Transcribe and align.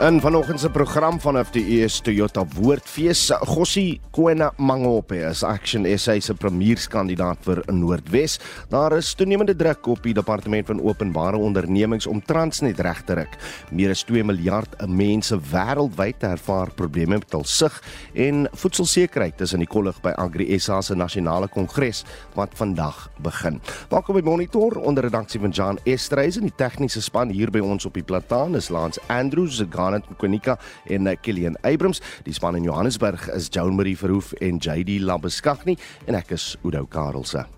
In 0.00 0.20
vanoggend 0.20 0.60
se 0.60 0.70
program 0.70 1.18
vanaf 1.20 1.50
die 1.52 1.82
ES 1.82 1.98
Toyota 2.00 2.40
Woordfees, 2.56 3.26
Gossie 3.44 4.00
Kwena 4.16 4.46
Mangope 4.56 5.18
is 5.28 5.42
Action 5.44 5.84
SA 5.98 6.14
se 6.24 6.32
premierskandidaat 6.34 7.42
vir 7.44 7.60
Noordwes. 7.68 8.38
Daar 8.72 8.96
is 8.96 9.10
toenemende 9.14 9.52
druk 9.52 9.90
op 9.92 10.00
die 10.02 10.14
departement 10.16 10.70
van 10.72 10.80
openbare 10.80 11.36
ondernemings 11.36 12.08
om 12.08 12.22
Transnet 12.24 12.80
reg 12.80 13.02
te 13.04 13.18
ruk. 13.18 13.36
Meer 13.76 13.92
as 13.92 14.04
2 14.08 14.24
miljard 14.24 14.78
mense 14.88 15.36
wêreldwyd 15.50 16.24
ervaar 16.30 16.72
probleme 16.80 17.18
met 17.20 17.36
hul 17.36 17.44
sig 17.44 17.76
en 18.14 18.48
voedselsekerheid 18.56 19.44
is 19.44 19.52
in 19.52 19.66
die 19.66 19.68
kollig 19.68 20.00
by 20.00 20.14
Agri 20.16 20.48
SA 20.56 20.80
se 20.80 20.96
nasionale 20.96 21.52
kongres 21.52 22.06
wat 22.38 22.56
vandag 22.56 23.10
begin. 23.20 23.60
Welkom 23.92 24.16
by 24.16 24.24
Monitor 24.24 24.80
onder 24.80 25.04
redaksie 25.10 25.44
van 25.44 25.52
Jan 25.52 25.82
Estreisen, 25.84 26.48
die 26.48 26.56
tegniese 26.56 27.04
span 27.04 27.36
hier 27.36 27.52
by 27.52 27.60
ons 27.60 27.84
op 27.84 28.00
die 28.00 28.06
plataan 28.06 28.56
is 28.56 28.72
Lance 28.72 29.04
Andrews, 29.12 29.60
Garnet 29.90 30.10
Mkonika 30.10 30.58
en 30.86 31.06
uh, 31.06 31.16
Killian 31.20 31.56
Abrams. 31.62 32.02
Die 32.24 32.34
span 32.34 32.56
in 32.56 32.62
Johannesburg 32.62 33.28
is 33.34 33.50
Joan 33.50 33.74
Marie 33.74 33.96
Verhoef 33.96 34.32
en 34.40 34.58
JD 34.62 35.00
Labeskagni 35.02 35.78
en 36.06 36.20
ek 36.20 36.36
is 36.38 36.54
Udo 36.62 36.86
Karelse. 36.86 37.48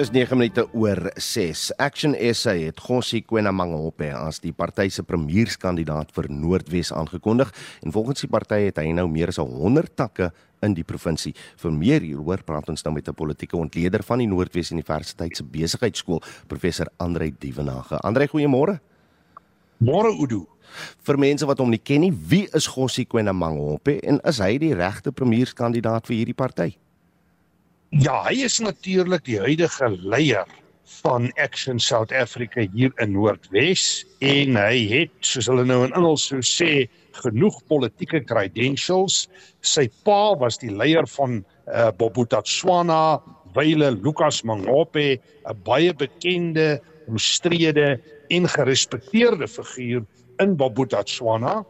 Dis 0.00 0.08
9 0.14 0.32
minute 0.38 0.62
oor 0.72 1.10
6. 1.20 1.74
Action 1.76 2.14
SA 2.32 2.54
het 2.56 2.78
Gossie 2.80 3.20
Kwenamangope 3.20 4.06
as 4.16 4.38
die 4.40 4.54
party 4.56 4.86
se 4.88 5.02
premierskandidaat 5.04 6.14
vir 6.16 6.30
Noordwes 6.32 6.88
aangekondig 6.96 7.50
en 7.84 7.92
volgens 7.92 8.24
die 8.24 8.30
party 8.32 8.62
het 8.70 8.80
hy 8.80 8.94
nou 8.96 9.04
meer 9.12 9.28
as 9.28 9.42
100 9.42 9.92
takke 10.00 10.30
in 10.64 10.72
die 10.78 10.86
provinsie. 10.88 11.34
Vir 11.60 11.76
meer 11.76 12.00
hieroor 12.00 12.40
praat 12.48 12.72
ons 12.72 12.86
nou 12.86 12.94
met 12.96 13.12
'n 13.12 13.14
politieke 13.14 13.60
ontleder 13.60 14.00
van 14.02 14.24
die 14.24 14.30
Noordwes 14.32 14.72
Universiteit 14.72 15.36
se 15.36 15.44
besigheidskool, 15.44 16.22
professor 16.48 16.88
Andrei 16.96 17.34
Dievenage. 17.38 18.00
Andrei, 18.00 18.26
goeiemôre. 18.26 18.80
Môre 19.84 20.16
Udo. 20.16 20.46
Vir 21.04 21.18
mense 21.18 21.44
wat 21.44 21.58
hom 21.58 21.68
nie 21.68 21.82
ken 21.84 22.00
nie, 22.00 22.12
wie 22.12 22.48
is 22.54 22.66
Gossie 22.66 23.04
Kwenamangope 23.04 24.00
en 24.00 24.18
is 24.24 24.38
hy 24.38 24.56
die 24.56 24.74
regte 24.74 25.12
premierskandidaat 25.12 26.06
vir 26.06 26.16
hierdie 26.16 26.34
party? 26.34 26.76
Ja, 27.90 28.20
hy 28.22 28.44
is 28.46 28.60
natuurlik 28.62 29.24
die 29.26 29.40
huidige 29.42 29.88
leier 29.98 30.46
van 31.00 31.24
Action 31.42 31.80
South 31.82 32.12
Africa 32.14 32.62
hier 32.70 32.92
in 33.02 33.16
Noordwes 33.16 34.04
en 34.22 34.54
hy 34.54 34.84
het 34.92 35.10
soos 35.26 35.48
hulle 35.50 35.64
nou 35.66 35.80
in 35.88 35.96
Engels 35.98 36.28
sou 36.30 36.38
sê 36.38 36.86
genoeg 37.18 37.58
politieke 37.66 38.20
credentials. 38.30 39.24
Sy 39.66 39.88
pa 40.06 40.36
was 40.38 40.60
die 40.62 40.70
leier 40.70 41.08
van 41.16 41.40
uh, 41.42 41.90
Bobotatswana, 41.98 43.18
wyle 43.58 43.90
Lukas 43.98 44.44
Mangope, 44.46 45.18
'n 45.18 45.62
baie 45.66 45.90
bekende, 45.90 46.78
omstrede 47.10 47.98
en 48.30 48.46
gerespekteerde 48.46 49.50
figuur 49.50 50.06
in 50.38 50.54
Bobotatswana 50.54 51.64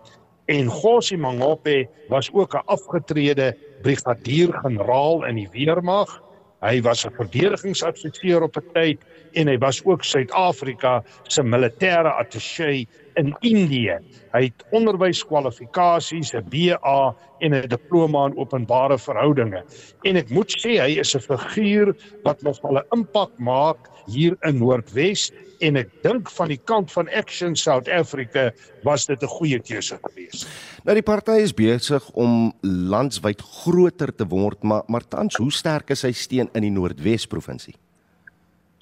en 0.51 0.69
Gossi 0.69 1.17
Mangope 1.17 1.89
was 2.13 2.29
ook 2.33 2.55
'n 2.55 2.67
afgetrede 2.67 3.57
brigadier-generaal 3.83 5.25
in 5.29 5.41
die 5.41 5.49
weermag. 5.53 6.21
Hy 6.61 6.81
was 6.85 7.07
'n 7.07 7.15
verdedigingsadviseur 7.17 8.43
op 8.43 8.57
'n 8.57 8.73
tyd 8.75 8.99
en 9.33 9.49
hy 9.49 9.59
was 9.59 9.85
ook 9.85 10.05
Suid-Afrika 10.05 11.03
se 11.29 11.43
militêre 11.43 12.13
attaché 12.13 12.87
in 13.15 13.37
Indië. 13.41 13.99
Hy 14.33 14.43
het 14.43 14.65
onderwyskwalifikasies, 14.71 16.35
'n 16.35 16.49
BA 16.49 17.15
en 17.41 17.55
'n 17.55 17.69
diploma 17.69 18.27
in 18.27 18.37
openbare 18.37 18.99
verhoudinge. 18.99 19.65
En 20.03 20.17
ek 20.17 20.31
moet 20.31 20.51
sê 20.51 20.81
hy 20.81 20.99
is 20.99 21.15
'n 21.15 21.21
figuur 21.21 21.97
wat 22.23 22.43
nogal 22.43 22.79
'n 22.79 22.87
impak 22.97 23.31
maak 23.39 23.91
hier 24.07 24.37
in 24.41 24.59
Noordwes 24.59 25.31
en 25.61 25.77
ek 25.77 25.91
dink 26.03 26.31
van 26.31 26.49
die 26.49 26.61
kant 26.65 26.93
van 26.93 27.09
Action 27.09 27.57
South 27.57 27.89
Africa 27.89 28.51
was 28.83 29.07
dit 29.07 29.23
'n 29.23 29.27
goeie 29.27 29.59
keuse 29.59 29.99
geweest. 30.03 30.47
Nou 30.85 30.95
die 30.95 31.03
party 31.03 31.41
is 31.43 31.55
besig 31.55 32.11
om 32.11 32.53
landwyd 32.63 33.41
groter 33.41 34.15
te 34.15 34.27
word, 34.27 34.63
maar 34.63 34.83
maar 34.87 35.09
tans 35.09 35.37
hoe 35.37 35.53
sterk 35.53 35.91
is 35.91 36.01
sy 36.01 36.13
steun 36.13 36.49
in 36.55 36.63
die 36.63 36.71
Noordwes 36.71 37.27
provinsie? 37.27 37.75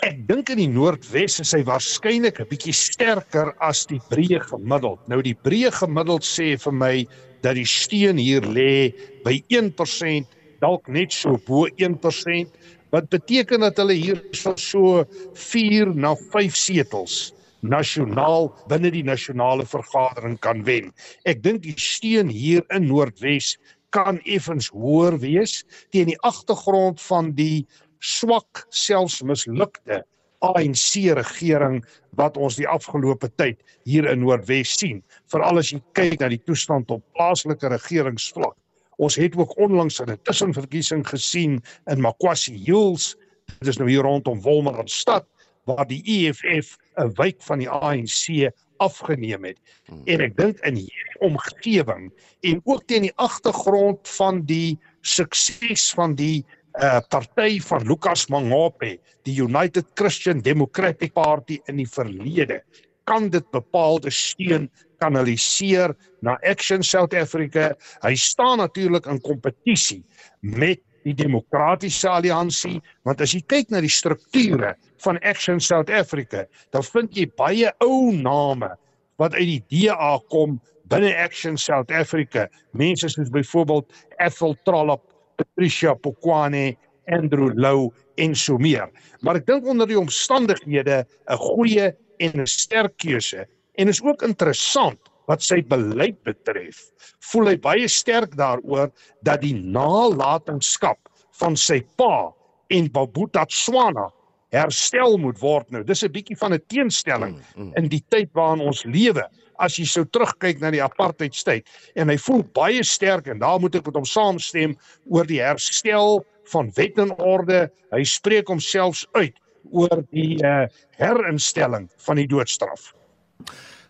Ek 0.06 0.20
dink 0.28 0.46
in 0.52 0.60
die 0.60 0.70
Noordwes 0.70 1.40
is 1.42 1.50
hy 1.56 1.64
waarskynlik 1.66 2.36
'n 2.38 2.46
bietjie 2.46 2.74
sterker 2.76 3.48
as 3.58 3.80
die 3.90 3.98
breë 4.10 4.38
gemiddeld. 4.46 5.00
Nou 5.10 5.18
die 5.26 5.34
breë 5.34 5.72
gemiddeld 5.74 6.22
sê 6.22 6.54
vir 6.54 6.72
my 6.72 7.06
dat 7.42 7.56
die 7.58 7.66
steun 7.66 8.18
hier 8.22 8.46
lê 8.46 8.94
by 9.24 9.42
1%, 9.50 10.28
dalk 10.62 10.86
net 10.86 11.10
so 11.12 11.34
bo 11.48 11.66
1%, 11.82 12.54
wat 12.94 13.10
beteken 13.10 13.66
dat 13.66 13.82
hulle 13.82 13.96
hier 13.98 14.22
so 14.54 15.02
4 15.34 15.90
na 15.94 16.14
5 16.14 16.54
setels 16.54 17.34
nasionaal 17.62 18.54
binne 18.70 18.94
die 18.94 19.02
nasionale 19.02 19.66
vergadering 19.66 20.38
kan 20.38 20.62
wen. 20.62 20.92
Ek 21.26 21.42
dink 21.42 21.66
die 21.66 21.74
steun 21.74 22.30
hier 22.30 22.62
in 22.70 22.86
Noordwes 22.86 23.56
kan 23.90 24.20
effens 24.24 24.70
hoër 24.70 25.18
wees 25.18 25.64
teen 25.90 26.06
die 26.12 26.20
agtergrond 26.22 27.02
van 27.02 27.34
die 27.34 27.66
swak 28.00 28.66
selfs 28.70 29.22
mislukte 29.22 30.04
ANC 30.40 31.10
regering 31.18 31.84
wat 32.18 32.36
ons 32.36 32.56
die 32.56 32.68
afgelope 32.68 33.30
tyd 33.36 33.58
hier 33.84 34.06
in 34.06 34.20
Noordwes 34.22 34.76
sien. 34.78 35.02
Veral 35.32 35.58
as 35.58 35.72
jy 35.72 35.80
kyk 35.98 36.20
na 36.20 36.28
die 36.28 36.42
toestand 36.46 36.90
op 36.94 37.02
plaaslike 37.18 37.68
regeringsvlak. 37.68 38.54
Ons 38.98 39.16
het 39.16 39.36
ook 39.36 39.58
onlangs 39.58 40.00
'n 40.00 40.18
tussenverkiesing 40.22 41.06
gesien 41.06 41.62
in 41.86 42.00
Makwasi 42.00 42.54
Hills 42.54 43.16
dit 43.56 43.68
is 43.72 43.78
nou 43.80 43.88
hier 43.88 44.06
rondom 44.06 44.40
Wolmaranstad 44.44 45.26
waar 45.68 45.86
die 45.88 46.00
EFF 46.04 46.76
'n 46.96 47.12
wyk 47.20 47.42
van 47.44 47.58
die 47.58 47.68
ANC 47.68 48.50
afgeneem 48.78 49.44
het. 49.44 49.58
Hmm. 49.86 50.02
en 50.04 50.20
ek 50.20 50.36
dink 50.36 50.60
in 50.60 50.76
hierdie 50.76 51.20
omgewing 51.20 52.12
en 52.40 52.60
ook 52.64 52.86
teen 52.86 53.02
die 53.02 53.16
agtergrond 53.16 54.08
van 54.08 54.44
die 54.44 54.78
sukses 55.00 55.90
van 55.94 56.14
die 56.14 56.44
uh 56.78 57.00
party 57.10 57.58
van 57.60 57.86
Lukas 57.86 58.26
Mangape, 58.30 58.98
die 59.26 59.34
United 59.42 59.86
Christian 59.94 60.40
Democratic 60.40 61.12
Party 61.12 61.58
in 61.66 61.80
die 61.80 61.88
verlede, 61.88 62.60
kan 63.08 63.30
dit 63.32 63.46
bepaalde 63.50 64.12
steun 64.14 64.68
kanaliseer 65.02 65.94
na 66.22 66.36
Action 66.46 66.82
South 66.82 67.14
Africa. 67.14 67.72
Hy 68.04 68.14
staan 68.14 68.62
natuurlik 68.62 69.08
in 69.10 69.20
kompetisie 69.24 70.04
met 70.40 70.82
die 71.06 71.14
Demokratiese 71.16 72.10
Alliansie, 72.10 72.78
want 73.06 73.22
as 73.24 73.32
jy 73.32 73.40
kyk 73.48 73.70
na 73.72 73.80
die 73.82 73.92
strukture 73.92 74.74
van 75.04 75.18
Action 75.26 75.60
South 75.62 75.90
Africa, 75.90 76.44
dan 76.74 76.84
vind 76.84 77.16
jy 77.16 77.28
baie 77.38 77.70
ou 77.84 78.10
name 78.12 78.70
wat 79.18 79.34
uit 79.34 79.56
die 79.70 79.86
DA 79.88 80.18
kom 80.30 80.58
binne 80.92 81.10
Action 81.16 81.56
South 81.58 81.90
Africa. 81.94 82.46
Mense 82.76 83.08
soos 83.12 83.30
byvoorbeeld 83.32 83.88
Ethel 84.22 84.54
Trollop, 84.66 85.02
Patricia 85.38 85.94
Pokwane, 85.94 86.76
Andrew 87.08 87.52
Lou 87.54 87.88
en 88.20 88.34
so 88.36 88.58
meer. 88.58 88.88
Maar 89.24 89.40
ek 89.40 89.46
dink 89.48 89.68
onder 89.70 89.88
die 89.88 89.98
omstandighede 89.98 91.04
'n 91.06 91.38
goeie 91.40 91.92
en 92.18 92.40
'n 92.42 92.46
sterk 92.46 92.98
keuse 92.98 93.46
en 93.78 93.88
is 93.88 94.02
ook 94.02 94.22
interessant 94.22 94.98
wat 95.28 95.42
sy 95.42 95.62
beleid 95.62 96.18
betref. 96.24 96.90
Voel 97.30 97.52
hy 97.52 97.56
baie 97.56 97.88
sterk 97.88 98.36
daaroor 98.36 98.90
dat 99.22 99.40
die 99.40 99.54
nalatenskap 99.54 100.98
van 101.40 101.56
sy 101.56 101.80
pa 101.96 102.32
en 102.68 102.90
Babuta 102.92 103.44
Swana 103.48 104.08
herstel 104.54 105.18
moet 105.20 105.38
word 105.40 105.70
nou. 105.70 105.82
Dis 105.84 106.04
'n 106.04 106.12
bietjie 106.12 106.36
van 106.36 106.54
'n 106.54 106.62
teenstelling 106.66 107.36
mm, 107.36 107.62
mm. 107.62 107.72
in 107.76 107.88
die 107.88 108.04
tyd 108.08 108.30
waarin 108.32 108.60
ons 108.60 108.84
lewe. 108.84 109.24
As 109.58 109.76
jy 109.76 109.84
sou 109.84 110.04
terugkyk 110.04 110.60
na 110.60 110.70
die 110.70 110.82
apartheidstyd 110.82 111.66
en 111.96 112.08
hy 112.08 112.16
voel 112.16 112.44
baie 112.54 112.82
sterk 112.84 113.26
en 113.26 113.38
daar 113.38 113.60
moet 113.60 113.74
ek 113.74 113.86
met 113.86 113.94
hom 113.94 114.04
saamstem 114.04 114.76
oor 115.10 115.26
die 115.26 115.42
herstel 115.42 116.24
van 116.52 116.70
wet 116.76 116.98
en 116.98 117.12
orde. 117.18 117.68
Hy 117.92 118.04
spreek 118.04 118.48
homself 118.48 119.04
uit 119.12 119.34
oor 119.70 120.04
die 120.10 120.38
uh, 120.44 120.66
herinstelling 120.96 121.90
van 122.06 122.16
die 122.16 122.26
doodstraf. 122.26 122.94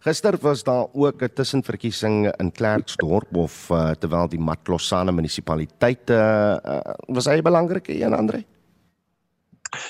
Gister 0.01 0.39
was 0.41 0.63
daar 0.65 0.87
ook 0.93 1.23
'n 1.23 1.35
tussenverkiesing 1.35 2.33
in 2.39 2.53
Klerksdorp 2.53 3.37
of 3.37 3.71
uh, 3.71 3.91
terwyl 3.91 4.29
die 4.29 4.41
Matlosana 4.41 5.11
munisipaliteit 5.11 6.11
uh, 6.11 6.57
uh, 6.65 6.95
was 7.09 7.27
hy 7.27 7.39
'n 7.39 7.43
belangrike 7.43 7.93
een 7.93 8.15
Andre? 8.15 8.45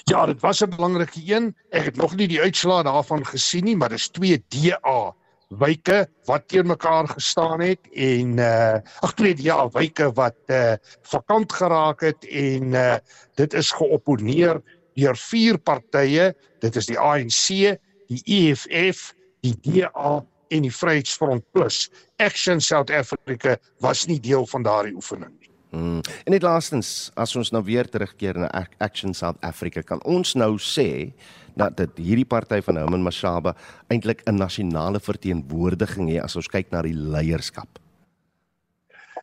Ja, 0.04 0.26
dit 0.26 0.40
was 0.40 0.62
'n 0.62 0.70
belangrike 0.70 1.20
een. 1.24 1.56
Ek 1.70 1.84
het 1.84 1.96
nog 1.96 2.16
nie 2.16 2.28
die 2.28 2.40
uitslae 2.40 2.82
daarvan 2.82 3.26
gesien 3.26 3.64
nie, 3.64 3.76
maar 3.76 3.88
dis 3.88 4.08
2 4.08 4.44
DA 4.48 5.14
wyke 5.48 6.06
wat 6.28 6.48
teen 6.48 6.66
mekaar 6.66 7.08
gestaan 7.08 7.60
het 7.60 7.80
en 7.92 8.38
uh 8.38 8.80
ag 9.00 9.14
twee 9.14 9.34
ja, 9.42 9.68
wyke 9.72 10.10
wat 10.12 10.36
uh 10.52 10.76
vakant 11.02 11.52
geraak 11.52 12.00
het 12.00 12.24
en 12.28 12.72
uh 12.72 12.96
dit 13.34 13.54
is 13.54 13.70
geopponeer 13.72 14.60
deur 14.98 15.16
vier 15.16 15.58
partye. 15.58 16.34
Dit 16.60 16.76
is 16.76 16.86
die 16.86 16.98
ANC, 16.98 17.78
die 18.08 18.22
EFF, 18.24 19.14
die 19.40 19.54
DA 19.62 20.24
en 20.48 20.62
die 20.62 20.74
Vryheidsfront 20.74 21.44
Plus. 21.52 21.88
Action 22.16 22.60
South 22.60 22.90
Africa 22.90 23.56
was 23.80 24.06
nie 24.06 24.20
deel 24.20 24.46
van 24.46 24.62
daardie 24.62 24.94
oefening 24.94 25.32
nie. 25.38 25.47
Mm. 25.70 26.00
En 26.24 26.32
net 26.32 26.42
laastens, 26.42 27.10
as 27.14 27.34
ons 27.36 27.50
nou 27.52 27.60
weer 27.64 27.88
terugkeer 27.88 28.38
na 28.40 28.48
Action 28.78 29.12
South 29.14 29.36
Africa, 29.44 29.82
kan 29.82 30.00
ons 30.08 30.32
nou 30.34 30.54
sê 30.56 31.12
dat 31.58 31.76
dit 31.76 32.00
hierdie 32.06 32.28
party 32.28 32.62
van 32.64 32.78
Herman 32.80 33.04
Mashaba 33.04 33.54
eintlik 33.92 34.22
'n 34.26 34.38
nasionale 34.38 35.00
verteenwoordiging 35.00 36.08
het 36.14 36.24
as 36.24 36.36
ons 36.36 36.48
kyk 36.48 36.70
na 36.70 36.82
die 36.82 36.94
leierskap. 36.94 37.68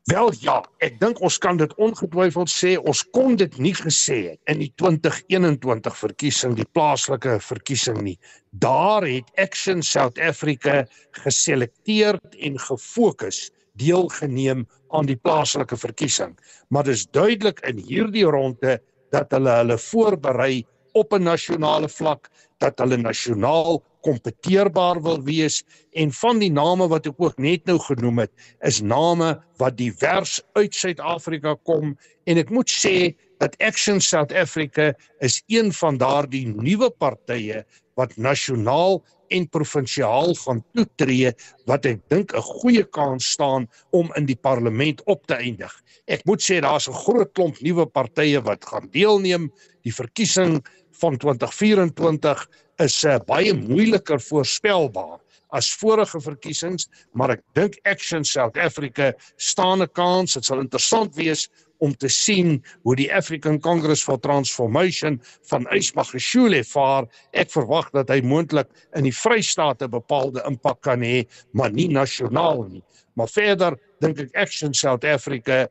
Wel 0.06 0.30
ja, 0.38 0.60
ek 0.86 1.00
dink 1.02 1.18
ons 1.26 1.38
kan 1.42 1.58
dit 1.58 1.72
ongetwyfeld 1.82 2.52
sê. 2.54 2.76
Ons 2.78 3.02
kon 3.10 3.36
dit 3.36 3.58
nie 3.58 3.74
gesê 3.74 4.18
het 4.30 4.40
in 4.54 4.60
die 4.62 4.70
2021 4.78 5.98
verkiesing, 5.98 6.54
die 6.54 6.68
plaaslike 6.78 7.40
verkiesing 7.42 7.98
nie. 8.06 8.20
Daar 8.52 9.02
het 9.02 9.32
Action 9.42 9.82
South 9.82 10.20
Africa 10.22 10.86
geselekteer 11.12 12.20
en 12.38 12.60
gefokus 12.60 13.50
deelgeneem 13.80 14.66
aan 14.96 15.10
die 15.10 15.20
plaaslike 15.20 15.78
verkiesing. 15.78 16.36
Maar 16.70 16.88
dis 16.88 17.08
duidelik 17.12 17.60
in 17.68 17.82
hierdie 17.84 18.26
ronde 18.26 18.80
dat 19.16 19.32
hulle 19.36 19.60
hulle 19.62 19.78
voorberei 19.78 20.64
op 20.94 21.14
'n 21.14 21.24
nasionale 21.24 21.90
vlak 21.90 22.30
dat 22.64 22.80
hulle 22.80 22.98
nasionaal 22.98 23.84
kompeteerbaar 24.06 25.02
wil 25.02 25.22
wees 25.26 25.64
en 25.92 26.12
van 26.12 26.40
die 26.40 26.52
name 26.52 26.88
wat 26.88 27.08
ek 27.10 27.20
ook 27.20 27.40
net 27.42 27.66
nou 27.66 27.78
genoem 27.80 28.24
het 28.26 28.32
is 28.70 28.82
name 28.82 29.32
wat 29.62 29.78
divers 29.78 30.38
uit 30.60 30.76
Suid-Afrika 30.76 31.56
kom 31.64 31.96
en 32.30 32.38
ek 32.38 32.54
moet 32.54 32.70
sê 32.70 33.16
dat 33.44 33.58
Action 33.60 34.00
South 34.02 34.34
Africa 34.34 34.94
is 35.20 35.42
een 35.48 35.74
van 35.74 35.98
daardie 35.98 36.46
nuwe 36.48 36.90
partye 36.90 37.66
wat 38.00 38.16
nasionaal 38.18 39.02
en 39.30 39.48
provinsiaal 39.50 40.34
gaan 40.36 40.64
toetree 40.74 41.34
wat 41.66 41.86
ek 41.86 42.02
dink 42.10 42.34
'n 42.34 42.42
goeie 42.42 42.84
kans 42.84 43.32
staan 43.32 43.68
om 43.92 44.12
in 44.16 44.26
die 44.26 44.40
parlement 44.40 45.02
op 45.06 45.26
te 45.28 45.36
eindig. 45.36 45.72
Ek 46.08 46.26
moet 46.26 46.42
sê 46.42 46.62
daar's 46.62 46.88
'n 46.88 46.94
groot 46.94 47.34
klomp 47.34 47.60
nuwe 47.62 47.86
partye 47.86 48.42
wat 48.42 48.66
gaan 48.66 48.90
deelneem. 48.92 49.52
Die 49.84 49.94
verkiesing 49.94 50.62
van 50.92 51.18
2024 51.18 52.48
is 52.78 53.04
uh, 53.04 53.20
baie 53.28 53.54
moeiliker 53.54 54.20
voorspelbaar 54.20 55.20
as 55.56 55.70
vorige 55.80 56.20
verkiesings, 56.20 56.90
maar 57.14 57.36
ek 57.38 57.44
dink 57.54 57.78
Action 57.88 58.26
South 58.28 58.58
Africa 58.58 59.14
staan 59.38 59.82
'n 59.82 59.92
kans. 59.94 60.34
Dit 60.34 60.46
sal 60.46 60.60
interessant 60.60 61.16
wees 61.16 61.50
om 61.84 61.94
te 61.96 62.10
sien 62.12 62.64
hoe 62.84 62.96
die 62.96 63.10
African 63.14 63.60
Congress 63.60 64.04
for 64.04 64.20
Transformation 64.20 65.20
van 65.50 65.68
Ysmagashule 65.76 66.64
vaar. 66.64 67.08
Ek 67.32 67.52
verwag 67.54 67.92
dat 67.96 68.10
hy 68.14 68.22
moontlik 68.26 68.70
in 68.96 69.08
die 69.08 69.16
Vrystate 69.16 69.90
bepaalde 69.92 70.44
impak 70.48 70.82
kan 70.86 71.04
hê, 71.06 71.26
maar 71.54 71.72
nie 71.72 71.90
nasionaal 71.92 72.66
nie. 72.70 72.84
Maar 73.16 73.32
verder 73.32 73.80
dink 74.04 74.20
ek 74.20 74.36
Action 74.46 74.74
South 74.74 75.06
Africa 75.08 75.66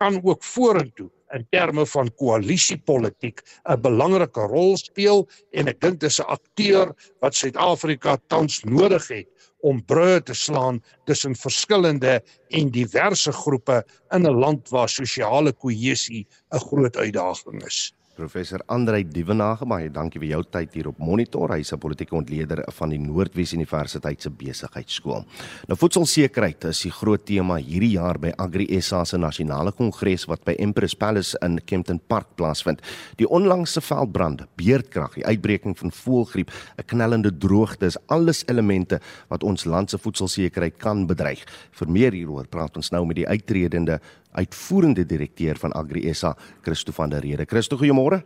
kan 0.00 0.20
ook 0.24 0.44
vorentoe 0.44 1.10
in 1.34 1.44
terme 1.54 1.84
van 1.86 2.08
koalisiepolitiek 2.18 3.42
'n 3.68 3.80
belangrike 3.80 4.46
rol 4.50 4.76
speel 4.76 5.28
en 5.52 5.68
ek 5.68 5.80
dink 5.80 6.00
dis 6.00 6.18
'n 6.20 6.26
akteur 6.36 6.94
wat 7.20 7.34
Suid-Afrika 7.34 8.18
tans 8.26 8.64
nodig 8.64 9.08
het 9.08 9.49
om 9.62 9.84
brûe 9.84 10.20
te 10.22 10.34
slaan 10.34 10.80
tussen 11.04 11.36
verskillende 11.36 12.22
en 12.48 12.70
diverse 12.70 13.32
groepe 13.32 13.84
in 14.14 14.26
'n 14.26 14.38
land 14.40 14.68
waar 14.68 14.88
sosiale 14.88 15.52
kohesie 15.52 16.26
'n 16.52 16.58
groot 16.58 16.96
uitdaging 16.96 17.64
is. 17.66 17.92
Professor 18.20 18.60
Andrei 18.68 19.00
Dievenage, 19.08 19.64
baie 19.64 19.88
dankie 19.88 20.20
vir 20.20 20.34
jou 20.34 20.40
tyd 20.52 20.74
hier 20.76 20.90
op 20.90 20.98
Monitor. 21.00 21.54
Hy 21.54 21.62
is 21.64 21.72
'n 21.72 21.80
politieke 21.80 22.14
ontleder 22.14 22.60
van 22.68 22.90
die 22.90 22.98
Noordwes 22.98 23.54
Universiteit 23.54 24.20
se 24.20 24.28
besigheidskool. 24.28 25.24
Nou 25.68 25.76
voedselsekerheid 25.76 26.64
is 26.64 26.82
die 26.82 26.90
groot 26.90 27.24
tema 27.24 27.56
hierdie 27.56 27.96
jaar 27.96 28.18
by 28.18 28.32
Agri 28.36 28.66
SA 28.82 29.04
se 29.04 29.16
nasionale 29.16 29.72
kongres 29.72 30.26
wat 30.26 30.44
by 30.44 30.52
Empress 30.58 30.94
Palace 30.94 31.34
in 31.40 31.58
Kempton 31.64 31.98
Park 31.98 32.26
plaasvind. 32.36 32.82
Die 33.16 33.26
onlangse 33.26 33.80
veldbrand, 33.80 34.46
beerdkrag, 34.56 35.14
die 35.14 35.24
uitbreking 35.24 35.78
van 35.78 35.90
voëlgriep, 35.90 36.50
'n 36.78 36.84
knellende 36.86 37.38
droogte 37.38 37.86
is 37.86 37.96
alles 38.08 38.44
elemente 38.48 39.00
wat 39.28 39.42
ons 39.42 39.64
land 39.64 39.90
se 39.90 39.98
voedselsekerheid 39.98 40.76
kan 40.76 41.06
bedreig. 41.06 41.42
Vir 41.72 41.88
meer 41.88 42.12
hieroor 42.12 42.46
praat 42.46 42.76
ons 42.76 42.90
nou 42.90 43.06
met 43.06 43.16
die 43.16 43.28
uitredende 43.28 44.00
uitvoerende 44.32 45.06
direkteur 45.06 45.56
van 45.56 45.72
Agri 45.72 46.14
SA, 46.14 46.34
Christo 46.62 46.92
van 46.92 47.10
der 47.10 47.20
Rede. 47.20 47.46
Christo, 47.46 47.76
goeiemôre. 47.76 48.22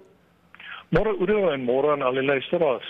Môre 0.95 1.15
Oudo 1.19 1.49
en 1.51 1.65
môre 1.65 1.95
aan 1.95 2.03
al 2.03 2.21
die 2.21 2.27
luisteraars. 2.27 2.87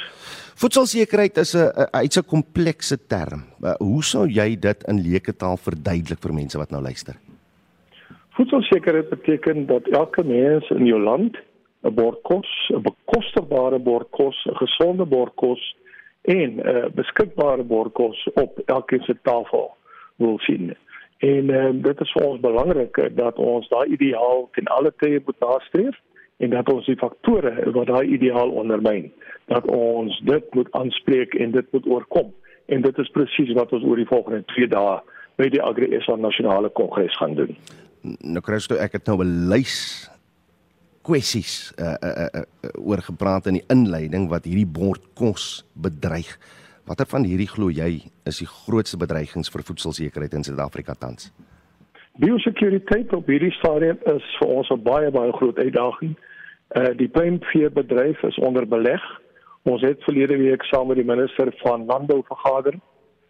Voedselsekerheid 0.61 1.37
is 1.39 1.55
'n 1.55 1.71
uitse 1.93 2.23
komplekse 2.23 3.07
term. 3.07 3.45
Uh, 3.63 3.75
hoe 3.79 4.03
sou 4.03 4.27
jy 4.27 4.57
dit 4.59 4.85
in 4.89 5.01
leuke 5.01 5.33
taal 5.33 5.57
verduidelik 5.57 6.21
vir 6.21 6.33
mense 6.33 6.59
wat 6.59 6.71
nou 6.71 6.83
luister? 6.83 7.15
Voedselsekerheid 8.37 9.09
beteken 9.09 9.67
dat 9.67 9.87
elke 9.87 10.25
mens 10.25 10.71
in 10.71 10.87
jou 10.87 11.01
land 11.01 11.37
'n 11.83 11.95
bord 11.95 12.23
kos, 12.23 12.49
'n 12.71 12.83
bekostigbare 12.83 13.79
bord 13.79 14.11
kos, 14.11 14.37
'n 14.47 14.57
gesonde 14.57 15.05
bord 15.05 15.35
kos 15.35 15.77
en 16.23 16.61
'n 16.61 16.93
beskikbare 16.95 17.63
bord 17.63 17.93
kos 17.93 18.29
op 18.35 18.59
elkeen 18.67 19.03
se 19.03 19.17
tafel 19.23 19.77
wil 20.17 20.39
sien. 20.39 20.77
En 21.25 21.51
uh, 21.51 21.69
dit 21.87 22.01
is 22.05 22.13
vir 22.17 22.27
ons 22.27 22.41
belangrik 22.43 22.99
dat 23.17 23.39
ons 23.41 23.69
daai 23.73 23.95
ideaal 23.97 24.49
ten 24.57 24.69
alle 24.77 24.93
tye 25.01 25.23
moet 25.25 25.41
nastreef 25.41 25.97
en 26.45 26.51
dat 26.53 26.69
ons 26.69 26.87
die 26.91 26.99
faktore 27.01 27.53
wat 27.77 27.89
daai 27.89 28.17
ideaal 28.17 28.51
ondermyn, 28.53 29.07
dat 29.53 29.65
ons 29.73 30.19
dit 30.29 30.55
moet 30.59 30.69
aanspreek 30.77 31.37
en 31.41 31.55
dit 31.55 31.71
moet 31.73 31.87
oorkom. 31.87 32.33
En 32.67 32.83
dit 32.85 32.99
is 32.99 33.13
presies 33.15 33.53
wat 33.57 33.73
ons 33.73 33.85
oor 33.85 34.01
die 34.01 34.09
volgende 34.11 34.43
2 34.53 34.69
dae 34.75 34.99
by 35.41 35.49
die 35.53 35.63
Agri 35.63 35.91
SA 36.05 36.17
Nasionale 36.21 36.71
Kongres 36.77 37.17
gaan 37.21 37.39
doen. 37.39 37.57
Nou 38.21 38.43
Christo, 38.45 38.77
ek 38.77 38.99
het 38.99 39.09
nou 39.09 39.23
'n 39.25 39.49
lys 39.49 40.11
kwessies 41.05 41.73
uh, 41.79 41.95
uh, 42.01 42.11
uh, 42.25 42.43
uh, 42.65 42.71
oor 42.81 43.01
gepraat 43.05 43.47
in 43.47 43.61
die 43.61 43.67
inleiding 43.73 44.29
wat 44.29 44.45
hierdie 44.49 44.69
bord 44.69 45.03
kos 45.15 45.65
bedreig. 45.73 46.39
Watter 46.85 47.07
van 47.09 47.25
hierdie 47.25 47.49
glo 47.49 47.71
jy 47.73 48.03
is 48.29 48.43
die 48.43 48.49
grootste 48.49 48.99
bedreigings 49.01 49.49
vir 49.53 49.63
voedselsekerheid 49.65 50.35
in 50.37 50.43
Suid-Afrika 50.45 50.93
tans? 51.01 51.31
Biosekuriteit 52.21 53.13
op 53.17 53.29
hierdie 53.33 53.55
stadium 53.57 53.97
is 54.13 54.27
vir 54.39 54.51
ons 54.53 54.71
'n 54.71 54.83
baie 54.85 55.11
baie 55.11 55.33
groot 55.33 55.59
uitdaging. 55.59 56.13
Uh 56.77 56.93
die 56.97 57.09
pluimveebedryf 57.09 58.23
is 58.23 58.39
onder 58.39 58.67
beleg. 58.69 59.01
Ons 59.65 59.81
het 59.81 60.05
verlede 60.05 60.37
week 60.37 60.63
saam 60.65 60.89
met 60.89 60.97
die 60.97 61.09
minister 61.09 61.49
van 61.65 61.87
landbou 61.87 62.23
vergader. 62.29 62.75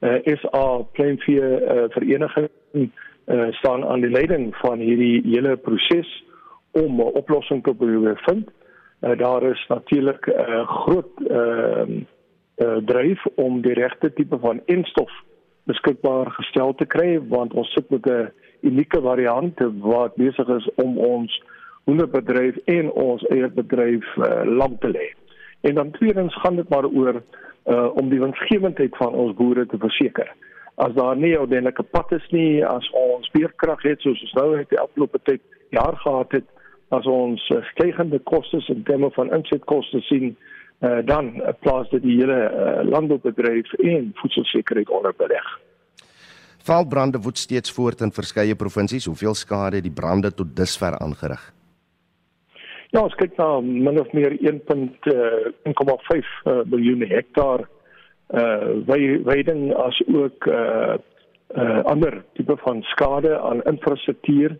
Uh 0.02 0.18
SA 0.40 0.82
pluimvee 0.92 1.40
uh, 1.40 1.84
vereniging 1.94 2.50
uh 2.74 3.52
staan 3.52 3.84
aan 3.84 4.00
die 4.00 4.10
leiding 4.10 4.56
van 4.56 4.78
hierdie 4.78 5.22
hele 5.30 5.56
proses 5.56 6.24
om 6.72 7.00
'n 7.00 7.14
oplossing 7.22 7.62
te 7.62 7.74
probeer 7.74 8.20
vind. 8.26 8.50
Uh 9.00 9.16
daar 9.18 9.42
is 9.42 9.64
natuurlik 9.68 10.26
'n 10.26 10.30
uh, 10.30 10.68
groot 10.68 11.12
uh 11.30 12.02
uh, 12.56 12.76
dryf 12.86 13.24
om 13.34 13.62
die 13.62 13.74
regte 13.74 14.12
tipe 14.12 14.38
van 14.38 14.60
enstof 14.66 15.10
beskikbaar 15.64 16.30
gestel 16.36 16.74
te 16.74 16.86
kry 16.86 17.18
want 17.28 17.54
ons 17.54 17.72
sit 17.72 17.90
met 17.90 18.06
'n 18.06 18.30
unieke 18.60 19.00
variant 19.00 19.58
wat 19.80 20.14
besig 20.16 20.48
is 20.48 20.68
om 20.74 20.98
ons 20.98 21.42
hoenderbedryf 21.84 22.56
en 22.64 22.90
ons 22.90 23.26
eie 23.28 23.48
bedryf 23.48 24.16
uh, 24.16 24.42
lam 24.44 24.78
te 24.78 24.88
lê. 24.88 25.12
En 25.60 25.74
dan 25.74 25.90
tweedens 25.90 26.34
gaan 26.40 26.56
dit 26.56 26.68
maar 26.68 26.86
oor 26.86 27.22
uh, 27.66 27.96
om 27.96 28.08
die 28.08 28.20
winsgewendheid 28.20 28.96
van 28.96 29.12
ons 29.12 29.34
boere 29.34 29.66
te 29.66 29.78
verseker. 29.78 30.32
As 30.74 30.92
daar 30.92 31.16
nie 31.16 31.38
ordentlike 31.38 31.82
pad 31.82 32.12
is 32.12 32.26
nie, 32.30 32.64
as 32.64 32.90
ons 32.90 33.30
beerkrag 33.30 33.82
het 33.82 34.00
soos 34.00 34.22
ons 34.22 34.32
nou 34.32 34.56
het 34.58 34.68
die 34.68 34.80
afgelope 34.80 35.18
tyd 35.22 35.40
jaar 35.68 35.96
gehad 35.96 36.32
het, 36.32 36.44
as 36.88 37.06
ons 37.06 37.52
stygende 37.70 38.18
kostes 38.18 38.68
in 38.68 38.82
terme 38.82 39.10
van 39.10 39.32
insetkoste 39.32 40.00
sien, 40.00 40.36
uh, 40.36 40.53
dan 40.78 41.42
plaas 41.60 41.88
dit 41.90 42.02
die 42.02 42.18
hele 42.18 42.36
uh, 42.50 42.82
landboubedryf 42.90 43.72
en 43.72 44.10
voedselsekerheid 44.14 44.90
onder 44.90 45.14
beleg. 45.16 45.46
Veldbrande 46.64 47.20
woed 47.20 47.38
steeds 47.38 47.72
voort 47.72 48.00
in 48.00 48.12
verskeie 48.12 48.54
provinsies. 48.54 49.06
Hoeveel 49.06 49.34
skade 49.34 49.76
het 49.76 49.84
die 49.84 49.92
brande 49.92 50.34
tot 50.34 50.56
dusver 50.56 50.98
aangerig? 50.98 51.52
Ja, 52.90 53.02
ons 53.02 53.14
kyk 53.18 53.36
na 53.36 53.60
min 53.60 54.00
of 54.00 54.12
meer 54.12 54.36
1.1,5 54.38 54.52
uh, 55.72 56.60
miljoen 56.70 57.02
hektaar 57.10 57.66
uh 58.34 58.68
weiding 59.24 59.74
as 59.76 60.02
ook 60.06 60.46
uh 60.46 60.94
uh 61.56 61.82
ander 61.84 62.24
tipe 62.32 62.56
van 62.56 62.82
skade 62.82 63.38
aan 63.40 63.62
infrastruktuur 63.62 64.56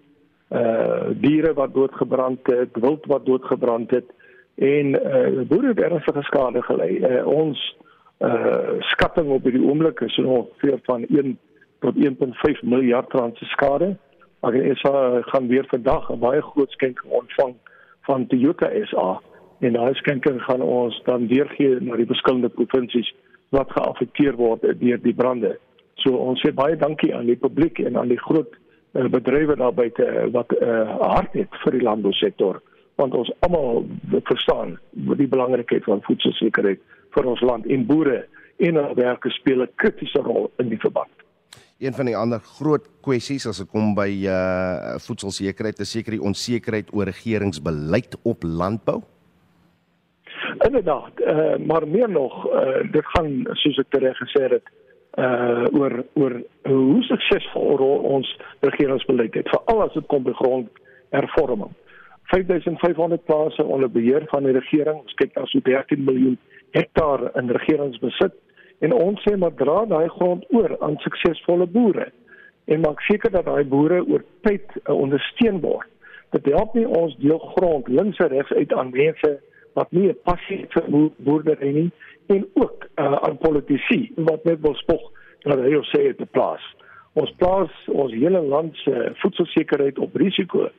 uh 0.50 1.08
diere 1.14 1.54
wat 1.54 1.74
doodgebrand 1.74 2.46
het, 2.46 2.76
wild 2.76 3.06
wat 3.06 3.26
doodgebrand 3.26 3.90
het 3.90 4.12
en 4.54 4.86
uh, 4.94 5.40
boere 5.48 5.72
het 5.72 5.80
ernstige 5.80 6.22
skade 6.22 6.62
gelei. 6.62 6.90
Uh, 6.98 7.26
ons 7.26 7.58
uh, 8.18 8.78
skatting 8.78 9.28
op 9.28 9.42
hierdie 9.42 9.64
oomblik 9.64 10.00
is 10.00 10.18
ongeveer 10.18 10.78
van 10.82 11.06
1 11.06 11.38
tot 11.78 11.96
1.5 11.96 12.62
miljard 12.62 13.12
rand 13.12 13.36
se 13.36 13.44
skade. 13.44 13.96
Maar 14.40 14.54
ek 14.54 14.78
SA 14.78 15.22
gaan 15.30 15.46
weer 15.48 15.66
vandag 15.68 16.10
'n 16.12 16.18
baie 16.18 16.42
groot 16.42 16.70
skenking 16.70 17.12
ontvang 17.12 17.54
van 18.06 18.26
Toyota 18.26 18.70
SA 18.84 19.20
en 19.58 19.72
daai 19.72 19.94
skenking 19.94 20.42
gaan 20.42 20.62
ons 20.62 21.02
dan 21.04 21.26
deurgee 21.26 21.80
na 21.80 21.96
die 21.96 22.06
verskillende 22.06 22.48
provinsies 22.48 23.14
wat 23.48 23.72
geaffekteer 23.72 24.36
word 24.36 24.60
deur 24.80 25.00
die 25.02 25.14
brande. 25.14 25.58
So 25.94 26.16
ons 26.16 26.42
sê 26.44 26.52
baie 26.52 26.76
dankie 26.76 27.14
aan 27.14 27.26
die 27.26 27.38
publiek 27.40 27.78
en 27.78 27.96
aan 27.96 28.08
die 28.08 28.20
groot 28.20 28.50
uh, 28.92 29.08
bedrywe 29.08 29.56
daar 29.56 29.74
buite 29.74 30.06
uh, 30.06 30.26
wat 30.32 30.52
uh, 30.60 30.98
hart 31.00 31.32
het 31.32 31.48
vir 31.64 31.72
die 31.78 31.82
landbousektor 31.82 32.60
want 33.00 33.14
ons 33.14 33.32
almal 33.46 33.84
verstaan 34.30 34.78
die 35.18 35.28
belangrikheid 35.30 35.84
van 35.84 36.02
voedselsekerheid 36.06 36.80
vir 37.14 37.28
ons 37.30 37.42
land 37.42 37.66
en 37.66 37.86
boere 37.86 38.24
en 38.62 38.78
hulle 38.78 38.94
werke 38.94 39.30
speel 39.30 39.62
'n 39.62 39.74
kritiese 39.76 40.22
rol 40.22 40.50
in 40.58 40.68
die 40.68 40.78
verband. 40.78 41.10
Een 41.78 41.92
van 41.92 42.06
die 42.06 42.16
ander 42.16 42.38
groot 42.38 42.86
kwessies 43.02 43.46
as 43.46 43.58
dit 43.58 43.70
kom 43.70 43.94
by 43.94 44.10
uh 44.30 44.94
voedselsekerheid 45.06 45.80
is 45.80 45.90
seker 45.90 46.12
die 46.12 46.22
onsekerheid 46.22 46.92
oor 46.94 47.04
regeringsbeleid 47.04 48.16
op 48.22 48.42
landbou. 48.42 49.02
Inderdaad, 50.66 51.20
uh, 51.20 51.56
maar 51.66 51.88
meer 51.88 52.10
nog, 52.10 52.46
uh, 52.46 52.92
dit 52.92 53.06
gaan 53.06 53.46
soos 53.52 53.78
ek 53.78 53.96
reg 53.98 54.16
gesê 54.16 54.48
het, 54.48 54.70
uh 55.18 55.66
oor 55.74 56.04
oor 56.14 56.42
hoe 56.62 57.02
suksesvol 57.02 57.82
ons 58.16 58.38
regeringsbeleid 58.60 59.34
het, 59.34 59.48
veral 59.48 59.82
as 59.82 59.92
dit 59.92 60.06
kom 60.06 60.22
by 60.22 60.32
grondhervorming. 60.32 61.74
5500 62.32 63.24
plase 63.24 63.64
onder 63.64 63.90
beheer 63.90 64.24
van 64.26 64.44
die 64.44 64.52
regering, 64.52 65.00
ons 65.02 65.14
kyk 65.20 65.34
na 65.36 65.44
so 65.46 65.60
13 65.60 66.04
miljoen 66.04 66.38
hektaar 66.74 67.28
in 67.38 67.50
regeringsbesit 67.50 68.34
en 68.84 68.92
ons 68.92 69.20
sê 69.24 69.36
maar 69.38 69.54
dra 69.58 69.84
daai 69.88 70.08
grond 70.16 70.44
oor 70.56 70.76
aan 70.80 70.96
suksesvolle 71.04 71.66
boere 71.70 72.10
en 72.64 72.80
maak 72.80 73.02
seker 73.08 73.30
dat 73.30 73.46
daai 73.46 73.64
boere 73.68 74.00
oor 74.08 74.24
tyd 74.46 74.64
uh, 74.84 74.94
ondersteun 74.94 75.60
word. 75.60 75.88
Dit 76.34 76.48
help 76.50 76.74
nie 76.74 76.86
ons 76.88 77.14
deel 77.22 77.38
grond 77.54 77.88
links 77.88 78.18
en 78.24 78.32
regs 78.32 78.52
uit 78.52 78.72
aan 78.72 78.90
mense 78.94 79.34
wat 79.78 79.92
nie 79.92 80.08
'n 80.08 80.18
passie 80.24 80.60
het 80.62 80.72
vir 80.72 81.10
boerdery 81.26 81.72
nie 81.72 81.90
en 82.26 82.46
ook 82.54 82.88
uh, 82.96 83.12
aan 83.26 83.38
politici 83.38 84.12
wat 84.16 84.44
net 84.44 84.60
wil 84.60 84.74
spog 84.74 85.02
dat 85.44 85.60
hy 85.60 85.74
of 85.76 85.86
sy 85.92 86.06
het 86.08 86.18
te 86.18 86.26
plaas. 86.26 86.64
Ons 87.12 87.30
plaas 87.38 87.70
ons 87.86 88.12
hele 88.12 88.40
land 88.40 88.76
se 88.76 89.12
voedselsekerheid 89.22 89.98
op 89.98 90.16
risiko 90.16 90.70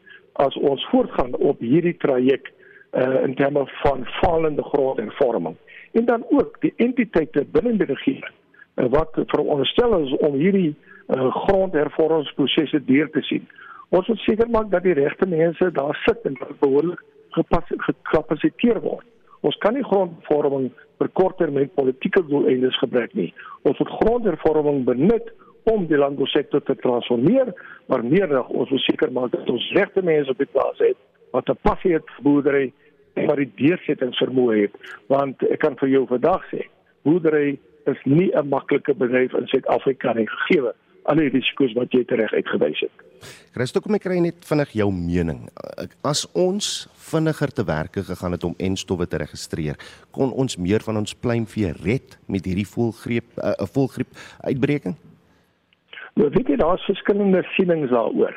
as 0.41 0.55
ons 0.57 0.87
voortgaan 0.91 1.35
op 1.35 1.59
hierdie 1.59 1.97
traject 1.97 2.51
uh, 2.51 3.23
in 3.23 3.35
terme 3.35 3.63
van 3.83 4.05
falende 4.21 4.63
grond 4.63 4.99
en 4.99 5.11
vorming 5.19 5.55
en 5.91 6.05
dan 6.05 6.25
ook 6.29 6.57
die 6.59 6.73
entiteite 6.75 7.45
binne 7.51 7.77
die 7.77 7.87
regering 7.87 8.33
uh, 8.75 8.85
wat 8.89 9.15
veronderstel 9.15 9.99
is 10.03 10.15
om 10.17 10.35
hierdie 10.39 10.73
uh, 11.07 11.31
grondhervormingsprosesse 11.35 12.83
deur 12.85 13.09
te 13.11 13.21
sien. 13.21 13.47
Ons 13.89 14.07
moet 14.07 14.23
seker 14.25 14.49
maak 14.49 14.71
dat 14.71 14.83
die 14.83 14.97
regte 14.97 15.27
mense 15.29 15.71
daar 15.71 15.95
sit 16.03 16.25
en 16.27 16.37
behoorlik 16.59 17.03
gekapasiteer 17.35 18.79
word. 18.81 19.05
Ons 19.45 19.57
kan 19.61 19.75
nie 19.75 19.85
grondvorming 19.85 20.69
vir 20.99 21.09
korttermyn 21.19 21.71
politieke 21.75 22.23
doeleindes 22.27 22.77
gebruik 22.81 23.13
nie. 23.13 23.31
Ons 23.67 23.79
moet 23.79 23.91
grondhervorming 23.99 24.83
benut 24.87 25.31
om 25.71 25.87
die 25.89 25.97
landbousektor 25.97 26.63
te 26.63 26.75
transformeer, 26.75 27.53
maar 27.89 28.03
meer 28.05 28.27
nog 28.27 28.49
ons 28.49 28.69
moet 28.69 28.85
seker 28.85 29.11
maak 29.11 29.31
dat 29.31 29.49
ons 29.49 29.71
regte 29.77 30.01
mense 30.05 30.31
op 30.31 30.41
die 30.41 30.51
plaas 30.51 30.81
het 30.83 30.97
wat 31.35 31.49
'n 31.49 31.57
passie 31.61 31.93
het 31.93 32.07
vir 32.15 32.23
boerdery 32.23 32.73
en 33.13 33.27
wat 33.27 33.37
die 33.37 33.51
deursettingsvermoë 33.55 34.61
het, 34.61 34.75
want 35.07 35.43
ek 35.43 35.59
kan 35.59 35.75
vir 35.77 35.89
jou 35.89 36.05
vandag 36.07 36.43
sê, 36.51 36.61
boerdery 37.03 37.59
is 37.85 37.99
nie 38.05 38.31
'n 38.31 38.49
maklike 38.49 38.93
bedryf 38.93 39.33
in 39.33 39.47
Suid-Afrika 39.47 40.13
nie 40.13 40.27
gegee 40.27 40.71
al 41.05 41.21
die 41.21 41.29
risiko's 41.29 41.73
wat 41.77 41.93
jy 41.93 42.03
reg 42.07 42.33
uitgewys 42.33 42.79
het. 42.85 43.03
Christo, 43.55 43.81
kom 43.81 43.95
ek 43.97 44.05
kry 44.07 44.17
net 44.19 44.45
vinnig 44.45 44.73
jou 44.73 44.91
mening. 44.91 45.45
As 46.05 46.25
ons 46.33 46.87
vinniger 47.11 47.53
te 47.53 47.65
werke 47.65 48.03
gegaan 48.03 48.35
het 48.35 48.43
om 48.43 48.55
enstowwe 48.57 49.07
te 49.07 49.17
registreer, 49.21 49.77
kon 50.11 50.33
ons 50.33 50.57
meer 50.57 50.83
van 50.85 50.97
ons 50.97 51.13
pluimvee 51.13 51.73
red 51.83 52.17
met 52.27 52.45
hierdie 52.45 52.67
voelgreep 52.67 53.37
'n 53.37 53.53
uh, 53.53 53.67
voelgriep 53.73 54.11
uitbreking? 54.41 54.95
Nou 56.15 56.29
weet 56.31 56.47
jy 56.47 56.55
daar's 56.55 56.83
verskillende 56.87 57.43
sienings 57.55 57.91
daaroor. 57.91 58.35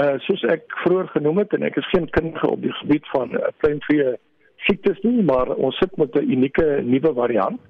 Uh 0.00 0.16
soos 0.24 0.42
ek 0.48 0.62
vroeër 0.84 1.10
genoem 1.16 1.42
het 1.42 1.52
en 1.56 1.66
ek 1.68 1.76
is 1.76 1.88
geen 1.92 2.06
kundige 2.16 2.48
op 2.48 2.62
die 2.62 2.72
gebied 2.80 3.08
van 3.12 3.34
uh, 3.36 3.50
kleinvee 3.60 4.14
siektes 4.64 5.00
nie, 5.04 5.22
maar 5.24 5.52
ons 5.56 5.76
sit 5.82 5.96
met 6.00 6.16
'n 6.16 6.30
unieke 6.32 6.80
nuwe 6.84 7.12
variant. 7.14 7.60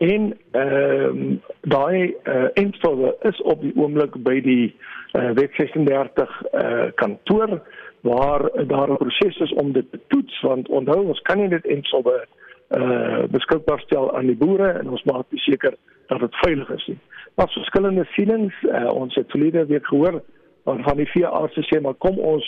En 0.00 0.32
ehm 0.50 1.22
uh, 1.22 1.36
daai 1.60 2.14
uh 2.24 2.48
instowwe 2.54 3.14
is 3.30 3.42
op 3.42 3.60
die 3.62 3.76
oomblik 3.76 4.16
by 4.26 4.40
die 4.40 4.74
uh 5.12 5.30
wet 5.38 5.54
36 5.54 6.42
uh 6.52 6.88
kantoor 6.94 7.60
waar 8.00 8.50
daar 8.66 8.90
'n 8.90 8.96
proses 8.96 9.38
is 9.38 9.52
om 9.52 9.72
dit 9.72 9.90
te 9.90 10.00
toets 10.06 10.40
want 10.40 10.68
onthou 10.68 11.06
ons 11.06 11.20
kan 11.20 11.38
nie 11.38 11.48
dit 11.48 11.64
instowwe 11.64 12.26
uh 12.70 13.24
beskikbaar 13.32 13.80
stel 13.82 14.12
aan 14.16 14.28
die 14.30 14.38
boere 14.38 14.72
en 14.78 14.90
ons 14.94 15.02
maak 15.10 15.26
seker 15.42 15.74
dat 16.08 16.20
dit 16.20 16.36
veilig 16.44 16.70
is 16.70 16.86
nie 16.92 17.00
was 17.40 17.52
verskillende 17.52 18.04
sienings. 18.04 18.54
Uh, 18.62 18.92
ons 18.92 19.14
het 19.14 19.30
verlede 19.30 19.66
week 19.66 19.86
gehoor 19.86 20.22
van 20.64 20.96
die 20.96 21.08
vier 21.08 21.26
artse 21.26 21.62
sê 21.66 21.80
maar 21.80 21.96
kom 22.04 22.18
ons 22.18 22.44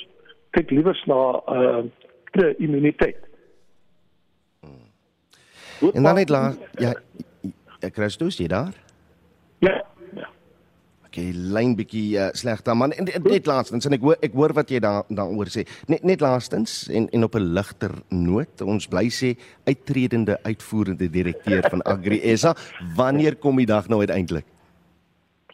kyk 0.57 0.71
liewer 0.71 0.99
na 1.11 1.21
uh 1.49 1.83
die 2.33 2.55
immuniteit. 2.65 3.19
Hmm. 4.61 5.91
En 5.93 6.03
dan 6.03 6.15
net 6.15 6.31
laat 6.33 6.61
ja 6.81 6.93
ek 7.81 7.97
kry 7.97 8.09
stoes 8.13 8.39
jy 8.41 8.47
daar? 8.49 8.77
Ja. 9.65 9.81
Ja. 11.13 11.23
Okay, 11.23 11.33
lyn 11.33 11.77
bietjie 11.77 12.17
uh, 12.17 12.31
sleg 12.33 12.63
dan 12.63 12.79
man. 12.79 12.93
En 12.93 13.05
net 13.05 13.47
laastens 13.47 13.87
en 13.87 13.93
ek 13.93 14.01
hoor 14.01 14.17
ek 14.23 14.33
hoor 14.33 14.53
wat 14.57 14.71
jy 14.71 14.81
daar 14.81 15.05
daaroor 15.09 15.51
sê. 15.53 15.67
Net 15.89 16.05
net 16.05 16.21
laastens 16.21 16.89
en 16.91 17.09
en 17.13 17.25
op 17.25 17.35
'n 17.37 17.53
ligter 17.55 17.93
noot, 18.09 18.63
ons 18.63 18.89
bly 18.89 19.09
sê 19.11 19.37
uittredende 19.67 20.39
uitvoerende 20.43 21.11
direkteur 21.11 21.63
van 21.71 21.83
Agri 21.83 22.21
SA, 22.37 22.55
wanneer 22.97 23.37
kom 23.37 23.57
die 23.57 23.67
dag 23.67 23.89
nou 23.89 24.01
uiteindelik? 24.01 24.45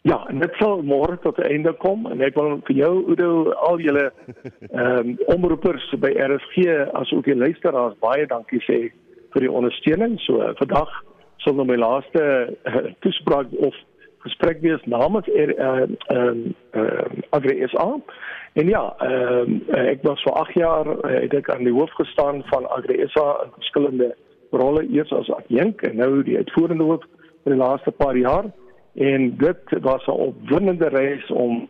Ja, 0.03 0.25
en 0.29 0.39
dit 0.39 0.53
sal 0.59 0.81
môre 0.83 1.17
tot 1.19 1.37
'n 1.37 1.51
einde 1.51 1.73
kom 1.73 2.07
en 2.07 2.21
ek 2.21 2.35
wil 2.35 2.61
vir 2.63 2.75
jou 2.75 3.03
Udo 3.11 3.51
al 3.51 3.79
julle 3.79 4.11
ehm 4.71 4.99
um, 4.99 5.17
omroepers 5.27 5.93
by 5.99 6.09
RSG 6.15 6.87
asook 6.93 7.25
die 7.25 7.35
luisteraars 7.35 7.99
baie 7.99 8.25
dankie 8.25 8.61
sê 8.63 8.91
vir 9.33 9.41
die 9.41 9.51
ondersteuning. 9.51 10.19
So 10.19 10.53
vandag 10.55 10.89
sal 11.37 11.53
nou 11.53 11.65
my 11.65 11.75
laaste 11.75 12.55
uh, 12.65 12.91
toespraak 12.99 13.51
of 13.59 13.75
gesprek 14.19 14.61
wees 14.61 14.83
namens 14.85 15.27
er, 15.27 15.55
ehm 15.55 15.95
uh, 16.11 16.81
uh, 16.81 17.05
Agri 17.29 17.67
SA. 17.67 17.89
En 18.53 18.67
ja, 18.67 18.95
ehm 18.97 19.59
uh, 19.67 19.85
ek 19.89 20.03
was 20.03 20.23
vir 20.23 20.33
8 20.33 20.53
jaar 20.53 20.87
uh, 20.87 21.19
het 21.21 21.33
ek 21.33 21.49
aan 21.49 21.63
die 21.63 21.73
hoof 21.73 21.91
gestaan 21.99 22.43
van 22.51 22.69
Agri 22.69 23.03
SA 23.07 23.27
in 23.43 23.53
verskillende 23.55 24.15
rolle 24.51 24.85
eers 24.89 25.11
as 25.13 25.29
adjunk 25.31 25.81
en 25.81 25.95
nou 25.95 26.23
die 26.23 26.37
uitvoerende 26.37 26.83
hoof 26.83 27.03
vir 27.43 27.53
die 27.53 27.61
laaste 27.61 27.91
paar 27.91 28.17
jaar 28.17 28.49
en 28.93 29.35
dit 29.37 29.75
was 29.81 30.07
'n 30.07 30.21
opwindende 30.27 30.89
reis 30.89 31.29
om 31.31 31.69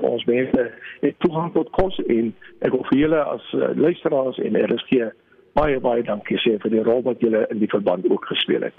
ons 0.00 0.24
mense 0.24 0.70
toegang 1.18 1.52
tot 1.52 1.70
kos 1.70 1.98
en 2.06 2.34
ek 2.60 2.72
wil 2.72 2.84
vir 2.90 2.98
julle 2.98 3.22
as 3.22 3.52
uh, 3.54 3.70
luisteraars 3.74 4.38
en 4.38 4.58
RSG 4.64 5.08
baie 5.54 5.80
baie 5.80 6.02
dankie 6.02 6.38
sê 6.42 6.58
vir 6.62 6.70
die 6.70 6.82
rol 6.82 7.02
wat 7.02 7.20
julle 7.24 7.46
in 7.50 7.58
die 7.58 7.70
verband 7.72 8.10
ook 8.10 8.24
gespeel 8.24 8.68
het. 8.68 8.74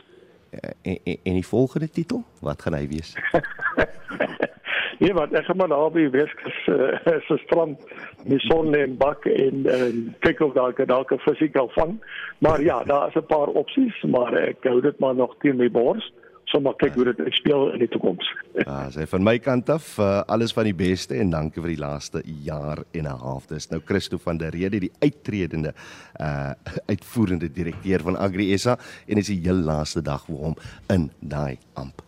En, 0.50 1.00
en, 1.04 1.18
en 1.24 1.34
die 1.34 1.46
volgende 1.46 1.89
titel, 1.89 2.24
wat 2.42 2.62
gaan 2.62 2.74
hy 2.74 2.88
wees? 2.88 3.16
nee, 5.00 5.13
wat 5.13 5.32
ek 5.32 5.46
gaan 5.46 5.58
maar 5.58 5.72
daar 5.74 5.92
by 5.92 6.10
Weskus 6.10 6.60
uh, 6.68 6.98
se 7.27 7.38
strand 7.46 7.82
met 8.25 8.42
son 8.42 8.75
en 8.75 8.98
bak 8.98 9.25
en 9.25 9.66
uh, 9.66 9.89
kyk 10.20 10.42
of 10.42 10.54
daar 10.54 10.86
dalk 10.86 11.12
'n 11.12 11.24
fisieke 11.25 11.68
vang. 11.75 11.98
Maar 12.39 12.62
ja, 12.62 12.84
daar 12.84 13.08
is 13.08 13.16
'n 13.16 13.25
paar 13.25 13.48
opsies, 13.48 14.01
maar 14.01 14.34
ek 14.34 14.63
hou 14.63 14.82
dit 14.82 15.00
maar 15.00 15.16
nog 15.16 15.36
teen 15.39 15.56
my 15.56 15.72
bors 15.72 16.13
sommer 16.51 16.75
kyk 16.80 16.96
hoe 16.96 17.06
dit 17.10 17.20
speel 17.36 17.72
in 17.75 17.82
die 17.84 17.89
toekoms. 17.92 18.27
Ja, 18.62 18.88
sê 18.96 19.08
van 19.10 19.25
my 19.25 19.36
kant 19.44 19.70
af 19.74 19.89
uh, 20.00 20.22
alles 20.32 20.54
van 20.56 20.68
die 20.70 20.75
beste 20.77 21.18
en 21.20 21.32
dankie 21.34 21.63
vir 21.63 21.74
die 21.74 21.82
laaste 21.82 22.22
jaar 22.46 22.84
en 22.92 23.08
'n 23.08 23.20
half. 23.24 23.48
Dis 23.51 23.70
nou 23.72 23.82
Christo 23.86 24.18
van 24.24 24.39
der 24.39 24.56
Rede, 24.56 24.80
die 24.80 24.92
uittredende 25.04 25.74
uh 26.22 26.54
uitvoerende 26.92 27.51
direkteur 27.51 28.01
van 28.01 28.18
Agri 28.18 28.58
SA 28.58 28.77
en 29.08 29.18
is 29.18 29.27
die 29.27 29.42
heel 29.44 29.60
laaste 29.60 30.01
dag 30.01 30.25
vir 30.25 30.36
hom 30.36 30.56
in 30.94 31.10
daai 31.20 31.58
amp. 31.74 32.01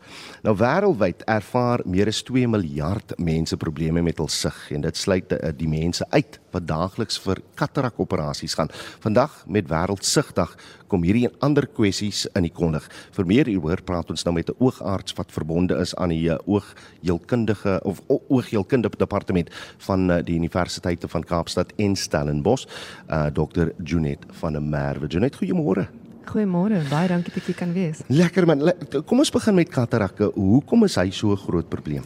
Nou 0.44 0.56
wêreldwyd 0.58 1.24
ervaar 1.28 1.84
meer 1.86 2.08
as 2.08 2.24
2 2.24 2.48
miljard 2.48 3.14
mense 3.18 3.58
probleme 3.58 4.02
met 4.02 4.18
hul 4.18 4.28
sig 4.28 4.72
en 4.72 4.82
dit 4.82 4.98
sluit 4.98 5.32
uh, 5.32 5.52
die 5.56 5.68
mense 5.68 6.06
uit 6.10 6.40
wat 6.52 6.68
daagliks 6.68 7.20
vir 7.20 7.42
katarak 7.56 8.00
operasies 8.00 8.56
gaan. 8.58 8.70
Vandag 9.00 9.44
met 9.48 9.70
Wêreldsigdag 9.70 10.56
kom 10.88 11.04
hierdie 11.04 11.28
en 11.30 11.36
ander 11.46 11.68
kwessies 11.68 12.26
in 12.36 12.48
die 12.48 12.54
kondig. 12.54 12.86
Vir 13.16 13.26
meer 13.30 13.46
hieroor 13.52 13.82
praat 13.86 14.10
ons 14.10 14.26
nou 14.26 14.34
met 14.34 14.50
'n 14.50 14.58
oogarts 14.60 15.14
wat 15.18 15.32
verbonde 15.32 15.78
is 15.78 15.96
aan 15.96 16.10
die 16.10 16.30
uh, 16.30 16.38
oogheelkundige 16.46 17.80
of 17.84 18.02
oogheelkundige 18.08 18.98
departement 18.98 19.50
van 19.78 20.10
uh, 20.12 20.18
die 20.24 20.36
Universiteite 20.36 21.08
van 21.08 21.24
Kaapstad 21.24 21.74
en 21.78 21.96
Stellenbosch, 21.96 22.66
uh, 23.10 23.28
Dr. 23.28 23.72
Junet 23.84 24.26
van 24.42 24.54
der 24.54 24.62
Merwe. 24.62 25.08
Junet, 25.08 25.36
goeiemôre. 25.36 25.88
Goeiemôre, 26.30 26.84
baie 26.90 27.08
dankie 27.10 27.34
dat 27.34 27.48
jy 27.48 27.54
kan 27.58 27.72
wees. 27.74 28.04
Lekker 28.08 28.46
man. 28.46 28.72
Kom 29.06 29.20
ons 29.20 29.32
begin 29.34 29.56
met 29.56 29.70
katarakke. 29.70 30.32
Hoekom 30.36 30.86
is 30.86 30.96
hy 30.96 31.10
so 31.10 31.32
'n 31.32 31.38
groot 31.38 31.70
probleem? 31.70 32.04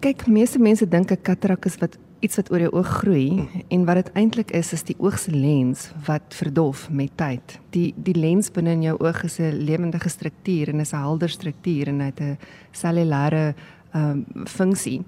Kyk, 0.00 0.26
meeste 0.26 0.58
mense 0.58 0.88
dink 0.88 1.10
'n 1.10 1.22
katarak 1.22 1.66
is 1.66 1.76
wat 1.78 1.96
iets 2.26 2.40
wat 2.40 2.50
oor 2.50 2.64
jou 2.66 2.72
oog 2.74 2.88
groei 3.00 3.46
en 3.70 3.84
wat 3.86 4.00
dit 4.00 4.10
eintlik 4.18 4.50
is 4.56 4.72
is 4.74 4.84
die 4.88 4.96
oog 4.98 5.18
se 5.20 5.30
lens 5.34 5.90
wat 6.08 6.34
verdof 6.34 6.88
met 6.90 7.14
tyd. 7.20 7.58
Die 7.74 7.92
die 7.96 8.16
lens 8.18 8.50
binne 8.50 8.74
in 8.74 8.82
jou 8.88 8.96
oog 8.98 9.22
is 9.24 9.38
'n 9.38 9.62
lewendige 9.68 10.08
struktuur 10.08 10.68
en 10.68 10.80
is 10.80 10.92
'n 10.92 11.04
helder 11.06 11.28
struktuur 11.28 11.88
en 11.88 12.00
het 12.00 12.20
'n 12.20 12.38
cellulêre 12.72 13.54
ehm 13.94 14.24
um, 14.34 14.46
funksie. 14.46 15.04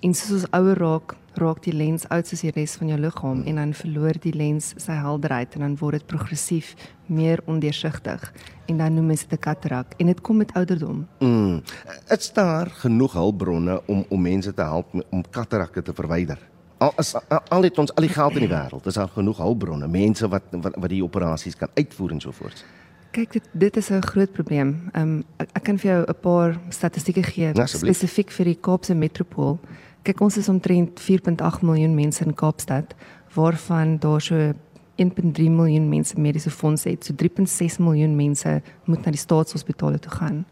En 0.00 0.14
soos 0.14 0.30
ons 0.30 0.50
ouer 0.50 0.78
raak, 0.78 1.16
raak 1.34 1.62
die 1.62 1.74
lens 1.74 2.08
oud 2.08 2.26
soos 2.26 2.40
die 2.40 2.52
res 2.54 2.76
van 2.76 2.88
jou 2.88 2.98
liggaam 2.98 3.42
en 3.42 3.54
dan 3.60 3.74
verloor 3.74 4.16
die 4.20 4.32
lens 4.32 4.72
sy 4.76 4.92
helderheid 4.92 5.54
en 5.54 5.60
dan 5.60 5.76
word 5.76 5.98
dit 5.98 6.06
progressief 6.06 6.74
meer 7.06 7.42
ondeursigtig 7.46 8.32
en 8.66 8.78
dan 8.78 8.94
noem 8.94 9.06
mense 9.06 9.26
dit 9.28 9.38
'n 9.38 9.42
katarak 9.42 9.94
en 9.98 10.06
dit 10.06 10.20
kom 10.20 10.36
met 10.36 10.54
ouderdom. 10.54 11.06
Mm. 11.18 11.62
Is 12.08 12.32
daar 12.32 12.70
genoeg 12.70 13.12
hulpbronne 13.12 13.82
om 13.86 14.04
om 14.08 14.22
mense 14.22 14.54
te 14.54 14.62
help 14.62 14.86
om 15.10 15.24
katarakke 15.30 15.82
te 15.82 15.92
verwyder? 15.92 16.49
Al 16.80 16.92
is 16.96 17.14
al 17.28 17.62
het 17.66 17.78
ons 17.78 17.94
al 17.94 18.06
die 18.06 18.12
geld 18.12 18.38
in 18.38 18.46
die 18.46 18.52
wêreld, 18.52 18.86
is 18.88 18.96
daar 18.96 19.10
genoeg 19.12 19.36
hulpbronne, 19.36 19.88
mense 19.88 20.28
wat 20.28 20.42
wat, 20.50 20.76
wat 20.80 20.88
die 20.88 21.02
operasies 21.04 21.56
kan 21.56 21.68
uitvoer 21.74 22.14
en 22.16 22.20
so 22.20 22.32
voort. 22.32 22.64
Kyk, 23.12 23.32
dit 23.32 23.48
dit 23.52 23.76
is 23.76 23.90
'n 23.90 24.02
groot 24.02 24.32
probleem. 24.32 24.88
Ehm 24.92 25.02
um, 25.02 25.24
ek, 25.36 25.48
ek 25.52 25.62
kan 25.62 25.78
vir 25.78 25.90
jou 25.90 26.04
'n 26.08 26.20
paar 26.20 26.58
statistieke 26.68 27.22
gee 27.22 27.50
Ja, 27.54 27.66
spesifiek 27.66 28.30
vir 28.30 28.44
die 28.44 28.58
Kaapse 28.60 28.94
metropool. 28.94 29.58
Kyk, 30.02 30.20
ons 30.20 30.36
is 30.36 30.48
omtrent 30.48 31.00
4.8 31.00 31.62
miljoen 31.62 31.94
mense 31.94 32.24
in 32.24 32.34
Kaapstad, 32.34 32.94
waarvan 33.34 33.98
daar 33.98 34.20
so 34.20 34.52
1.3 34.96 35.50
miljoen 35.50 35.88
mense 35.88 36.20
mediese 36.20 36.50
fondse 36.50 36.88
het. 36.88 37.04
So 37.04 37.14
3.6 37.14 37.78
miljoen 37.78 38.16
mense 38.16 38.62
moet 38.84 39.04
na 39.04 39.10
die 39.10 39.20
staatshospitale 39.20 39.98
toe 39.98 40.12
gaan. 40.12 40.46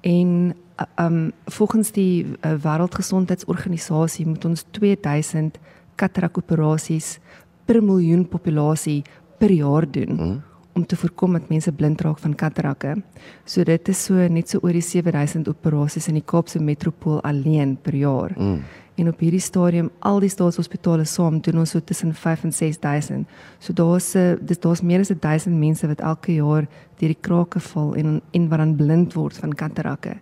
En 0.00 0.54
um 0.98 1.32
volgens 1.44 1.90
die 1.92 2.24
uh, 2.24 2.54
Wêreldgesondheidsorganisasie 2.62 4.26
moet 4.26 4.44
ons 4.44 4.64
2000 4.70 5.58
katarak-operasies 5.98 7.18
per 7.66 7.82
miljoen 7.82 8.28
populasie 8.28 9.02
per 9.38 9.52
jaar 9.52 9.86
doen 9.90 10.14
mm. 10.16 10.36
om 10.78 10.86
te 10.86 10.96
voorkom 10.96 11.34
dat 11.36 11.48
mense 11.50 11.72
blind 11.72 12.00
raak 12.00 12.18
van 12.22 12.34
katarakke. 12.34 12.96
So 13.44 13.64
dit 13.64 13.88
is 13.88 14.04
so 14.04 14.28
net 14.28 14.48
so 14.48 14.62
oor 14.62 14.72
die 14.72 14.84
7000 14.84 15.48
operasies 15.50 16.08
in 16.08 16.20
die 16.20 16.26
Kaapse 16.26 16.62
metropool 16.62 17.20
alleen 17.26 17.76
per 17.82 17.98
jaar. 17.98 18.34
Mm. 18.38 18.62
En 18.98 19.08
op 19.08 19.20
hierdie 19.22 19.42
stadium 19.42 19.92
al 20.02 20.18
die 20.18 20.30
staatshospitale 20.30 21.04
saam 21.06 21.36
doen 21.46 21.60
ons 21.62 21.70
so 21.70 21.80
tussen 21.80 22.10
5 22.14 22.48
en 22.48 22.52
6000. 22.52 23.28
So 23.62 23.72
daar's 23.72 24.14
eh, 24.18 24.34
dis 24.42 24.58
daar's 24.58 24.82
meer 24.82 25.04
as 25.04 25.12
1000 25.14 25.54
mense 25.54 25.86
wat 25.86 26.02
elke 26.02 26.34
jaar 26.34 26.66
deur 26.98 27.12
die 27.14 27.20
krake 27.20 27.62
val 27.62 27.94
en 27.94 28.20
en 28.34 28.48
wat 28.50 28.58
dan 28.58 28.74
blind 28.76 29.14
word 29.14 29.38
van 29.38 29.54
katarakke. 29.54 30.16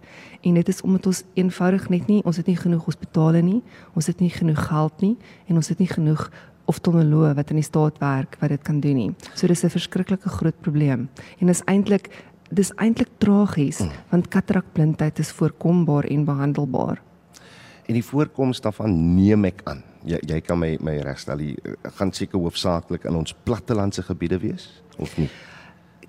En 0.47 0.59
dit 0.59 0.69
is 0.71 0.83
omdat 0.87 1.09
ons 1.11 1.23
eenvoudig 1.35 1.89
net 1.93 2.07
nie 2.11 2.21
ons 2.25 2.37
het 2.39 2.47
nie 2.47 2.59
genoeg 2.59 2.85
hospitale 2.87 3.43
nie, 3.43 3.63
ons 3.99 4.07
het 4.07 4.21
nie 4.23 4.31
genoeg 4.31 4.61
geld 4.69 5.03
nie 5.03 5.17
en 5.51 5.59
ons 5.59 5.71
het 5.73 5.83
nie 5.83 5.91
genoeg 5.91 6.29
oftalmoloë 6.71 7.35
wat 7.39 7.51
in 7.55 7.61
die 7.61 7.67
staat 7.67 7.99
werk 8.03 8.39
wat 8.41 8.55
dit 8.55 8.63
kan 8.63 8.81
doen 8.83 8.97
nie. 8.97 9.11
So 9.35 9.47
dis 9.47 9.65
'n 9.65 9.71
verskriklike 9.71 10.29
groot 10.29 10.61
probleem. 10.61 11.09
En 11.41 11.49
is 11.49 11.63
eintlik 11.67 12.11
dis 12.51 12.73
eintlik 12.77 13.09
tragies 13.19 13.81
mm. 13.81 13.91
want 14.11 14.29
katarakblindheid 14.29 15.19
is 15.19 15.33
voorkombaar 15.33 16.05
en 16.05 16.25
behandelbaar 16.25 17.03
en 17.87 17.95
die 17.95 18.05
voorkoms 18.05 18.61
daarvan 18.61 18.95
neem 19.15 19.47
ek 19.51 19.63
aan. 19.71 19.83
Jy 20.07 20.19
jy 20.27 20.41
kan 20.45 20.59
my 20.59 20.77
my 20.83 20.97
regstel. 21.07 21.43
Dit 21.43 21.99
gaan 21.99 22.13
seker 22.15 22.43
hoofsaaklik 22.43 23.07
in 23.09 23.19
ons 23.19 23.35
plattelandse 23.47 24.03
gebiede 24.07 24.39
wees 24.43 24.69
of 24.99 25.17
nie. 25.19 25.31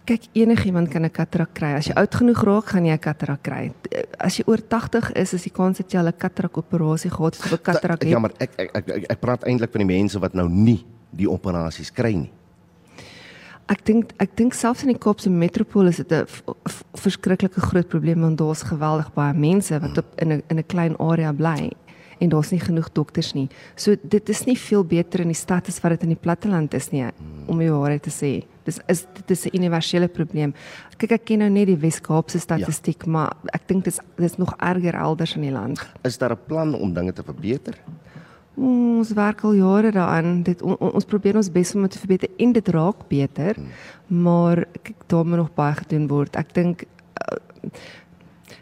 Kyk, 0.08 0.30
enigiemand 0.40 0.88
kan 0.88 1.04
'n 1.04 1.12
katarak 1.12 1.54
kry. 1.54 1.74
As 1.76 1.88
jy 1.88 1.94
oud 1.94 2.16
genoeg 2.16 2.44
raak, 2.44 2.66
gaan 2.66 2.86
jy 2.86 2.94
'n 2.94 3.00
katarak 3.00 3.44
kry. 3.44 3.72
As 4.18 4.38
jy 4.38 4.44
oor 4.48 4.62
80 4.62 5.12
is, 5.12 5.34
is 5.34 5.44
die 5.44 5.52
kans 5.52 5.78
dat 5.78 5.92
jy 5.92 6.00
'n 6.00 6.14
katarak 6.18 6.58
operasie 6.58 7.12
gehad 7.12 7.36
het 7.36 7.46
of 7.46 7.52
'n 7.52 7.62
katarak 7.62 8.02
het. 8.02 8.10
Ja, 8.10 8.20
maar 8.20 8.32
ek 8.40 8.52
ek 8.56 8.70
ek, 8.76 8.88
ek, 8.90 9.12
ek 9.12 9.20
praat 9.20 9.44
eintlik 9.44 9.72
van 9.72 9.88
die 9.88 9.96
mense 9.98 10.20
wat 10.20 10.34
nou 10.34 10.48
nie 10.50 10.86
die 11.12 11.30
operasies 11.30 11.92
kry 11.92 12.14
nie. 12.14 12.32
Ek 13.68 13.84
dink 13.86 14.14
ek 14.18 14.36
dink 14.38 14.54
selfs 14.54 14.84
in 14.84 14.94
die 14.94 14.98
Kaapse 14.98 15.30
metropool 15.30 15.88
is 15.88 15.98
dit 15.98 16.12
'n 16.12 16.26
verskriklike 16.96 17.60
groot 17.60 17.88
probleem 17.88 18.22
want 18.22 18.38
daar's 18.38 18.64
geweldig 18.64 19.14
baie 19.14 19.34
mense 19.34 19.80
wat 19.80 19.98
op 19.98 20.06
in 20.16 20.32
'n 20.32 20.44
in 20.48 20.58
'n 20.58 20.66
klein 20.68 20.96
area 20.98 21.34
bly 21.34 21.72
en 22.20 22.30
daar's 22.30 22.52
nie 22.52 22.60
genoeg 22.60 22.90
dokters 22.94 23.34
nie. 23.34 23.48
So 23.76 23.96
dit 24.02 24.30
is 24.30 24.46
nie 24.46 24.58
veel 24.58 24.84
beter 24.84 25.22
in 25.22 25.34
die 25.34 25.38
stad 25.38 25.68
as 25.68 25.82
wat 25.84 25.98
dit 25.98 26.08
in 26.08 26.16
die 26.16 26.22
platteland 26.22 26.74
is 26.74 26.92
nie 26.92 27.06
om 27.48 27.60
die 27.60 27.72
waarheid 27.72 28.04
te 28.04 28.14
sê. 28.14 28.32
Dis 28.68 28.80
is 28.92 29.06
dit 29.14 29.32
is 29.32 29.46
'n 29.46 29.56
universele 29.56 30.08
probleem. 30.08 30.54
Kyk 30.98 31.12
ek 31.12 31.26
ken 31.26 31.40
nou 31.40 31.50
net 31.50 31.68
die 31.68 31.78
Wes-Kaapse 31.78 32.40
statistiek, 32.40 33.06
ja. 33.06 33.12
maar 33.12 33.32
ek 33.54 33.68
dink 33.68 33.84
dit 33.86 33.94
is 33.94 34.00
dit 34.18 34.26
is 34.32 34.38
nog 34.38 34.54
erger 34.58 34.96
elders 34.96 35.36
in 35.36 35.42
die 35.42 35.52
land. 35.52 35.80
Is 36.04 36.18
daar 36.18 36.32
'n 36.32 36.40
plan 36.48 36.74
om 36.74 36.94
dinge 36.94 37.14
te 37.14 37.24
verbeter? 37.24 37.78
Ons 38.58 39.12
werk 39.14 39.44
al 39.44 39.54
jare 39.54 39.92
daaraan. 39.92 40.44
Dit 40.44 40.62
on, 40.62 40.78
ons 40.78 41.06
probeer 41.06 41.36
ons 41.36 41.52
bes 41.52 41.76
om 41.76 41.82
dit 41.82 41.92
te 41.92 42.00
verbeter 42.00 42.30
en 42.38 42.52
dit 42.52 42.68
raak 42.68 43.08
beter. 43.08 43.56
Hmm. 43.56 43.68
Maar 44.24 44.66
kyk, 44.82 44.96
daar 45.08 45.26
moet 45.26 45.38
nog 45.38 45.54
baie 45.54 45.76
gedoen 45.76 46.08
word. 46.08 46.36
Ek 46.36 46.54
dink 46.54 46.84
uh, 46.84 47.38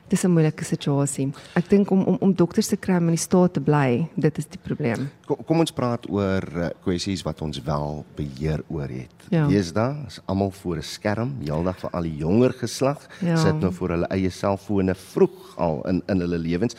dis 0.07 0.23
'n 0.23 0.31
moeilike 0.31 0.63
situasie. 0.63 1.31
Ek 1.55 1.69
dink 1.69 1.91
om 1.91 2.03
om 2.03 2.17
om 2.19 2.33
dokters 2.33 2.67
te 2.67 2.77
kry 2.77 2.97
om 2.97 3.09
in 3.09 3.15
die 3.15 3.21
staat 3.21 3.53
te 3.53 3.61
bly, 3.61 4.07
dit 4.15 4.37
is 4.37 4.45
die 4.45 4.59
probleem. 4.61 5.09
Kom, 5.25 5.43
kom 5.45 5.59
ons 5.59 5.71
praat 5.71 6.09
oor 6.09 6.43
uh, 6.55 6.69
kwessies 6.83 7.23
wat 7.25 7.41
ons 7.41 7.61
wel 7.63 8.05
beheer 8.15 8.63
oor 8.67 8.87
het. 8.87 9.15
Ja. 9.29 9.47
Deesdae 9.47 10.05
is 10.07 10.19
almal 10.25 10.51
voor 10.51 10.77
'n 10.77 10.81
skerm, 10.81 11.35
heeldag 11.41 11.79
vir 11.79 11.89
al 11.91 12.03
die 12.03 12.17
jonger 12.17 12.53
geslag 12.53 13.07
ja. 13.21 13.35
sit 13.35 13.59
nou 13.59 13.73
voor 13.73 13.89
hulle 13.89 14.07
eie 14.07 14.29
selfone 14.29 14.95
vroeg 14.95 15.57
al 15.57 15.81
in 15.89 16.03
in 16.07 16.19
hulle 16.19 16.37
lewens. 16.37 16.75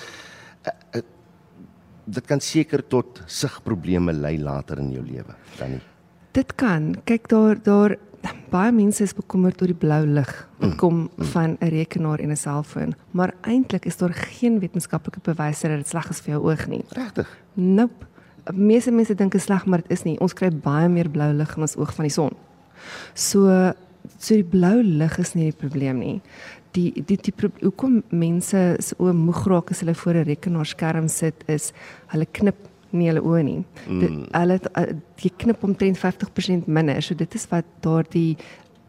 Uh, 0.67 0.73
uh, 0.95 1.03
dit 2.05 2.27
kan 2.27 2.41
seker 2.41 2.87
tot 2.89 3.23
sigprobleme 3.27 4.13
lei 4.13 4.39
later 4.39 4.79
in 4.79 4.93
jou 4.93 5.05
lewe, 5.05 5.35
dan 5.59 5.71
nie. 5.71 5.83
Dit 6.33 6.55
kan. 6.55 6.95
Kyk 7.05 7.29
daar 7.29 7.63
daar 7.63 7.97
baie 8.51 8.73
mense 8.73 9.03
is 9.05 9.15
bekommerd 9.15 9.61
oor 9.63 9.71
die 9.71 9.79
blou 9.79 10.03
lig 10.07 10.33
wat 10.59 10.71
mm, 10.71 10.77
kom 10.81 10.99
mm. 11.07 11.25
van 11.33 11.57
'n 11.61 11.69
rekenaar 11.69 12.21
en 12.21 12.31
'n 12.31 12.37
selfoon, 12.37 12.95
maar 13.11 13.35
eintlik 13.43 13.85
is 13.85 13.97
daar 13.97 14.13
geen 14.13 14.59
wetenskaplike 14.59 15.21
bewyse 15.23 15.69
dat 15.69 15.77
dit 15.77 15.89
sleg 15.89 16.11
is 16.11 16.21
vir 16.21 16.35
jou 16.35 16.43
oog 16.51 16.67
nie. 16.67 16.85
Regtig? 16.89 17.29
Nope. 17.55 18.07
Meeste 18.55 18.91
mense 18.91 19.15
dink 19.15 19.33
dit 19.33 19.41
is 19.41 19.47
sleg, 19.47 19.67
maar 19.67 19.83
dit 19.83 19.91
is 19.91 20.03
nie. 20.05 20.19
Ons 20.21 20.35
kry 20.35 20.51
baie 20.51 20.89
meer 20.89 21.09
blou 21.09 21.33
lig 21.33 21.57
in 21.57 21.63
ons 21.63 21.77
oog 21.77 21.95
van 21.95 22.05
die 22.05 22.13
son. 22.13 22.33
So 23.15 23.73
so 24.19 24.35
die 24.35 24.45
blou 24.45 24.83
lig 24.83 25.19
is 25.19 25.35
nie 25.35 25.51
die 25.51 25.59
probleem 25.59 25.99
nie 25.99 26.23
die 26.77 26.93
die 27.09 27.17
die 27.17 27.51
hoekom 27.63 28.01
mense 28.11 28.63
so 28.85 29.13
moeg 29.17 29.45
raak 29.51 29.73
as 29.73 29.83
hulle 29.83 29.95
voor 29.95 30.15
'n 30.21 30.29
rekenaarskerm 30.31 31.09
sit 31.09 31.45
is 31.49 31.73
hulle 32.13 32.27
knip 32.39 32.57
nie 32.91 33.09
hulle 33.11 33.23
oë 33.25 33.43
nie. 33.47 33.59
Mm. 33.87 34.01
Dit 34.03 34.37
hulle 34.37 34.61
die 35.23 35.33
knip 35.43 35.65
omtrent 35.67 35.99
50% 35.99 36.67
minder. 36.67 37.03
So 37.03 37.15
dit 37.19 37.35
is 37.35 37.49
wat 37.51 37.69
daardie 37.85 38.37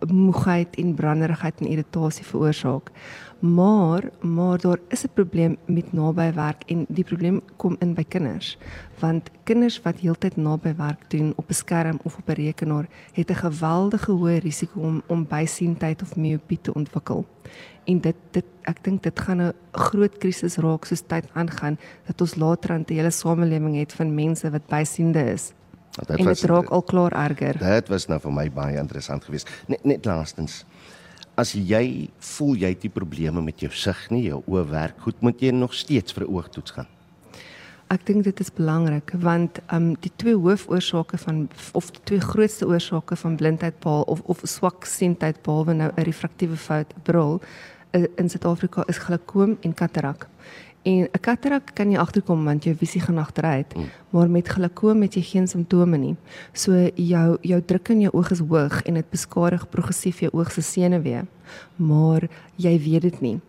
moegheid 0.05 0.75
en 0.77 0.93
branderigheid 0.93 1.61
en 1.61 1.71
irritasie 1.71 2.25
veroorsaak. 2.25 2.91
Maar 3.39 4.09
maar 4.19 4.57
daar 4.57 4.79
is 4.87 5.03
'n 5.03 5.13
probleem 5.13 5.57
met 5.65 5.93
nabywerk 5.93 6.63
en 6.65 6.85
die 6.89 7.03
probleem 7.03 7.41
kom 7.55 7.75
in 7.79 7.93
by 7.93 8.03
kinders. 8.03 8.57
Want 8.99 9.29
kinders 9.43 9.81
wat 9.81 9.99
heeltyd 9.99 10.35
nabywerk 10.35 11.09
doen 11.09 11.33
op 11.35 11.49
'n 11.49 11.53
skerm 11.53 11.99
of 12.03 12.17
op 12.17 12.29
'n 12.29 12.31
rekenaar, 12.31 12.87
het 13.13 13.29
'n 13.29 13.35
geweldige 13.35 14.11
hoë 14.11 14.37
risiko 14.37 14.79
om 14.79 15.01
om 15.07 15.27
bysiendheid 15.27 16.01
of 16.01 16.15
miopie 16.15 16.61
te 16.61 16.73
ontwikkel. 16.73 17.25
En 17.83 17.99
dit 18.01 18.15
dit 18.31 18.45
ek 18.61 18.83
dink 18.83 19.03
dit 19.03 19.19
gaan 19.19 19.41
'n 19.41 19.53
groot 19.71 20.17
krisis 20.17 20.57
raak 20.57 20.85
soos 20.85 21.03
tyd 21.07 21.25
aangaan 21.33 21.77
dat 22.05 22.21
ons 22.21 22.35
later 22.35 22.73
'n 22.73 22.83
hele 22.87 23.11
samelewing 23.11 23.75
het 23.75 23.93
van 23.93 24.15
mense 24.15 24.49
wat 24.49 24.67
bysiende 24.67 25.31
is. 25.31 25.53
Dit 26.05 26.17
en 26.17 26.25
dit 26.25 26.41
raak 26.41 26.69
al 26.69 26.81
klaar 26.81 27.11
erger. 27.11 27.57
Dit 27.57 27.87
was 27.87 28.07
nou 28.07 28.19
vir 28.19 28.33
my 28.33 28.51
baie 28.51 28.77
interessant 28.77 29.23
geweest. 29.23 29.49
Net 29.67 29.83
net 29.83 30.05
laastens. 30.05 30.65
As 31.37 31.51
jy 31.53 32.09
voel 32.33 32.55
jy 32.57 32.69
het 32.73 32.81
die 32.81 32.89
probleme 32.89 33.43
met 33.45 33.61
jou 33.61 33.69
sig 33.69 33.99
nie, 34.09 34.23
jou 34.31 34.39
oë 34.49 34.63
werk 34.71 35.03
goed, 35.05 35.19
moet 35.21 35.41
jy 35.41 35.51
nog 35.53 35.75
steeds 35.77 36.15
vir 36.17 36.25
oogtoets 36.25 36.73
gaan. 36.73 36.87
Ek 37.93 38.01
dink 38.03 38.25
dit 38.25 38.41
is 38.43 38.49
belangrik 38.51 39.13
want 39.23 39.61
um 39.71 39.91
die 40.03 40.11
twee 40.19 40.35
hoofoorsake 40.35 41.19
van 41.21 41.45
of 41.77 41.91
die 41.95 42.01
twee 42.09 42.23
grootste 42.23 42.67
oorsake 42.67 43.15
van 43.21 43.37
blindheid 43.39 43.77
paal 43.85 44.01
of 44.11 44.25
of 44.25 44.41
swak 44.43 44.89
siendheid 44.89 45.39
behalwe 45.45 45.77
nou 45.77 45.91
'n 45.95 46.07
refraktiewe 46.09 46.57
fout 46.57 46.91
bril 47.03 47.39
eh, 47.91 48.09
in 48.17 48.29
Suid-Afrika 48.29 48.83
is 48.87 48.97
glaukoom 48.97 49.57
en 49.61 49.73
katarak. 49.73 50.27
En 50.87 51.07
'n 51.11 51.19
katarak 51.19 51.73
kan 51.73 51.91
jy 51.91 51.97
agterkom 51.97 52.45
want 52.45 52.63
jou 52.63 52.75
visie 52.75 53.01
gaan 53.01 53.17
agteruit, 53.17 53.75
mm. 53.75 53.89
maar 54.09 54.29
met 54.29 54.47
glaukoom 54.47 55.01
het 55.01 55.15
jy 55.15 55.21
geen 55.21 55.47
simptome 55.47 55.97
nie. 55.97 56.15
So 56.53 56.71
jou 56.95 57.37
jou 57.41 57.61
druk 57.65 57.89
in 57.89 58.01
jou 58.01 58.13
oog 58.13 58.31
is 58.31 58.39
hoog 58.39 58.81
en 58.81 58.93
dit 58.93 59.09
beskadig 59.09 59.69
progressief 59.69 60.19
jou 60.19 60.31
oog 60.33 60.51
se 60.51 60.61
senuwee, 60.61 61.25
maar 61.75 62.29
jy 62.55 62.79
weet 62.79 63.01
dit 63.01 63.21
nie. 63.21 63.39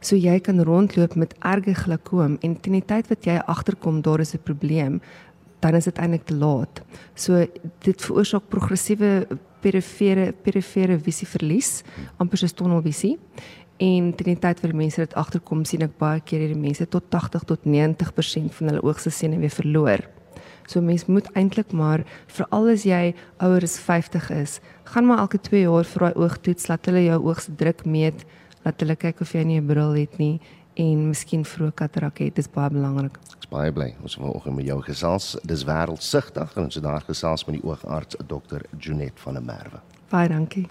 So 0.00 0.16
jy 0.16 0.40
kan 0.40 0.62
rondloop 0.64 1.14
met 1.14 1.34
erge 1.40 1.74
glaukoom 1.74 2.38
en 2.40 2.60
teen 2.60 2.72
die 2.72 2.84
tyd 2.84 3.08
wat 3.08 3.24
jy 3.24 3.36
agterkom 3.46 4.00
daar 4.02 4.20
is 4.20 4.34
'n 4.34 4.40
probleem, 4.42 5.00
dan 5.60 5.74
is 5.74 5.84
dit 5.84 5.98
eintlik 5.98 6.24
te 6.24 6.34
laat. 6.34 6.82
So 7.14 7.46
dit 7.78 8.02
veroorsaak 8.02 8.48
progressiewe 8.48 9.26
perifere 9.60 10.32
perifere 10.32 10.98
visieverlies, 10.98 11.82
amper 12.16 12.38
soos 12.38 12.52
tunnelvisie 12.52 13.18
En 13.76 14.14
teen 14.16 14.32
die 14.32 14.38
tyd 14.40 14.60
wanneer 14.60 14.78
mense 14.78 15.02
dit 15.02 15.14
agterkom, 15.14 15.64
sien 15.68 15.84
ek 15.84 15.98
baie 16.00 16.20
keer 16.24 16.40
hierdie 16.46 16.60
mense 16.60 16.86
tot 16.88 17.10
80 17.12 17.44
tot 17.44 17.64
90% 17.68 18.54
van 18.56 18.70
hulle 18.70 18.84
oogse 18.86 19.10
senuwee 19.12 19.52
verloor. 19.52 20.04
So 20.66 20.80
mens 20.80 21.06
moet 21.06 21.28
eintlik 21.36 21.72
maar 21.76 22.02
veral 22.32 22.72
as 22.72 22.86
jy 22.88 23.14
ouer 23.44 23.62
as 23.62 23.76
50 23.78 24.30
is, 24.34 24.58
gaan 24.88 25.06
maar 25.06 25.22
elke 25.26 25.38
2 25.38 25.66
jaar 25.66 25.84
vir 25.84 26.06
daai 26.06 26.22
oogtoets 26.24 26.70
laat 26.70 26.88
hulle 26.88 27.04
jou 27.04 27.20
oogse 27.28 27.54
druk 27.60 27.84
meet, 27.84 28.24
laat 28.64 28.80
hulle 28.80 28.96
kyk 28.96 29.20
of 29.20 29.34
jy 29.34 29.44
nie 29.44 29.60
'n 29.60 29.66
bril 29.66 29.92
het 29.94 30.18
nie 30.18 30.40
en 30.76 31.08
miskien 31.08 31.44
vroeg 31.44 31.74
katarak 31.74 32.18
het. 32.18 32.34
Dis 32.36 32.48
baie 32.48 32.70
belangrik. 32.70 33.18
Ek's 33.36 33.48
baie 33.48 33.72
bly 33.72 33.94
ons 34.02 34.16
vanoggend 34.16 34.56
met 34.56 34.66
jou 34.66 34.80
gesels. 34.82 35.36
Dis 35.44 35.64
wêreldsigdag 35.64 36.56
en 36.56 36.64
ons 36.64 36.74
het 36.74 36.84
daar 36.84 37.04
gesels 37.06 37.46
met 37.46 37.60
die 37.60 37.64
oogarts 37.64 38.16
Dr. 38.26 38.60
Junet 38.78 39.20
van 39.20 39.34
der 39.34 39.42
Merwe. 39.42 39.80
Baie 40.10 40.28
dankie. 40.28 40.68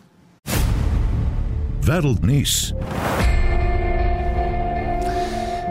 Wêreldnuus. 1.86 2.74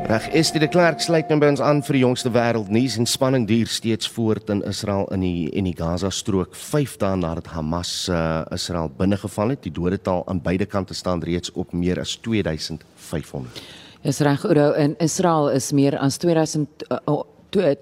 Reg, 0.07 0.29
is 0.31 0.53
dit 0.55 0.62
die 0.62 0.68
Klerk 0.70 1.00
sluit 1.03 1.27
nou 1.33 1.40
by 1.42 1.48
ons 1.50 1.62
aan 1.64 1.81
vir 1.83 1.96
die 1.96 2.03
jongste 2.05 2.31
wêreldnuus 2.31 2.94
en 3.00 3.09
spanning 3.11 3.48
duur 3.48 3.66
steeds 3.66 4.07
voort 4.14 4.53
in 4.55 4.61
Israel 4.70 5.09
in 5.16 5.24
die 5.27 5.48
en 5.59 5.66
die 5.66 5.74
Gaza 5.74 6.12
strook 6.14 6.55
5 6.55 6.94
dae 7.03 7.18
nadat 7.18 7.50
Hamas 7.57 7.90
uh, 8.07 8.44
Israel 8.55 8.92
binnegeval 8.94 9.57
het. 9.57 9.64
Die 9.66 9.74
dodetal 9.74 10.22
aan 10.31 10.38
beide 10.44 10.70
kante 10.70 10.94
staan 10.94 11.24
reeds 11.27 11.50
op 11.59 11.74
meer 11.74 11.98
as 11.98 12.14
2500. 12.22 13.64
Is 14.07 14.22
reg, 14.22 14.46
Oudo, 14.46 14.70
in 14.79 14.94
Israel 15.03 15.50
is 15.50 15.72
meer 15.74 15.98
as 15.98 16.22
2000 16.22 16.87
uh, 16.94 17.22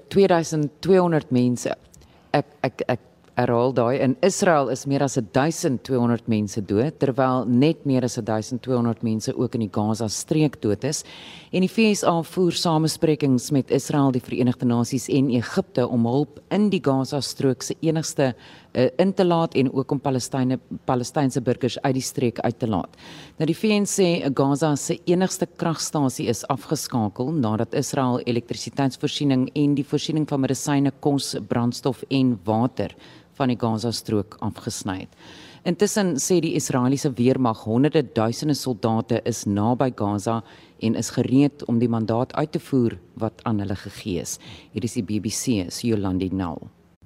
2200 0.08 1.36
mense. 1.36 1.76
Ek 2.32 2.48
ek 2.64 2.86
ek 2.96 3.08
herhaal 3.38 3.72
daai. 3.74 4.00
In 4.04 4.16
Israel 4.22 4.68
is 4.72 4.84
meer 4.86 5.02
as 5.02 5.16
1200 5.16 6.28
mense 6.28 6.60
dood 6.68 6.98
terwyl 7.00 7.46
net 7.48 7.86
meer 7.88 8.04
as 8.04 8.18
1200 8.20 9.02
mense 9.02 9.32
ook 9.36 9.56
in 9.56 9.64
die 9.64 9.70
Gaza 9.72 10.08
streek 10.08 10.60
dood 10.62 10.84
is. 10.84 11.02
En 11.52 11.64
die 11.64 11.70
FSA 11.70 12.18
voer 12.34 12.52
samesprekings 12.52 13.50
met 13.54 13.70
Israel, 13.70 14.12
die 14.12 14.24
Verenigde 14.24 14.68
Nasies 14.68 15.08
en 15.08 15.30
Egipte 15.30 15.86
om 15.88 16.06
hulp 16.06 16.42
in 16.52 16.68
die 16.72 16.82
Gaza 16.84 17.20
strook 17.20 17.62
se 17.62 17.76
enigste 17.80 18.32
uh, 18.72 18.88
in 18.96 19.12
te 19.14 19.24
laat 19.24 19.54
en 19.54 19.72
ook 19.72 19.90
om 19.90 20.00
Palestynë 20.00 20.58
Palestynse 20.84 21.40
burgers 21.40 21.78
uit 21.80 21.94
die 21.94 22.04
streek 22.04 22.40
uit 22.40 22.58
te 22.58 22.68
laat. 22.68 22.96
Nou 23.38 23.46
die 23.46 23.56
VN 23.56 23.86
sê 23.88 24.08
Gaza 24.34 24.74
se 24.76 24.98
enigste 25.04 25.48
kragstasie 25.56 26.28
is 26.32 26.44
afgeskakel 26.52 27.32
nadat 27.32 27.74
Israel 27.74 28.20
elektrisiteitsvoorsiening 28.20 29.48
en 29.54 29.74
die 29.78 29.86
voorsiening 29.86 30.28
van 30.28 30.44
medisyne, 30.44 30.92
kos, 31.00 31.34
brandstof 31.48 32.04
en 32.10 32.36
water 32.44 32.94
van 33.38 33.52
die 33.52 33.58
Gaza-strook 33.58 34.36
afgesny 34.40 35.02
het. 35.04 35.16
Intussen 35.62 36.16
sê 36.18 36.40
die 36.42 36.56
Israeliese 36.58 37.12
weermag 37.14 37.60
honderde 37.68 38.02
duisende 38.02 38.56
soldate 38.58 39.20
is 39.30 39.44
naby 39.46 39.92
Gaza 39.94 40.40
en 40.82 40.98
is 40.98 41.12
gereed 41.14 41.62
om 41.70 41.78
die 41.78 41.90
mandaat 41.90 42.34
uit 42.34 42.52
te 42.52 42.58
voer 42.58 42.98
wat 43.14 43.46
aan 43.46 43.62
hulle 43.62 43.78
gegee 43.78 44.26
is. 44.26 44.38
Hier 44.74 44.82
is 44.82 44.98
die 44.98 45.06
BBC 45.06 45.70
se 45.70 45.86
Yolandi 45.86 46.32
Nal. 46.34 46.58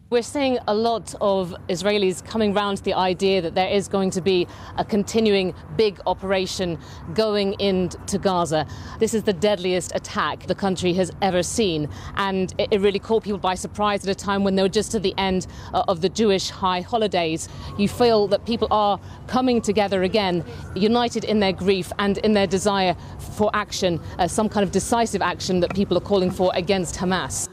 We're 0.08 0.22
seeing 0.22 0.60
a 0.68 0.74
lot 0.74 1.16
of 1.20 1.52
Israelis 1.68 2.24
coming 2.24 2.54
round 2.54 2.78
to 2.78 2.84
the 2.84 2.94
idea 2.94 3.42
that 3.42 3.56
there 3.56 3.66
is 3.66 3.88
going 3.88 4.10
to 4.10 4.20
be 4.20 4.46
a 4.78 4.84
continuing 4.84 5.52
big 5.76 5.98
operation 6.06 6.78
going 7.12 7.54
into 7.54 8.16
Gaza. 8.16 8.68
This 9.00 9.14
is 9.14 9.24
the 9.24 9.32
deadliest 9.32 9.96
attack 9.96 10.46
the 10.46 10.54
country 10.54 10.92
has 10.92 11.10
ever 11.22 11.42
seen, 11.42 11.88
and 12.14 12.54
it 12.56 12.80
really 12.80 13.00
caught 13.00 13.24
people 13.24 13.40
by 13.40 13.56
surprise 13.56 14.06
at 14.06 14.10
a 14.10 14.14
time 14.14 14.44
when 14.44 14.54
they 14.54 14.62
were 14.62 14.68
just 14.68 14.94
at 14.94 15.02
the 15.02 15.12
end 15.18 15.48
uh, 15.74 15.82
of 15.88 16.02
the 16.02 16.08
Jewish 16.08 16.50
high 16.50 16.82
holidays. 16.82 17.48
You 17.76 17.88
feel 17.88 18.28
that 18.28 18.46
people 18.46 18.68
are 18.70 19.00
coming 19.26 19.60
together 19.60 20.04
again, 20.04 20.44
united 20.76 21.24
in 21.24 21.40
their 21.40 21.52
grief 21.52 21.90
and 21.98 22.18
in 22.18 22.32
their 22.32 22.46
desire 22.46 22.94
for 23.18 23.50
action, 23.54 24.00
uh, 24.20 24.28
some 24.28 24.48
kind 24.48 24.62
of 24.62 24.70
decisive 24.70 25.20
action 25.20 25.58
that 25.58 25.74
people 25.74 25.96
are 25.98 26.06
calling 26.12 26.30
for 26.30 26.52
against 26.54 26.94
Hamas. 26.94 27.48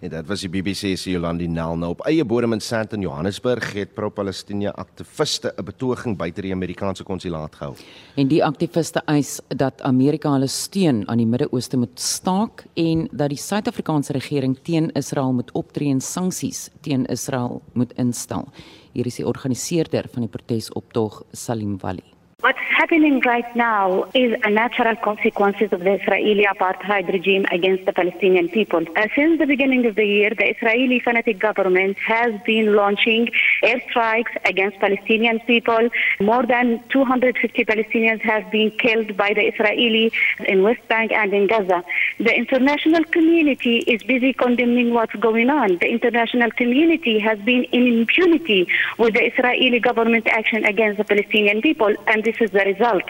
En 0.00 0.08
dit 0.08 0.28
was 0.30 0.40
die 0.40 0.48
BBC 0.48 0.94
se 0.96 1.10
Jolandi 1.12 1.44
Nel 1.52 1.74
nou 1.76 1.90
op 1.92 2.00
eie 2.08 2.24
bodem 2.24 2.54
in 2.56 2.62
Sandton 2.64 3.02
Johannesburg 3.04 3.66
het 3.76 3.90
pro-Palestina 3.92 4.70
aktiviste 4.80 5.52
'n 5.58 5.64
betoging 5.64 6.16
buite 6.16 6.40
die 6.40 6.52
Amerikaanse 6.52 7.04
konsulaat 7.04 7.54
gehou. 7.54 7.74
En 8.16 8.28
die 8.28 8.44
aktiviste 8.44 9.02
eis 9.04 9.40
dat 9.48 9.82
Amerika 9.82 10.32
hulle 10.32 10.46
steun 10.46 11.08
aan 11.08 11.18
die 11.18 11.26
Midde-Ooste 11.26 11.76
moet 11.76 12.00
staak 12.00 12.64
en 12.74 13.08
dat 13.12 13.28
die 13.28 13.38
Suid-Afrikaanse 13.38 14.12
regering 14.12 14.58
teen 14.62 14.90
Israel 14.92 15.32
moet 15.32 15.52
optree 15.52 15.90
en 15.90 16.00
sanksies 16.00 16.70
teen 16.80 17.06
Israel 17.06 17.62
moet 17.72 17.92
instel. 17.92 18.48
Hier 18.92 19.06
is 19.06 19.14
die 19.14 19.26
organiseerder 19.26 20.08
van 20.12 20.22
die 20.22 20.30
protesoptog 20.30 21.24
Salim 21.32 21.78
Wali. 21.78 22.19
What's 22.40 22.58
happening 22.58 23.20
right 23.26 23.54
now 23.54 24.04
is 24.14 24.34
a 24.42 24.50
natural 24.50 24.96
consequences 24.96 25.74
of 25.74 25.80
the 25.80 26.00
Israeli 26.00 26.46
apartheid 26.46 27.12
regime 27.12 27.44
against 27.52 27.84
the 27.84 27.92
Palestinian 27.92 28.48
people. 28.48 28.82
Uh, 28.96 29.08
since 29.14 29.38
the 29.38 29.44
beginning 29.44 29.84
of 29.84 29.94
the 29.94 30.06
year, 30.06 30.30
the 30.30 30.48
Israeli 30.48 31.00
fanatic 31.00 31.38
government 31.38 31.98
has 31.98 32.32
been 32.46 32.74
launching 32.74 33.28
airstrikes 33.62 34.34
against 34.46 34.78
Palestinian 34.78 35.40
people. 35.40 35.90
More 36.18 36.46
than 36.46 36.82
250 36.88 37.62
Palestinians 37.66 38.22
have 38.22 38.50
been 38.50 38.70
killed 38.70 39.18
by 39.18 39.34
the 39.34 39.42
Israeli 39.42 40.10
in 40.46 40.62
West 40.62 40.88
Bank 40.88 41.12
and 41.12 41.34
in 41.34 41.46
Gaza. 41.46 41.84
The 42.20 42.34
international 42.34 43.04
community 43.04 43.78
is 43.80 44.02
busy 44.02 44.32
condemning 44.32 44.94
what's 44.94 45.14
going 45.16 45.50
on. 45.50 45.76
The 45.76 45.90
international 45.90 46.52
community 46.52 47.18
has 47.18 47.38
been 47.40 47.64
in 47.64 47.86
impunity 47.86 48.66
with 48.96 49.12
the 49.12 49.26
Israeli 49.26 49.78
government 49.78 50.26
action 50.28 50.64
against 50.64 50.96
the 50.96 51.04
Palestinian 51.04 51.60
people 51.60 51.94
and 52.06 52.29
this 52.30 52.40
is 52.40 52.50
the 52.50 52.64
result. 52.64 53.02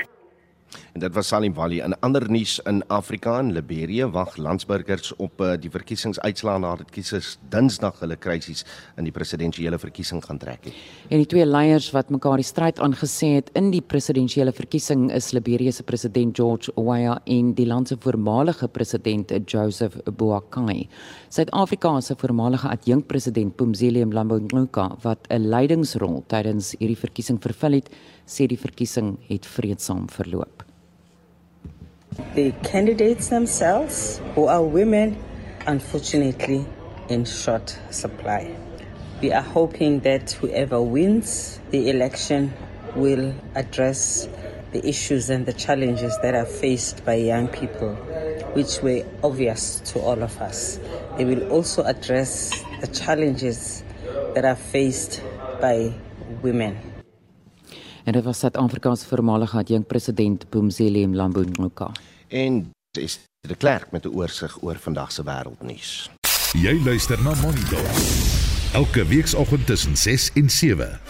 En 0.93 1.01
dit 1.01 1.15
was 1.15 1.29
Salim 1.31 1.55
Wali 1.55 1.81
in 1.81 1.95
ander 2.03 2.25
nuus 2.31 2.59
in 2.67 2.83
Afrika 2.87 3.39
en 3.39 3.53
Liberië 3.53 4.05
wag 4.11 4.37
landsburgers 4.37 5.13
op 5.17 5.41
uh, 5.41 5.53
die 5.59 5.71
verkiesingsuitslae 5.71 6.59
nadat 6.63 6.91
kiesers 6.95 7.37
Dinsdag 7.51 8.01
hulle 8.03 8.17
kruisies 8.19 8.65
in 8.99 9.07
die 9.07 9.15
presidentsiële 9.15 9.79
verkiesing 9.79 10.23
gaan 10.25 10.39
trek 10.43 10.67
het. 10.67 10.81
En 11.09 11.23
die 11.23 11.29
twee 11.31 11.47
leiers 11.47 11.91
wat 11.95 12.11
mekaar 12.11 12.43
die 12.43 12.47
stryd 12.47 12.83
aangesê 12.83 13.33
het 13.37 13.51
in 13.59 13.71
die 13.75 13.83
presidentsiële 13.83 14.55
verkiesing 14.55 15.09
is 15.15 15.31
Liberië 15.35 15.73
se 15.79 15.87
president 15.87 16.37
George 16.37 16.75
Weah 16.77 17.19
en 17.25 17.55
die 17.59 17.67
land 17.71 17.91
se 17.91 17.99
voormalige 18.03 18.69
president 18.69 19.35
Joseph 19.47 19.99
Boakai. 20.11 20.89
Suid-Afrika 21.31 22.01
se 22.01 22.19
voormalige 22.19 22.69
adjunkpresident 22.69 23.57
Pumzile 23.57 24.07
Mlambo-Ngcuka 24.07 24.89
wat 25.03 25.27
'n 25.31 25.51
leidingsrol 25.51 26.25
tydens 26.27 26.75
hierdie 26.79 26.99
verkiesing 26.99 27.39
vervul 27.43 27.79
het, 27.79 27.91
sê 28.31 28.47
die 28.47 28.59
verkiesing 28.59 29.17
het 29.29 29.47
vreedsaam 29.47 30.07
verloop. 30.15 30.65
The 32.35 32.53
candidates 32.63 33.29
themselves, 33.29 34.21
who 34.35 34.47
are 34.47 34.63
women, 34.63 35.17
unfortunately 35.67 36.65
in 37.09 37.25
short 37.25 37.79
supply. 37.91 38.55
We 39.21 39.33
are 39.33 39.43
hoping 39.43 40.01
that 40.01 40.33
whoever 40.33 40.81
wins 40.81 41.61
the 41.71 41.91
election 41.91 42.53
will 42.95 43.35
address 43.55 44.29
the 44.73 44.87
issues 44.87 45.29
and 45.31 45.47
the 45.47 45.53
challenges 45.53 46.17
that 46.23 46.35
are 46.35 46.47
faced 46.47 47.05
by 47.05 47.15
young 47.15 47.49
people, 47.49 47.95
which 48.55 48.81
were 48.83 49.05
obvious 49.23 49.81
to 49.93 50.01
all 50.01 50.23
of 50.23 50.41
us. 50.41 50.79
They 51.17 51.25
will 51.25 51.51
also 51.51 51.83
address 51.83 52.51
the 52.81 52.87
challenges 52.87 53.83
that 54.35 54.45
are 54.45 54.57
faced 54.57 55.21
by 55.61 55.93
women. 56.43 56.90
En 58.05 58.13
dit 58.13 58.25
was 58.25 58.39
Suid-Afrika 58.39 58.95
se 58.95 59.07
voormalige 59.07 59.57
adjunkpresident 59.57 60.49
Pumzile 60.49 61.07
Mlambo-Ngcuka. 61.07 61.91
En 62.29 62.71
dis 62.91 63.19
die 63.41 63.57
klerk 63.57 63.91
met 63.91 64.05
'n 64.05 64.15
oorsig 64.15 64.63
oor 64.63 64.77
vandag 64.77 65.13
se 65.13 65.23
wêreldnuus. 65.23 66.11
Jy 66.53 66.83
luister 66.85 67.23
na 67.23 67.35
Monitor. 67.35 67.85
Elke 68.73 69.07
weekoggend 69.07 69.67
tussen 69.67 69.97
6 69.97 70.31
en 70.35 70.51
7. 70.51 71.01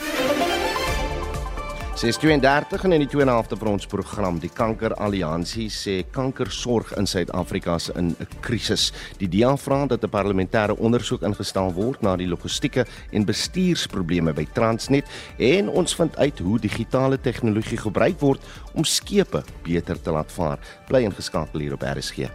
632 2.01 2.85
en 2.87 2.95
in 2.97 3.03
die 3.03 3.09
2 3.13 3.21
en 3.21 3.29
'n 3.29 3.33
halfte 3.35 3.57
vir 3.61 3.69
ons 3.69 3.87
program 3.87 4.39
die 4.41 4.49
Kanker 4.49 4.95
Alliansie 4.95 5.69
sê 5.69 6.11
kankersorg 6.11 6.97
in 6.97 7.07
Suid-Afrika 7.07 7.75
is 7.75 7.91
in 7.91 8.17
'n 8.19 8.27
krisis. 8.41 8.93
Die 9.19 9.29
DEA 9.29 9.57
vra 9.57 9.87
dat 9.87 10.03
'n 10.03 10.09
parlementêre 10.09 10.79
ondersoek 10.79 11.23
ingestel 11.23 11.73
word 11.73 12.01
na 12.03 12.17
die 12.17 12.27
logistieke 12.27 12.87
en 13.13 13.25
bestuursprobleme 13.25 14.33
by 14.33 14.47
Transnet 14.55 15.05
en 15.37 15.69
ons 15.69 15.95
vind 15.95 16.17
uit 16.17 16.39
hoe 16.39 16.59
digitale 16.59 17.21
tegnologie 17.21 17.79
gebruik 17.79 18.21
word 18.21 18.41
om 18.75 18.85
skepe 18.85 19.45
beter 19.63 20.01
te 20.03 20.11
laat 20.11 20.33
vaar. 20.33 20.59
Bly 20.89 21.03
ingeskakel 21.05 21.61
hier 21.61 21.73
op 21.75 21.83
RSG. 21.83 22.31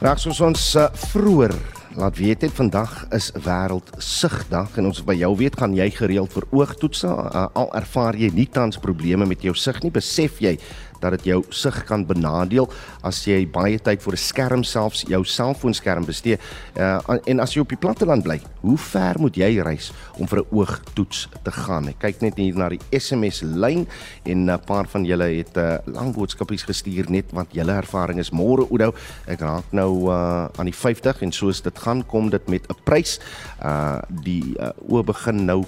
Raak 0.00 0.18
soos 0.18 0.40
ons 0.40 0.74
uh, 0.74 0.88
vroeër 0.92 1.54
laat 1.94 2.16
weet 2.18 2.42
het 2.42 2.52
vandag 2.52 3.06
is 3.14 3.30
wêreld 3.44 3.90
sigdag 4.02 4.78
en 4.78 4.88
ons 4.90 5.02
by 5.06 5.14
jou 5.14 5.30
weet 5.38 5.56
gaan 5.60 5.74
jy 5.76 5.86
gereeld 5.94 6.32
vir 6.34 6.46
oogtoetse 6.50 7.10
uh, 7.10 7.44
al 7.54 7.70
ervaar 7.78 8.18
jy 8.18 8.30
nie 8.34 8.48
tans 8.50 8.80
probleme 8.82 9.26
met 9.30 9.44
jou 9.46 9.54
sig 9.54 9.78
nie 9.84 9.92
besef 9.94 10.40
jy 10.42 10.56
dat 11.04 11.18
dit 11.18 11.30
jou 11.32 11.42
sig 11.50 11.82
kan 11.88 12.06
benadeel 12.08 12.68
as 13.04 13.22
jy 13.28 13.44
baie 13.46 13.78
tyd 13.78 14.02
voor 14.02 14.16
'n 14.16 14.24
skerm 14.30 14.64
selfs 14.64 15.04
jou 15.08 15.24
selfoonskerm 15.24 16.04
bestee. 16.04 16.38
Uh, 16.76 16.98
en 17.26 17.40
as 17.40 17.54
jy 17.54 17.60
op 17.60 17.68
die 17.68 17.80
platteland 17.80 18.24
bly 18.24 18.40
hoe 18.64 18.78
ver 18.78 19.20
moet 19.20 19.36
jy 19.36 19.60
reis 19.60 19.92
om 20.18 20.26
vir 20.28 20.40
'n 20.40 20.48
oogtoets 20.50 21.28
te 21.42 21.52
gaan? 21.52 21.88
Ek 21.88 21.98
kyk 21.98 22.22
net 22.22 22.36
hier 22.36 22.56
na 22.56 22.68
die 22.68 22.80
SMS 22.90 23.42
lyn 23.42 23.86
en 24.24 24.50
'n 24.50 24.60
paar 24.66 24.86
van 24.88 25.04
julle 25.04 25.28
het 25.36 25.56
uh, 25.56 25.78
lang 25.86 26.14
boodskapies 26.14 26.64
gestuur 26.64 27.10
net 27.10 27.32
wat 27.32 27.52
julle 27.52 27.72
ervaring 27.72 28.18
is. 28.18 28.30
Môre 28.30 28.66
Oudo 28.70 28.94
ek 29.26 29.40
raak 29.40 29.72
nou 29.72 30.08
uh, 30.10 30.48
aan 30.56 30.66
die 30.66 30.74
50 30.74 31.22
en 31.22 31.32
soos 31.32 31.60
dit 31.60 31.78
gaan 31.78 32.06
kom 32.06 32.30
dit 32.30 32.48
met 32.48 32.66
'n 32.68 32.76
prys. 32.84 33.20
Uh 33.62 34.00
die 34.24 34.54
uh, 34.58 34.70
oë 34.88 35.04
begin 35.04 35.44
nou 35.44 35.64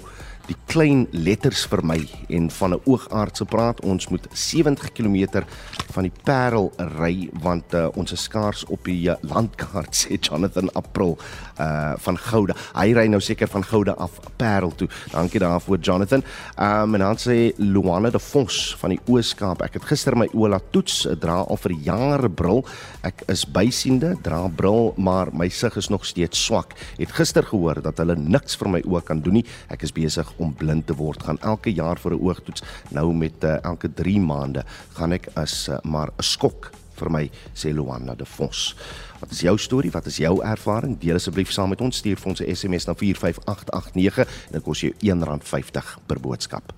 die 0.47 0.55
klein 0.67 1.05
letters 1.11 1.65
vermy 1.67 2.05
en 2.31 2.49
van 2.51 2.73
'n 2.73 2.81
oogaardse 2.85 3.45
praat. 3.45 3.81
Ons 3.81 4.07
moet 4.07 4.27
70 4.31 4.91
km 4.91 5.43
van 5.91 6.03
die 6.03 6.11
Parel 6.23 6.71
ry 6.77 7.29
want 7.41 7.73
uh, 7.73 7.87
ons 7.95 8.11
is 8.11 8.23
skaars 8.23 8.65
op 8.65 8.83
die 8.85 9.09
uh, 9.09 9.15
landkaart 9.21 9.95
sê 10.01 10.19
Jonathan 10.19 10.69
April 10.73 11.17
uh 11.59 11.95
van 11.97 12.17
Gouda. 12.17 12.53
Hy 12.75 12.93
ry 12.93 13.07
nou 13.07 13.19
seker 13.21 13.47
van 13.47 13.63
Gouda 13.63 13.91
af 13.97 14.11
Parel 14.37 14.71
toe. 14.75 14.87
Dankie 15.11 15.39
daarvoor 15.39 15.77
Jonathan. 15.77 16.23
Um 16.57 16.95
en 16.95 16.99
dan 16.99 17.17
sê 17.17 17.53
Luana 17.57 18.09
de 18.09 18.19
Vos 18.19 18.75
van 18.79 18.89
die 18.89 18.99
Ooskaap. 19.07 19.61
Ek 19.61 19.73
het 19.73 19.83
gister 19.83 20.15
my 20.15 20.27
oë 20.33 20.49
laat 20.49 20.71
toets, 20.71 21.07
dra 21.19 21.41
al 21.41 21.57
vir 21.57 21.71
jare 21.83 22.29
bril. 22.29 22.63
Ek 23.01 23.23
is 23.27 23.45
bysiende, 23.45 24.15
dra 24.21 24.47
bril, 24.47 24.93
maar 24.97 25.31
my 25.33 25.49
sig 25.49 25.75
is 25.77 25.89
nog 25.89 26.05
steeds 26.05 26.45
swak. 26.45 26.75
Het 26.97 27.11
gister 27.11 27.43
gehoor 27.43 27.81
dat 27.81 27.97
hulle 27.97 28.15
niks 28.15 28.55
vir 28.55 28.69
my 28.69 28.81
oë 28.85 29.03
kan 29.03 29.21
doen 29.21 29.39
nie. 29.39 29.45
Ek 29.73 29.83
is 29.83 29.91
besig 29.95 30.29
om 30.37 30.53
blind 30.53 30.87
te 30.87 30.95
word. 30.95 31.23
Gaan 31.23 31.39
elke 31.41 31.73
jaar 31.73 31.99
vir 31.99 32.13
'n 32.13 32.21
oogtoets. 32.21 32.63
Nou 32.89 33.13
met 33.13 33.43
uh, 33.43 33.57
elke 33.63 33.93
3 33.93 34.19
maande 34.19 34.63
gaan 34.93 35.11
ek 35.11 35.29
as 35.35 35.67
uh, 35.69 35.77
maar 35.83 36.09
'n 36.17 36.23
skok 36.23 36.71
vir 36.97 37.09
my 37.09 37.29
sê 37.53 37.73
Luana 37.73 38.15
de 38.15 38.25
Vos. 38.25 38.75
Wat 39.19 39.31
is 39.31 39.41
jou 39.41 39.57
storie? 39.57 39.91
Wat 39.91 40.05
is 40.05 40.17
jou 40.17 40.43
ervaring? 40.45 40.97
Deel 40.99 41.15
asseblief 41.15 41.51
saam 41.51 41.69
met 41.69 41.81
ons. 41.81 41.97
Stuur 41.97 42.17
vir 42.17 42.29
ons 42.29 42.41
'n 42.41 42.55
SMS 42.55 42.85
na 42.85 42.93
45889 42.93 44.27
en 44.47 44.51
dit 44.51 44.63
kos 44.63 44.81
jou 44.81 44.93
R1.50 45.01 45.97
per 46.05 46.19
boodskap. 46.19 46.73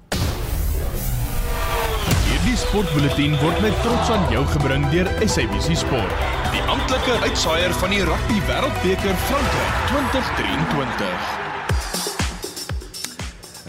Hierdie 2.30 2.58
sportbulletin 2.58 3.36
word 3.41 3.62
met 3.62 3.82
trots 3.82 4.10
aan 4.10 4.32
jou 4.32 4.45
gebring 4.45 4.89
deur 4.89 5.08
SABC 5.26 5.76
Sport. 5.76 6.24
Die 6.54 6.62
amptelike 6.62 7.19
uitsaaier 7.28 7.74
van 7.74 7.89
die 7.89 8.04
Rugby 8.04 8.39
Wêreldbeker 8.48 9.15
Frankryk 9.28 9.86
2023. 9.91 11.48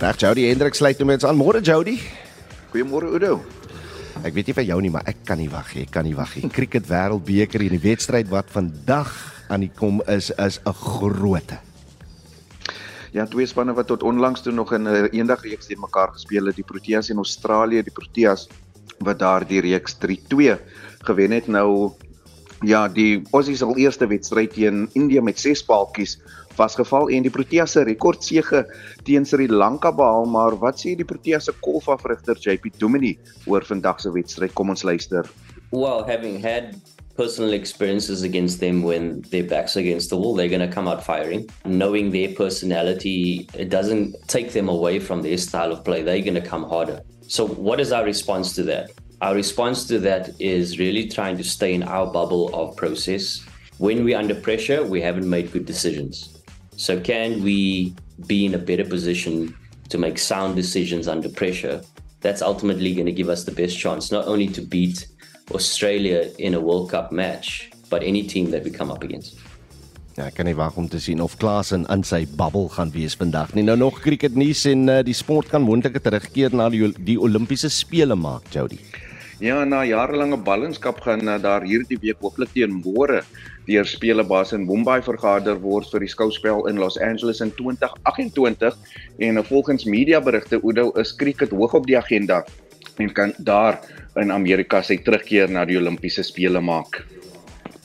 Reg 0.00 0.16
Jody 0.16 0.46
Hendrik 0.48 0.72
sluit 0.72 0.96
nou 0.96 1.04
met 1.10 1.20
ons 1.20 1.26
aan. 1.28 1.36
Môre 1.36 1.60
Jody. 1.60 1.98
Goeiemôre 2.72 3.10
Udo. 3.12 3.34
Ek 4.24 4.32
weet 4.32 4.48
nie 4.48 4.54
vir 4.56 4.64
jou 4.70 4.78
nie, 4.80 4.90
maar 4.94 5.04
ek 5.10 5.18
kan 5.28 5.36
nie 5.36 5.50
wag 5.52 5.74
nie. 5.76 5.82
Ek 5.84 5.92
kan 5.92 6.06
nie 6.08 6.14
wag 6.16 6.30
nie. 6.38 6.48
Cricket 6.56 6.86
Wêreldbeker 6.88 7.60
en 7.60 7.74
die 7.74 7.82
wedstryd 7.82 8.30
wat 8.32 8.48
vandag 8.48 9.10
aan 9.52 9.66
die 9.66 9.68
kom 9.76 10.00
is 10.08 10.30
is 10.40 10.56
'n 10.64 10.72
groote. 10.72 11.58
Ja, 13.12 13.26
twee 13.26 13.44
spanne 13.44 13.74
wat 13.76 13.88
tot 13.92 14.02
onlangs 14.02 14.40
toe 14.40 14.52
nog 14.52 14.72
in 14.72 14.88
'n 14.88 15.12
eendag 15.12 15.44
reeks 15.44 15.66
teen 15.66 15.80
mekaar 15.80 16.08
gespeel 16.16 16.46
het, 16.46 16.56
die 16.56 16.64
Proteas 16.64 17.10
en 17.10 17.16
Australië, 17.16 17.82
die 17.82 17.92
Proteas 17.92 18.48
wat 19.00 19.18
daar 19.18 19.44
die 19.46 19.60
reeks 19.60 19.98
3-2 19.98 20.56
gewen 21.04 21.30
het. 21.30 21.46
Nou 21.46 21.92
ja, 22.66 22.86
die 22.88 23.22
Aussies 23.32 23.62
al 23.62 23.76
eerste 23.80 24.08
wedstryd 24.10 24.54
teen 24.56 24.86
India 24.98 25.22
met 25.24 25.38
6 25.38 25.64
paaltjies 25.68 26.18
vasgeval 26.58 27.10
en 27.14 27.24
die 27.24 27.32
Proteas 27.32 27.72
se 27.76 27.84
rekordsege 27.86 28.64
teen 29.06 29.24
Sri 29.26 29.48
Lanka 29.48 29.92
behaal, 29.92 30.26
maar 30.28 30.56
wat 30.60 30.80
sê 30.82 30.94
die 30.98 31.06
Proteas 31.08 31.48
se 31.48 31.54
golfafrigter 31.64 32.36
JP 32.36 32.74
Duminy 32.78 33.16
oor 33.46 33.64
vandag 33.64 34.02
se 34.02 34.12
wedstryd? 34.12 34.54
Kom 34.54 34.72
ons 34.74 34.84
luister. 34.84 35.28
Well, 35.70 36.04
having 36.04 36.40
had 36.42 36.74
personal 37.16 37.52
experiences 37.52 38.22
against 38.22 38.60
them 38.60 38.82
when 38.82 39.22
their 39.30 39.44
backs 39.44 39.76
against 39.76 40.10
the 40.10 40.16
wall, 40.16 40.34
they're 40.34 40.48
going 40.48 40.66
to 40.66 40.74
come 40.74 40.88
out 40.88 41.04
firing. 41.04 41.48
Knowing 41.64 42.10
their 42.10 42.32
personality, 42.34 43.48
it 43.54 43.68
doesn't 43.68 44.16
take 44.26 44.52
them 44.52 44.68
away 44.68 44.98
from 44.98 45.22
their 45.22 45.36
style 45.38 45.72
of 45.72 45.84
play. 45.84 46.02
They're 46.02 46.22
going 46.22 46.42
to 46.42 46.48
come 46.48 46.64
harder. 46.64 47.02
So, 47.28 47.46
what 47.46 47.78
is 47.78 47.92
our 47.92 48.04
response 48.04 48.54
to 48.56 48.62
that? 48.64 48.90
Our 49.20 49.35
response 49.35 49.85
to 49.88 49.98
that 50.00 50.30
is 50.40 50.78
really 50.78 51.06
trying 51.06 51.37
to 51.37 51.44
stay 51.44 51.74
in 51.74 51.83
our 51.83 52.06
bubble 52.06 52.48
of 52.54 52.74
process. 52.76 53.44
When 53.76 54.02
we're 54.02 54.16
under 54.16 54.35
pressure, 54.35 54.83
we 54.83 55.02
haven't 55.02 55.28
made 55.28 55.52
good 55.52 55.66
decisions. 55.66 56.40
So, 56.76 56.98
can 56.98 57.42
we 57.42 57.94
be 58.26 58.46
in 58.46 58.54
a 58.54 58.59
better 58.59 58.85
position 58.85 59.54
to 59.90 59.98
make 59.98 60.18
sound 60.18 60.56
decisions 60.56 61.06
under 61.06 61.28
pressure? 61.28 61.83
That's 62.22 62.40
ultimately 62.40 62.94
going 62.94 63.06
to 63.06 63.12
give 63.12 63.28
us 63.28 63.44
the 63.44 63.52
best 63.52 63.78
chance, 63.78 64.11
not 64.11 64.26
only 64.26 64.48
to 64.48 64.62
beat 64.62 65.06
Australia 65.50 66.30
in 66.38 66.54
a 66.54 66.61
World 66.61 66.88
Cup 66.88 67.12
match, 67.12 67.70
but 67.90 68.02
any 68.02 68.22
team 68.22 68.50
that 68.52 68.64
we 68.64 68.70
come 68.70 68.90
up 68.90 69.04
against. 69.04 69.37
Ja, 70.16 70.26
ek 70.26 70.40
kan 70.40 70.48
nie 70.48 70.56
wag 70.56 70.76
om 70.80 70.88
te 70.88 70.98
sien 71.00 71.20
of 71.20 71.37
Klaas 71.40 71.70
in 71.76 71.85
in 71.92 72.02
sy 72.04 72.24
bubbel 72.24 72.68
gaan 72.72 72.90
wees 72.96 73.14
vandag 73.20 73.52
nie. 73.54 73.64
Nou 73.68 73.76
nog 73.76 74.00
cricket 74.00 74.35
nuus 74.37 74.64
en 74.68 74.88
uh, 74.88 74.98
die 75.04 75.14
sport 75.14 75.52
kan 75.52 75.62
moontlik 75.64 76.00
terugkeer 76.02 76.56
na 76.56 76.68
die 76.72 76.88
die 76.98 77.20
Olimpiese 77.20 77.68
spele 77.72 78.16
maak, 78.16 78.48
Jody. 78.52 78.80
Ja, 79.40 79.62
na 79.64 79.81
jarelange 79.88 80.37
ballingskap 80.44 80.98
gaan 81.00 81.24
uh, 81.24 81.38
daar 81.40 81.64
hierdie 81.64 81.96
week 82.03 82.18
hooplik 82.20 82.50
teen 82.53 82.74
môre 82.83 83.22
deur 83.64 83.87
spele 83.88 84.20
baas 84.29 84.53
in 84.53 84.66
Mumbai 84.68 84.98
vergader 85.07 85.57
word 85.62 85.88
vir 85.88 86.05
die 86.05 86.11
skouspel 86.12 86.66
in 86.68 86.76
Los 86.76 86.98
Angeles 87.00 87.40
in 87.40 87.53
2028 87.57 88.76
en 89.24 89.40
uh, 89.40 89.44
volgens 89.48 89.87
mediaberigte 89.88 90.61
Udo 90.61 90.90
is 91.00 91.14
cricket 91.16 91.57
hoog 91.57 91.79
op 91.81 91.88
die 91.88 91.96
agenda 91.96 92.42
en 93.00 93.09
kan 93.16 93.33
daar 93.38 93.81
in 94.20 94.29
Amerika 94.29 94.83
sy 94.85 94.98
terugkeer 95.00 95.48
na 95.48 95.64
die 95.64 95.81
Olimpiese 95.81 96.20
spele 96.26 96.61
maak. 96.61 97.00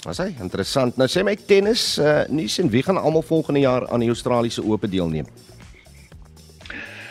Was 0.04 0.20
hy 0.20 0.34
interessant. 0.44 1.00
Nou 1.00 1.08
sê 1.08 1.24
my 1.24 1.38
tennis, 1.40 1.96
uh, 2.04 2.26
nuus 2.28 2.60
en 2.60 2.68
wie 2.70 2.84
gaan 2.84 3.00
almal 3.00 3.24
volgende 3.24 3.64
jaar 3.64 3.88
aan 3.88 4.04
die 4.04 4.12
Australiese 4.12 4.66
Ope 4.68 4.92
deelneem? 4.92 5.32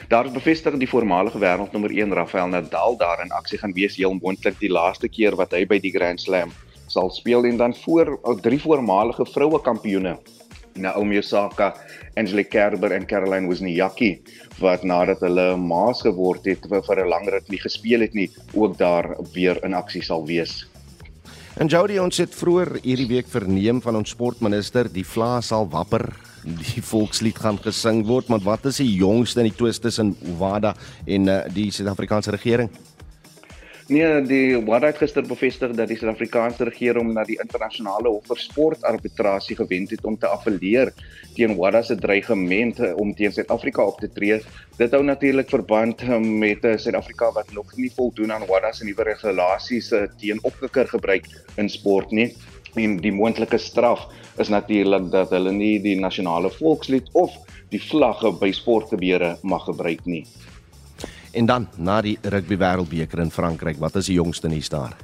Daar 0.09 0.27
is 0.27 0.33
bevestig 0.33 0.75
die 0.77 0.89
voormalige 0.89 1.39
wêreldnommer 1.41 1.93
1 1.97 2.13
Rafael 2.13 2.49
Nadal 2.53 2.97
daar 3.01 3.23
in 3.25 3.31
aksie 3.33 3.59
gaan 3.59 3.73
wees 3.73 3.97
heel 3.97 4.13
moontlik 4.13 4.59
die 4.61 4.69
laaste 4.69 5.09
keer 5.09 5.37
wat 5.41 5.55
hy 5.57 5.65
by 5.65 5.79
die 5.81 5.93
Grand 5.95 6.21
Slam 6.21 6.53
sal 6.93 7.09
speel 7.11 7.47
en 7.49 7.57
dan 7.57 7.73
voor 7.75 8.19
drie 8.45 8.61
voormalige 8.61 9.25
vroue 9.33 9.61
kampioene 9.65 10.19
Naomi 10.77 11.19
Osaka, 11.19 11.71
Angelique 12.19 12.51
Kerber 12.53 12.93
en 12.93 13.07
Caroline 13.07 13.49
Wozniacki 13.49 14.11
wat 14.61 14.85
nadat 14.85 15.23
hulle 15.25 15.55
maas 15.57 16.03
geword 16.05 16.45
het 16.51 16.69
vir 16.69 17.01
'n 17.01 17.09
langer 17.09 17.39
tyd 17.39 17.51
nie 17.51 17.63
gespeel 17.65 18.01
het 18.01 18.15
nie, 18.15 18.29
ook 18.55 18.77
daar 18.79 19.17
weer 19.33 19.65
in 19.65 19.75
aksie 19.75 20.03
sal 20.03 20.27
wees. 20.27 20.67
En 21.57 21.67
Jody 21.67 21.99
ons 21.99 22.17
het 22.19 22.35
vroeër 22.35 22.83
hierdie 22.83 23.09
week 23.09 23.29
verneem 23.29 23.81
van 23.81 23.97
ons 23.97 24.11
sportminister, 24.11 24.93
die 24.93 25.07
vla 25.07 25.41
sal 25.41 25.69
wapper, 25.71 26.13
die 26.45 26.83
volkslied 26.85 27.39
gaan 27.41 27.59
gesing 27.65 28.05
word, 28.07 28.29
maar 28.29 28.43
wat 28.45 28.67
is 28.71 28.83
die 28.83 28.93
jongste 28.95 29.43
in 29.43 29.51
die 29.51 29.57
twis 29.57 29.81
tussen 29.81 30.15
WADA 30.39 30.75
en 31.07 31.31
uh, 31.31 31.39
die 31.55 31.71
Suid-Afrikaanse 31.73 32.35
regering? 32.35 32.71
Nee, 33.93 34.23
die 34.25 34.57
WADA 34.65 34.95
het 34.95 35.01
gister 35.03 35.27
bevestig 35.29 35.75
dat 35.77 35.91
die 35.91 35.97
Suid-Afrikaanse 36.01 36.65
regering 36.65 37.11
na 37.13 37.21
die 37.29 37.37
internasionale 37.43 38.09
hof 38.09 38.31
vir 38.31 38.41
sportarbitrasie 38.41 39.59
gewend 39.59 39.93
het 39.93 40.07
om 40.09 40.17
te 40.17 40.31
appeleer 40.31 40.95
teen 41.37 41.53
WADA 41.59 41.83
se 41.85 41.97
dreigement 42.01 42.81
om 42.95 43.13
teen 43.13 43.35
Suid-Afrika 43.35 43.85
op 43.85 44.01
te 44.01 44.09
tree. 44.09 44.39
Dit 44.79 44.97
hou 44.97 45.03
natuurlik 45.05 45.53
verband 45.53 46.01
met 46.25 46.65
eh, 46.65 46.79
Suid-Afrika 46.81 47.29
wat 47.37 47.53
nog 47.53 47.77
nie 47.77 47.91
voldoen 47.93 48.33
aan 48.33 48.47
WADA 48.49 48.73
se 48.73 48.89
nuwe 48.89 49.05
regulasies 49.05 49.93
eh, 49.93 50.07
teen 50.17 50.41
opkikker 50.49 50.89
gebruik 50.89 51.29
in 51.61 51.69
sport 51.69 52.15
nie. 52.17 52.31
En 52.75 52.97
die 52.99 53.13
moontlike 53.15 53.59
straf 53.59 54.07
is 54.43 54.51
natuurlik 54.51 55.11
dat 55.13 55.31
hulle 55.31 55.53
nie 55.53 55.79
die 55.83 55.97
nasionale 56.01 56.51
volkslied 56.51 57.11
of 57.13 57.35
die 57.71 57.83
vlagge 57.83 58.33
by 58.41 58.51
sportgebeure 58.55 59.37
mag 59.43 59.65
gebruik 59.71 60.05
nie. 60.05 60.25
En 61.35 61.47
dan 61.47 61.69
na 61.77 62.01
die 62.03 62.19
rugby 62.23 62.59
wêreldbeker 62.59 63.23
in 63.23 63.31
Frankryk, 63.35 63.81
wat 63.83 63.97
is 63.99 64.11
die 64.11 64.21
jongste 64.21 64.49
nuus 64.49 64.71
daar? 64.71 64.95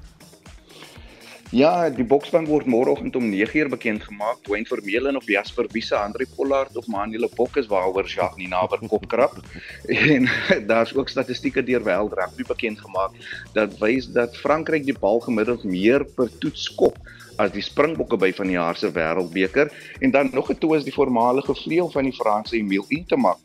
Ja, 1.50 1.88
die 1.90 2.04
bokspan 2.06 2.44
word 2.46 2.68
môreoggend 2.70 3.16
om 3.18 3.24
9uur 3.26 3.72
bekend 3.72 4.04
gemaak. 4.06 4.38
Dwayne 4.46 4.68
Vermeulen 4.70 5.16
of 5.18 5.26
Jasper 5.26 5.66
Wiese, 5.74 5.96
Andre 5.98 6.28
Pollard 6.36 6.76
of 6.78 6.86
Manuel 6.86 7.26
Bok 7.34 7.58
is 7.58 7.66
waaroor 7.66 8.06
Jacques 8.06 8.38
Ninaber 8.38 8.78
kopkrap. 8.86 9.34
en 10.14 10.28
daar's 10.70 10.94
ook 10.94 11.10
statistieke 11.10 11.64
deur 11.66 11.82
Wêreld 11.82 12.14
Rugby 12.14 12.46
bekend 12.46 12.78
gemaak 12.78 13.18
dat 13.56 13.74
wys 13.82 14.06
dat 14.14 14.38
Frankryk 14.38 14.86
die 14.86 14.94
bal 14.94 15.18
gemiddeld 15.26 15.66
meer 15.66 16.06
per 16.14 16.30
toets 16.38 16.68
skop 16.70 17.02
as 17.40 17.54
die 17.54 17.64
Springbokke 17.64 18.18
by 18.20 18.32
van 18.36 18.50
die 18.50 18.58
jaar 18.58 18.76
se 18.76 18.90
Wêreldbeker 18.92 19.72
en 20.00 20.10
dan 20.10 20.30
nog 20.32 20.50
'n 20.50 20.58
toe 20.58 20.76
is 20.76 20.84
die 20.84 20.98
voormalige 20.98 21.54
vleuel 21.54 21.90
van 21.90 22.04
die 22.04 22.18
Franse 22.20 22.56
Emile 22.56 22.84
Intemak 22.88 23.38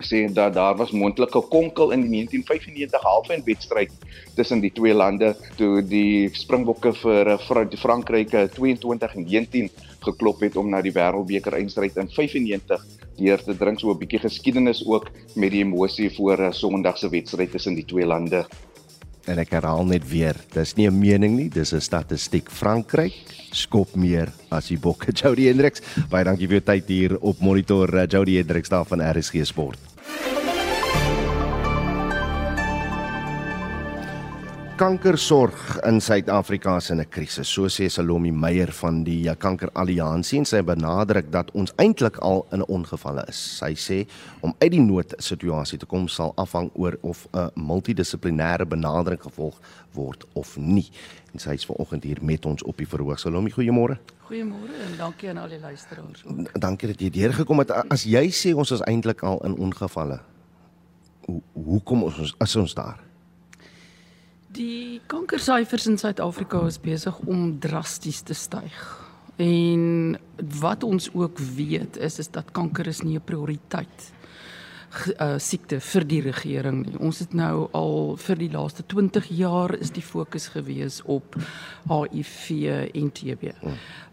sê 0.00 0.32
dat 0.32 0.54
daar 0.54 0.76
was 0.76 0.90
moontlike 0.90 1.40
konkel 1.50 1.90
in 1.90 2.00
die 2.00 2.10
1995 2.10 3.02
halfwyn 3.02 3.42
wedstryd 3.44 3.90
tussen 4.36 4.60
die 4.60 4.72
twee 4.72 4.94
lande 4.94 5.34
toe 5.56 5.82
die 5.82 6.28
Springbokke 6.32 6.92
vir 6.92 7.32
uh, 7.34 7.68
Frankryk 7.78 8.30
22 8.54 9.14
en 9.14 9.24
19 9.26 9.70
geklop 10.06 10.40
het 10.40 10.56
om 10.56 10.70
na 10.70 10.82
die 10.82 10.94
Wêreldbeker 10.94 11.58
eindstryd 11.58 11.96
in 11.96 12.08
95 12.08 12.86
deur 13.18 13.42
te 13.42 13.56
drink 13.56 13.80
so 13.80 13.90
'n 13.90 13.98
bietjie 13.98 14.22
geskiedenis 14.22 14.84
ook 14.86 15.10
met 15.34 15.50
die 15.50 15.64
emosie 15.64 16.10
voor 16.14 16.38
uh, 16.38 16.52
Sondag 16.52 16.98
se 16.98 17.08
wedstryd 17.08 17.50
tussen 17.50 17.74
die 17.74 17.84
twee 17.84 18.06
lande. 18.06 18.46
En 19.28 19.36
ek 19.42 19.50
herhaal 19.52 19.84
net 19.84 20.06
weer, 20.08 20.38
dis 20.54 20.74
nie 20.78 20.88
'n 20.88 20.98
mening 20.98 21.36
nie, 21.36 21.48
dis 21.52 21.74
'n 21.74 21.80
statistiek. 21.80 22.48
Frankryk 22.50 23.12
skop 23.52 23.94
meer 23.94 24.32
as 24.50 24.68
die 24.68 24.78
Bokke. 24.78 25.12
Jody 25.20 25.46
Hendriks, 25.48 25.82
baie 26.08 26.24
dankie 26.24 26.48
vir 26.48 26.60
jou 26.60 26.66
tyd 26.72 26.88
hier 26.88 27.18
op 27.20 27.40
Monitor. 27.40 28.06
Jody 28.06 28.36
Hendriks 28.36 28.68
daar 28.68 28.86
van 28.86 29.04
RSG 29.04 29.44
Sport. 29.44 29.87
Kankersorg 34.78 35.80
in 35.82 35.98
Suid-Afrika 36.00 36.76
is 36.76 36.90
in 36.90 37.00
'n 37.00 37.08
krisis, 37.08 37.48
so 37.48 37.66
sê 37.66 37.88
Salomi 37.90 38.30
Meyer 38.30 38.72
van 38.72 39.02
die 39.02 39.24
Kankeralliansie 39.34 40.38
en 40.38 40.44
sy 40.44 40.62
benadruk 40.62 41.32
dat 41.32 41.50
ons 41.50 41.72
eintlik 41.76 42.16
al 42.18 42.46
in 42.52 42.60
'n 42.60 42.68
ongeval 42.68 43.18
is. 43.26 43.58
Sy 43.58 43.74
sê 43.74 44.06
om 44.40 44.54
uit 44.58 44.70
die 44.70 44.80
noodsituasie 44.80 45.78
te 45.78 45.86
kom 45.86 46.08
sal 46.08 46.32
afhang 46.36 46.70
oor 46.74 46.96
of 47.00 47.26
'n 47.32 47.50
multidissiplinêre 47.54 48.66
benadering 48.66 49.20
gevolg 49.20 49.58
word 49.92 50.24
of 50.34 50.56
nie. 50.56 50.90
En 51.32 51.38
sy 51.38 51.50
is 51.50 51.66
vanoggend 51.66 52.04
hier 52.04 52.18
met 52.22 52.46
ons 52.46 52.62
op 52.62 52.76
die 52.76 52.86
verhoog. 52.86 53.18
Salomi, 53.18 53.50
goeiemôre. 53.50 53.98
Goeiemôre 54.30 54.74
en 54.86 54.96
dankie 54.96 55.28
aan 55.28 55.38
al 55.38 55.48
die 55.48 55.60
luisteraars. 55.60 56.24
Dankie 56.52 56.88
dat 56.88 57.00
jy 57.00 57.10
deurgekom 57.10 57.58
het. 57.58 57.70
As 57.70 58.04
jy 58.04 58.30
sê 58.30 58.54
ons 58.54 58.70
is 58.70 58.80
eintlik 58.80 59.22
al 59.22 59.44
in 59.44 59.56
ongevalle, 59.56 60.20
hoe 61.26 61.42
hoekom 61.52 62.02
ons 62.02 62.34
is 62.38 62.56
ons 62.56 62.74
daar? 62.74 63.07
Die 64.58 64.98
kankersyfers 65.06 65.84
in 65.86 66.00
Suid-Afrika 66.00 66.64
is 66.66 66.80
besig 66.82 67.14
om 67.30 67.52
drasties 67.62 68.24
te 68.26 68.34
styg. 68.34 68.78
En 69.38 70.16
wat 70.58 70.82
ons 70.82 71.06
ook 71.14 71.38
weet 71.54 71.98
is 72.02 72.18
is 72.18 72.30
dat 72.34 72.50
kanker 72.56 72.90
is 72.90 73.04
nie 73.06 73.14
'n 73.14 73.22
prioriteit 73.22 74.12
uh, 75.20 75.38
siekte 75.38 75.78
vir 75.80 76.04
die 76.04 76.20
regering 76.24 76.86
nie. 76.86 76.96
Ons 76.98 77.18
het 77.18 77.34
nou 77.36 77.68
al 77.76 78.16
vir 78.16 78.36
die 78.36 78.50
laaste 78.50 78.82
20 78.86 79.28
jaar 79.28 79.74
is 79.78 79.90
die 79.90 80.02
fokus 80.02 80.48
gewees 80.48 81.02
op 81.04 81.36
HIV 81.88 82.50
en 82.94 83.12
TB. 83.12 83.54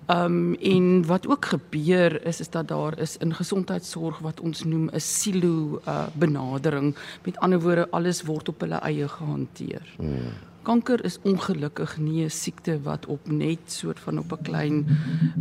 Ehm 0.06 0.26
um, 0.26 0.56
en 0.56 1.06
wat 1.06 1.28
ook 1.28 1.46
gebeur 1.46 2.26
is 2.26 2.40
is 2.40 2.50
dat 2.50 2.68
daar 2.68 3.00
is 3.00 3.18
in 3.18 3.34
gesondheidsorg 3.34 4.20
wat 4.20 4.40
ons 4.40 4.64
noem 4.64 4.90
'n 4.94 5.00
silo 5.00 5.82
uh, 5.88 6.06
benadering. 6.14 6.96
Met 7.24 7.38
ander 7.38 7.62
woorde 7.62 7.90
alles 7.90 8.24
word 8.24 8.50
op 8.50 8.60
hulle 8.60 8.76
eie 8.76 9.08
gehanteer. 9.08 9.94
Hmm. 9.98 10.30
Kanker 10.62 11.04
is 11.06 11.18
ongelukkig 11.22 11.98
nie 11.98 12.24
'n 12.24 12.30
siekte 12.30 12.82
wat 12.82 13.06
op 13.06 13.28
net 13.30 13.60
soort 13.66 14.00
van 14.00 14.18
op 14.18 14.32
'n 14.32 14.42
klein 14.42 14.86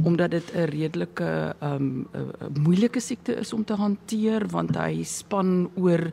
omdat 0.03 0.31
dit 0.31 0.53
'n 0.55 0.65
redelike 0.65 1.55
um 1.63 2.07
'n 2.13 2.61
moeilike 2.61 3.01
siekte 3.01 3.35
is 3.35 3.53
om 3.53 3.65
te 3.65 3.75
hanteer 3.75 4.49
want 4.49 4.77
hy 4.77 5.03
span 5.03 5.71
oor 5.75 6.13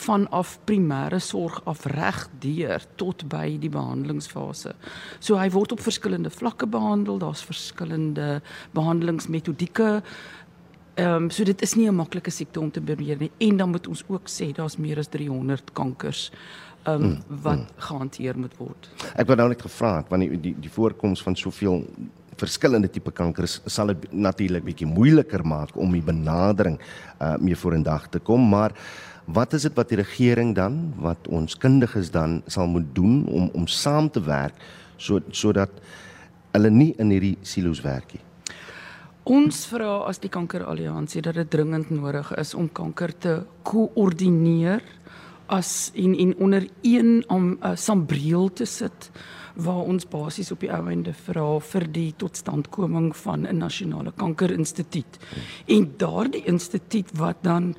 vanaf 0.00 0.58
primêre 0.68 1.20
sorg 1.20 1.60
af 1.68 1.84
reg 1.90 2.24
deur 2.42 2.84
tot 3.00 3.24
by 3.28 3.58
die 3.60 3.70
behandelingsfase. 3.72 4.74
So 5.20 5.38
hy 5.40 5.50
word 5.52 5.74
op 5.76 5.84
verskillende 5.84 6.32
vlakke 6.32 6.68
behandel, 6.70 7.20
daar's 7.20 7.44
verskillende 7.44 8.40
behandelingsmetodieke. 8.76 10.00
Ehm 11.00 11.24
um, 11.24 11.30
so 11.30 11.44
dit 11.44 11.62
is 11.62 11.74
nie 11.76 11.88
'n 11.88 11.94
maklike 11.96 12.30
siekte 12.30 12.60
om 12.60 12.70
te 12.70 12.80
beheer 12.80 13.16
nie 13.18 13.30
en 13.38 13.56
dan 13.56 13.70
moet 13.70 13.86
ons 13.86 14.04
ook 14.08 14.28
sê 14.28 14.52
daar's 14.52 14.76
meer 14.76 14.98
as 14.98 15.08
300 15.08 15.72
kankers 15.72 16.30
um, 16.86 17.02
mm, 17.02 17.22
wat 17.42 17.58
mm. 17.58 17.66
gehanteer 17.76 18.38
moet 18.38 18.56
word. 18.56 18.88
Ek 19.14 19.26
wou 19.26 19.36
nou 19.36 19.48
net 19.48 19.62
gevra 19.62 19.96
het 19.96 20.08
want 20.08 20.22
die 20.22 20.40
die, 20.40 20.54
die 20.60 20.70
voorkoms 20.70 21.22
van 21.22 21.36
soveel 21.36 21.84
verskillende 22.40 22.88
tipe 22.88 23.12
kankers 23.12 23.60
sal 23.66 23.92
dit 23.92 24.12
natuurlik 24.12 24.64
bietjie 24.64 24.88
moeiliker 24.88 25.44
maak 25.46 25.76
om 25.76 25.92
die 25.92 26.04
benadering 26.04 26.78
uh, 26.80 27.36
mee 27.36 27.56
vorendag 27.56 28.08
te 28.08 28.18
kom, 28.18 28.48
maar 28.48 28.72
wat 29.34 29.52
is 29.52 29.62
dit 29.62 29.76
wat 29.78 29.88
die 29.88 30.00
regering 30.00 30.54
dan 30.54 30.92
wat 30.98 31.28
ons 31.28 31.56
kundiges 31.56 32.10
dan 32.10 32.42
sal 32.46 32.66
moet 32.66 32.94
doen 32.94 33.26
om 33.26 33.50
om 33.54 33.66
saam 33.66 34.10
te 34.10 34.22
werk 34.26 34.54
so 34.96 35.20
sodat 35.30 35.70
hulle 36.52 36.70
nie 36.70 36.92
in 36.98 37.10
hierdie 37.14 37.36
silo's 37.42 37.82
werk 37.84 38.14
nie. 38.14 38.24
Ons 39.30 39.66
vra 39.70 40.00
as 40.08 40.18
die 40.18 40.30
kankeralliansie 40.32 41.22
dat 41.22 41.36
dit 41.38 41.50
dringend 41.50 41.90
nodig 41.90 42.32
is 42.40 42.54
om 42.54 42.70
kanker 42.72 43.12
te 43.12 43.34
koördineer 43.62 44.82
as 45.50 45.90
en 45.94 46.14
en 46.14 46.34
onder 46.38 46.66
een 46.82 47.24
om 47.28 47.44
'n 47.50 47.58
uh, 47.62 47.76
sambreel 47.76 48.52
te 48.52 48.64
sit 48.64 49.10
waar 49.54 49.84
ons 49.84 50.08
basies 50.08 50.50
op 50.52 50.60
die 50.60 50.72
ou 50.72 50.90
ende 50.90 51.12
vra 51.12 51.58
vir 51.60 51.86
die 51.92 52.14
totstandkoming 52.16 53.16
van 53.16 53.46
'n 53.46 53.56
nasionale 53.56 54.12
kankerinstituut. 54.16 55.18
En 55.66 55.94
daardie 55.96 56.44
instituut 56.44 57.10
wat 57.18 57.36
dan 57.42 57.74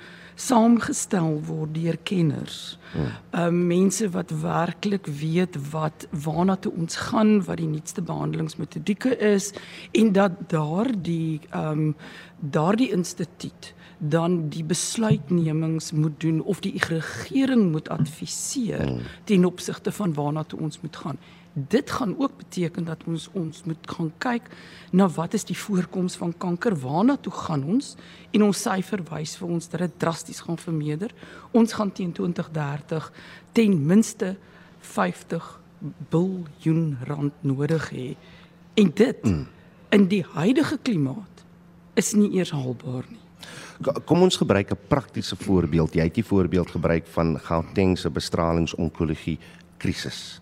saamgestel 0.47 1.41
word 1.47 1.75
deur 1.75 1.97
kenners. 2.04 2.77
Ehm 2.91 3.56
uh, 3.56 3.67
mense 3.71 4.10
wat 4.12 4.32
werklik 4.41 5.06
weet 5.08 5.56
wat 5.71 6.08
waarna 6.12 6.56
toe 6.56 6.71
ons 6.75 6.95
gaan, 6.95 7.43
wat 7.45 7.58
die 7.58 7.67
nuutste 7.67 8.01
behandelingsmetodieke 8.01 9.15
is 9.17 9.51
en 9.91 10.12
dat 10.12 10.32
daardie 10.51 11.39
ehm 11.49 11.86
um, 11.86 11.95
daardie 12.39 12.89
instituut 12.91 13.73
dan 14.01 14.49
die 14.49 14.63
besluitnemings 14.63 15.91
moet 15.91 16.19
doen 16.19 16.41
of 16.41 16.60
die 16.60 16.73
regering 16.88 17.71
moet 17.71 17.89
adviseer 17.89 18.88
hmm. 18.88 18.99
ten 19.23 19.45
opsigte 19.45 19.91
van 19.91 20.13
waarna 20.13 20.43
toe 20.43 20.60
ons 20.60 20.82
moet 20.82 20.95
gaan. 20.95 21.19
Dit 21.54 21.92
gaan 21.92 22.16
ook 22.18 22.38
beteken 22.38 22.86
dat 22.86 23.04
ons 23.06 23.30
ons 23.32 23.64
moet 23.64 23.92
gaan 23.92 24.12
kyk 24.18 24.48
na 24.92 25.10
wat 25.12 25.34
is 25.34 25.44
die 25.44 25.58
voorkoms 25.58 26.16
van 26.16 26.32
kanker, 26.38 26.76
waarna 26.80 27.18
toe 27.18 27.34
gaan 27.34 27.64
ons 27.64 27.96
en 28.32 28.44
ons 28.44 28.62
syfer 28.62 29.04
wys 29.10 29.36
vir 29.36 29.48
ons 29.48 29.68
dat 29.70 29.84
dit 29.84 29.98
drasties 30.00 30.40
gaan 30.40 30.58
vermeerder. 30.58 31.12
Ons 31.52 31.74
gaan 31.74 31.92
teen 31.92 32.12
2030 32.12 33.12
ten 33.52 33.76
minste 33.86 34.38
50 34.80 35.60
biljoen 36.10 36.98
rand 37.04 37.34
nodig 37.44 37.90
hê. 37.92 38.16
En 38.74 38.92
dit 38.96 39.24
mm. 39.24 39.48
in 39.90 40.08
die 40.08 40.24
huidige 40.34 40.78
klimaat 40.82 41.44
is 42.00 42.14
nie 42.16 42.32
eers 42.38 42.54
haalbaar 42.56 43.04
nie. 43.10 43.20
Kom 44.06 44.22
ons 44.22 44.38
gebruik 44.38 44.72
'n 44.72 44.88
praktiese 44.88 45.36
voorbeeld. 45.36 45.94
Jy 45.94 46.04
het 46.04 46.16
die 46.16 46.26
voorbeeld 46.26 46.72
gebruik 46.72 47.08
van 47.08 47.40
Gauteng 47.40 47.98
se 47.98 48.10
bestralingsonkologie 48.10 49.40
krisis. 49.78 50.42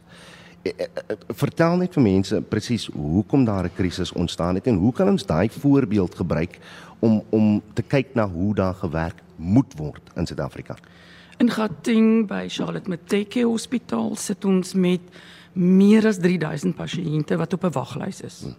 E, 0.62 0.69
e, 0.69 0.88
e, 1.08 1.15
vertel 1.39 1.78
net 1.80 1.93
vir 1.95 2.04
mense 2.04 2.41
presies 2.41 2.89
hoekom 2.91 3.45
daar 3.45 3.65
'n 3.65 3.76
krisis 3.76 4.12
ontstaan 4.12 4.56
het 4.56 4.67
en 4.67 4.76
hoe 4.76 4.93
kan 4.93 5.08
ons 5.08 5.26
daai 5.26 5.50
voorbeeld 5.50 6.15
gebruik 6.15 6.60
om 7.00 7.24
om 7.30 7.62
te 7.74 7.82
kyk 7.82 8.13
na 8.13 8.30
hoe 8.30 8.56
daar 8.56 8.74
gewerk 8.74 9.24
moet 9.36 9.74
word 9.78 10.02
in 10.15 10.26
Suid-Afrika. 10.26 10.76
In 11.38 11.50
Gauteng 11.50 12.28
by 12.28 12.48
Charlotte 12.50 12.89
Mateke 12.89 13.43
Hospitaal 13.43 14.15
sit 14.15 14.45
ons 14.45 14.74
met 14.74 15.02
meer 15.54 16.08
as 16.08 16.17
3000 16.19 16.76
pasiënte 16.76 17.38
wat 17.38 17.54
op 17.54 17.63
'n 17.63 17.72
waglys 17.72 18.22
is. 18.22 18.41
Hmm. 18.41 18.56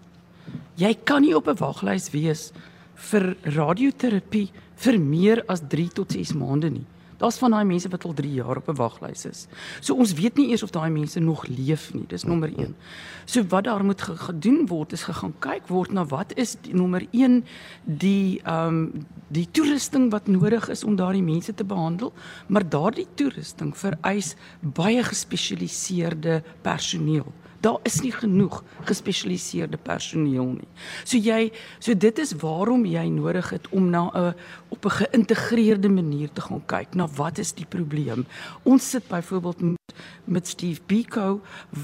Jy 0.74 0.94
kan 1.04 1.20
nie 1.22 1.36
op 1.36 1.48
'n 1.48 1.56
waglys 1.56 2.10
wees 2.10 2.52
vir 2.94 3.36
radioterapie 3.42 4.50
vir 4.74 5.00
meer 5.00 5.44
as 5.46 5.60
3 5.68 5.88
tot 5.88 6.12
6 6.12 6.32
maande 6.32 6.70
nie. 6.70 6.86
Daar's 7.20 7.36
van 7.36 7.52
daai 7.52 7.64
mense 7.68 7.88
wat 7.92 8.04
al 8.08 8.14
3 8.16 8.32
jaar 8.32 8.56
op 8.56 8.68
'n 8.68 8.74
waglys 8.74 9.24
is. 9.24 9.46
So 9.80 9.94
ons 9.94 10.12
weet 10.12 10.36
nie 10.36 10.48
eers 10.48 10.62
of 10.62 10.70
daai 10.70 10.90
mense 10.90 11.20
nog 11.20 11.46
leef 11.46 11.94
nie. 11.94 12.06
Dis 12.06 12.24
nommer 12.24 12.52
1. 12.58 12.76
So 13.24 13.44
wat 13.48 13.64
daar 13.64 13.84
moet 13.84 14.00
gedoen 14.00 14.66
word 14.66 14.92
is 14.92 15.02
gegaan 15.02 15.34
kyk 15.38 15.68
word 15.68 15.92
na 15.92 16.04
wat 16.04 16.32
is 16.36 16.56
die, 16.60 16.74
nommer 16.74 17.06
1 17.10 17.44
die 17.84 18.40
ehm 18.44 18.68
um, 18.68 19.06
die 19.28 19.48
toerusting 19.50 20.10
wat 20.10 20.26
nodig 20.26 20.68
is 20.68 20.84
om 20.84 20.96
daardie 20.96 21.22
mense 21.22 21.54
te 21.54 21.64
behandel, 21.64 22.12
maar 22.46 22.68
daardie 22.68 23.06
toerusting 23.14 23.76
vereis 23.76 24.34
baie 24.60 25.02
gespesialiseerde 25.02 26.42
personeel 26.62 27.32
daar 27.60 27.78
is 27.82 28.00
nie 28.00 28.12
genoeg 28.12 28.62
gespesialiseerde 28.88 29.76
personeel 29.76 30.54
nie. 30.56 30.68
So 31.04 31.18
jy 31.20 31.50
so 31.78 31.94
dit 31.94 32.18
is 32.18 32.32
waarom 32.40 32.86
jy 32.88 33.06
nodig 33.12 33.50
het 33.50 33.68
om 33.70 33.90
na 33.90 34.10
'n 34.14 34.34
op 34.68 34.84
'n 34.84 34.96
geïntegreerde 35.00 35.88
manier 35.88 36.32
te 36.32 36.40
gaan 36.40 36.62
kyk 36.66 36.94
na 36.94 37.06
wat 37.16 37.38
is 37.38 37.52
die 37.52 37.66
probleem. 37.66 38.26
Ons 38.62 38.90
sit 38.90 39.08
byvoorbeeld 39.08 39.60
met, 39.60 39.94
met 40.24 40.48
Steve 40.48 40.80
Biko 40.86 41.40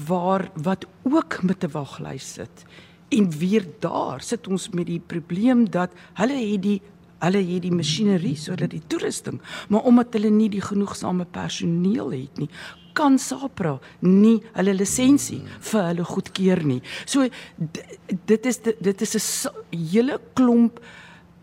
waar 0.07 0.51
wat 0.55 0.85
ook 1.03 1.43
met 1.43 1.63
'n 1.63 1.71
waglys 1.71 2.33
sit. 2.33 2.65
En 3.09 3.29
weer 3.29 3.65
daar 3.79 4.21
sit 4.21 4.47
ons 4.47 4.69
met 4.69 4.85
die 4.85 5.01
probleem 5.05 5.69
dat 5.69 5.91
hulle 6.13 6.51
het 6.51 6.61
die 6.61 6.81
hulle 7.19 7.41
het 7.41 7.61
die 7.61 7.73
masjinerie 7.73 8.35
sodat 8.35 8.69
die 8.69 8.81
toerusting, 8.87 9.41
maar 9.69 9.81
omdat 9.89 10.13
hulle 10.13 10.29
nie 10.29 10.49
die 10.53 10.61
genoegsame 10.61 11.25
personeel 11.25 12.11
het 12.13 12.37
nie, 12.37 12.49
kan 12.97 13.19
SAPRA 13.21 13.77
nie 14.01 14.37
hulle 14.57 14.73
lisensie 14.73 15.41
vir 15.71 15.89
hulle 15.91 16.05
goedkeur 16.07 16.63
nie. 16.65 16.81
So 17.05 17.27
dit 18.25 18.45
is 18.45 18.61
dit 18.63 19.01
is 19.01 19.15
'n 19.45 19.51
hele 19.71 20.19
klomp 20.33 20.79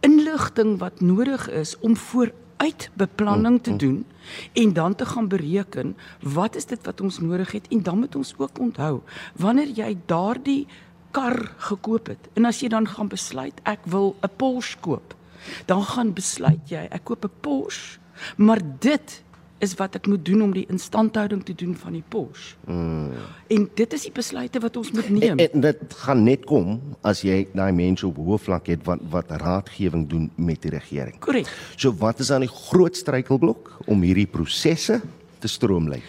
inligting 0.05 0.79
wat 0.79 1.01
nodig 1.01 1.49
is 1.51 1.79
om 1.81 1.97
vooruit 1.97 2.91
beplanning 2.95 3.63
te 3.63 3.77
doen 3.77 4.05
en 4.53 4.73
dan 4.73 4.95
te 4.95 5.07
gaan 5.07 5.29
bereken 5.29 5.97
wat 6.21 6.57
is 6.57 6.67
dit 6.67 6.85
wat 6.85 7.01
ons 7.01 7.19
nodig 7.19 7.53
het 7.53 7.69
en 7.69 7.83
dan 7.83 7.99
moet 7.99 8.15
ons 8.15 8.35
ook 8.37 8.59
onthou 8.59 9.01
wanneer 9.33 9.69
jy 9.69 9.97
daardie 10.07 10.67
kar 11.11 11.55
gekoop 11.57 12.07
het 12.13 12.29
en 12.35 12.45
as 12.45 12.61
jy 12.61 12.69
dan 12.69 12.89
gaan 12.89 13.09
besluit 13.09 13.61
ek 13.65 13.81
wil 13.85 14.17
'n 14.23 14.37
Porsche 14.37 14.79
koop 14.81 15.15
dan 15.67 15.83
gaan 15.85 16.13
besluit 16.13 16.65
jy 16.69 16.89
ek 16.91 17.05
koop 17.05 17.25
'n 17.25 17.33
Porsche 17.41 17.99
maar 18.37 18.61
dit 18.81 19.23
is 19.65 19.75
wat 19.81 19.97
ek 19.99 20.09
moet 20.11 20.23
doen 20.27 20.45
om 20.47 20.53
die 20.55 20.67
instandhouding 20.73 21.43
te 21.47 21.55
doen 21.57 21.75
van 21.79 21.97
die 21.97 22.05
pos. 22.13 22.53
Mm. 22.69 23.13
En 23.57 23.67
dit 23.81 23.97
is 23.97 24.07
die 24.09 24.13
besluite 24.15 24.61
wat 24.65 24.77
ons 24.81 24.93
moet 24.95 25.09
neem. 25.13 25.39
En, 25.39 25.57
en 25.59 25.65
dit 25.69 25.97
gaan 26.05 26.25
net 26.27 26.45
kom 26.49 26.79
as 27.07 27.25
jy 27.27 27.45
daai 27.55 27.73
mense 27.77 28.07
op 28.07 28.21
hoë 28.21 28.41
vlak 28.49 28.71
het 28.73 28.85
wat 28.89 29.03
wat 29.15 29.33
raadgewing 29.43 30.07
doen 30.11 30.29
met 30.37 30.63
die 30.65 30.73
regering. 30.75 31.17
Korrek. 31.25 31.51
So 31.77 31.95
wat 32.01 32.23
is 32.25 32.33
dan 32.33 32.47
die 32.47 32.53
groot 32.53 32.97
struikelblok 32.99 33.73
om 33.91 34.05
hierdie 34.07 34.29
prosesse 34.31 35.01
te 35.41 35.51
stroomlei? 35.51 36.03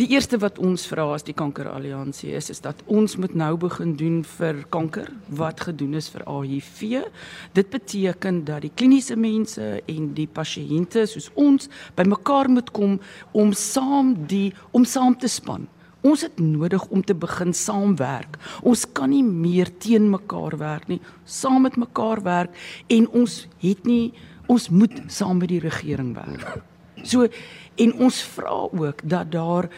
Die 0.00 0.06
eerste 0.08 0.38
wat 0.40 0.56
ons 0.56 0.86
vra 0.88 1.04
as 1.12 1.24
die 1.26 1.34
kankeralliansie 1.36 2.30
is 2.32 2.46
is 2.48 2.62
dat 2.64 2.78
ons 2.88 3.18
moet 3.20 3.34
nou 3.36 3.50
begin 3.60 3.90
doen 4.00 4.22
vir 4.24 4.62
kanker 4.72 5.10
wat 5.36 5.60
gedoen 5.66 5.98
is 6.00 6.08
vir 6.14 6.24
HIV. 6.24 7.10
Dit 7.52 7.68
beteken 7.74 8.38
dat 8.48 8.64
die 8.64 8.72
kliniese 8.72 9.18
mense 9.20 9.82
en 9.84 10.06
die 10.16 10.24
pasiënte 10.24 11.04
soos 11.12 11.28
ons 11.36 11.68
bymekaar 11.98 12.48
moet 12.48 12.72
kom 12.72 12.96
om 13.36 13.52
saam 13.52 14.14
die 14.32 14.54
om 14.72 14.88
saam 14.88 15.12
te 15.12 15.28
span. 15.28 15.68
Ons 16.00 16.24
het 16.24 16.40
nodig 16.40 16.88
om 16.88 17.04
te 17.04 17.12
begin 17.12 17.52
saamwerk. 17.52 18.40
Ons 18.64 18.88
kan 18.96 19.12
nie 19.12 19.22
meer 19.22 19.68
teen 19.76 20.08
mekaar 20.08 20.56
werk 20.56 20.88
nie, 20.88 21.02
saam 21.28 21.68
met 21.68 21.76
mekaar 21.76 22.24
werk 22.24 22.56
en 22.88 23.12
ons 23.12 23.42
het 23.60 23.84
nie 23.84 24.14
ons 24.48 24.72
moet 24.72 25.02
saam 25.12 25.44
met 25.44 25.52
die 25.52 25.60
regering 25.60 26.16
werk. 26.16 26.62
So 27.04 27.26
en 27.74 27.94
ons 27.94 28.22
vra 28.22 28.50
ook 28.50 29.00
dat 29.04 29.32
daar 29.32 29.68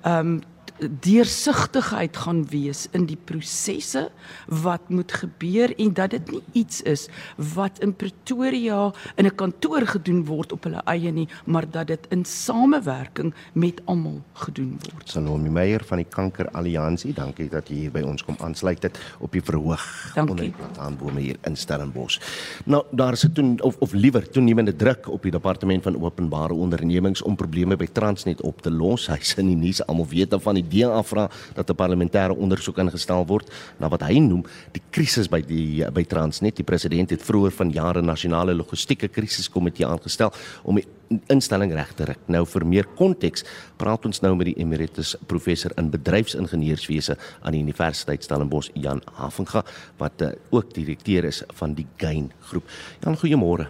ehm 0.00 0.26
um, 0.26 0.40
deursigtigheid 0.78 2.16
gaan 2.16 2.42
wees 2.50 2.88
in 2.90 3.06
die 3.06 3.16
prosesse 3.16 4.08
wat 4.50 4.88
moet 4.90 5.12
gebeur 5.12 5.70
en 5.78 5.92
dat 5.94 6.10
dit 6.16 6.30
nie 6.34 6.42
iets 6.64 6.82
is 6.82 7.06
wat 7.54 7.78
in 7.84 7.94
Pretoria 7.94 8.92
in 9.16 9.26
'n 9.26 9.34
kantoor 9.34 9.86
gedoen 9.86 10.24
word 10.24 10.52
op 10.52 10.64
hulle 10.64 10.82
eie 10.84 11.12
nie, 11.12 11.28
maar 11.46 11.70
dat 11.70 11.86
dit 11.86 12.06
in 12.10 12.24
samewerking 12.24 13.34
met 13.52 13.80
almal 13.84 14.22
gedoen 14.32 14.78
word. 14.82 15.08
Salome 15.08 15.50
Meyer 15.50 15.84
van 15.84 15.98
die 15.98 16.06
Kanker 16.10 16.50
Alliansie, 16.50 17.12
dankie 17.12 17.48
dat 17.48 17.68
jy 17.68 17.74
hier 17.74 17.90
by 17.90 18.02
ons 18.02 18.24
kom 18.24 18.36
aansluit 18.38 18.82
het 18.82 18.98
op 19.18 19.32
die 19.32 19.42
verhoog 19.42 20.16
onder 20.16 20.36
die 20.36 20.50
plataanbome 20.50 21.20
hier 21.20 21.36
in 21.42 21.56
Stellenbosch. 21.56 22.18
Nou 22.64 22.84
daar 22.90 23.12
is 23.12 23.26
toe 23.32 23.54
of 23.62 23.76
of 23.78 23.92
liewer 23.92 24.30
toenemende 24.30 24.76
druk 24.76 25.08
op 25.08 25.22
die 25.22 25.30
departement 25.30 25.82
van 25.82 26.02
openbare 26.02 26.54
ondernemings 26.54 27.22
om 27.22 27.36
probleme 27.36 27.76
by 27.76 27.86
Transnet 27.86 28.40
op 28.40 28.62
te 28.62 28.70
los. 28.70 29.06
Hy's 29.06 29.34
in 29.34 29.46
die 29.46 29.56
nuus, 29.56 29.86
almal 29.86 30.06
weet 30.06 30.30
daarvan 30.30 30.54
die 30.54 30.63
DA 30.68 31.02
vra 31.02 31.28
dat 31.54 31.70
'n 31.70 31.74
parlementêre 31.74 32.36
ondersoek 32.36 32.78
ingestel 32.78 33.26
word 33.26 33.50
na 33.78 33.88
wat 33.88 34.02
hy 34.02 34.18
noem 34.18 34.44
die 34.72 34.82
krisis 34.90 35.28
by 35.28 35.40
die 35.40 35.84
by 35.90 36.04
Transnet. 36.04 36.56
Die 36.56 36.64
president 36.64 37.10
het 37.10 37.22
vroeër 37.22 37.52
vanjaar 37.52 37.98
'n 37.98 38.06
nasionale 38.06 38.54
logistieke 38.54 39.08
krisiskomitee 39.08 39.86
aangestel 39.86 40.32
om 40.62 40.76
die 40.76 40.86
instelling 41.26 41.72
reg 41.72 41.92
te 41.94 42.04
ruk. 42.04 42.18
Nou 42.32 42.44
vir 42.46 42.66
meer 42.66 42.88
konteks, 42.98 43.44
praat 43.80 44.06
ons 44.06 44.20
nou 44.24 44.34
met 44.36 44.46
die 44.46 44.58
emeritus 44.62 45.14
professor 45.26 45.72
in 45.80 45.90
bedryfsingenieurswese 45.90 47.16
aan 47.42 47.52
die 47.56 47.62
Universiteit 47.62 48.24
Stellenbosch, 48.24 48.70
Jan 48.74 49.02
Havenga, 49.18 49.64
wat 50.00 50.22
uh, 50.22 50.32
ook 50.50 50.74
direkteur 50.74 51.24
is 51.24 51.42
van 51.60 51.74
die 51.74 51.86
Gain 51.96 52.30
groep. 52.50 52.68
Jan, 53.04 53.18
goeiemôre. 53.20 53.68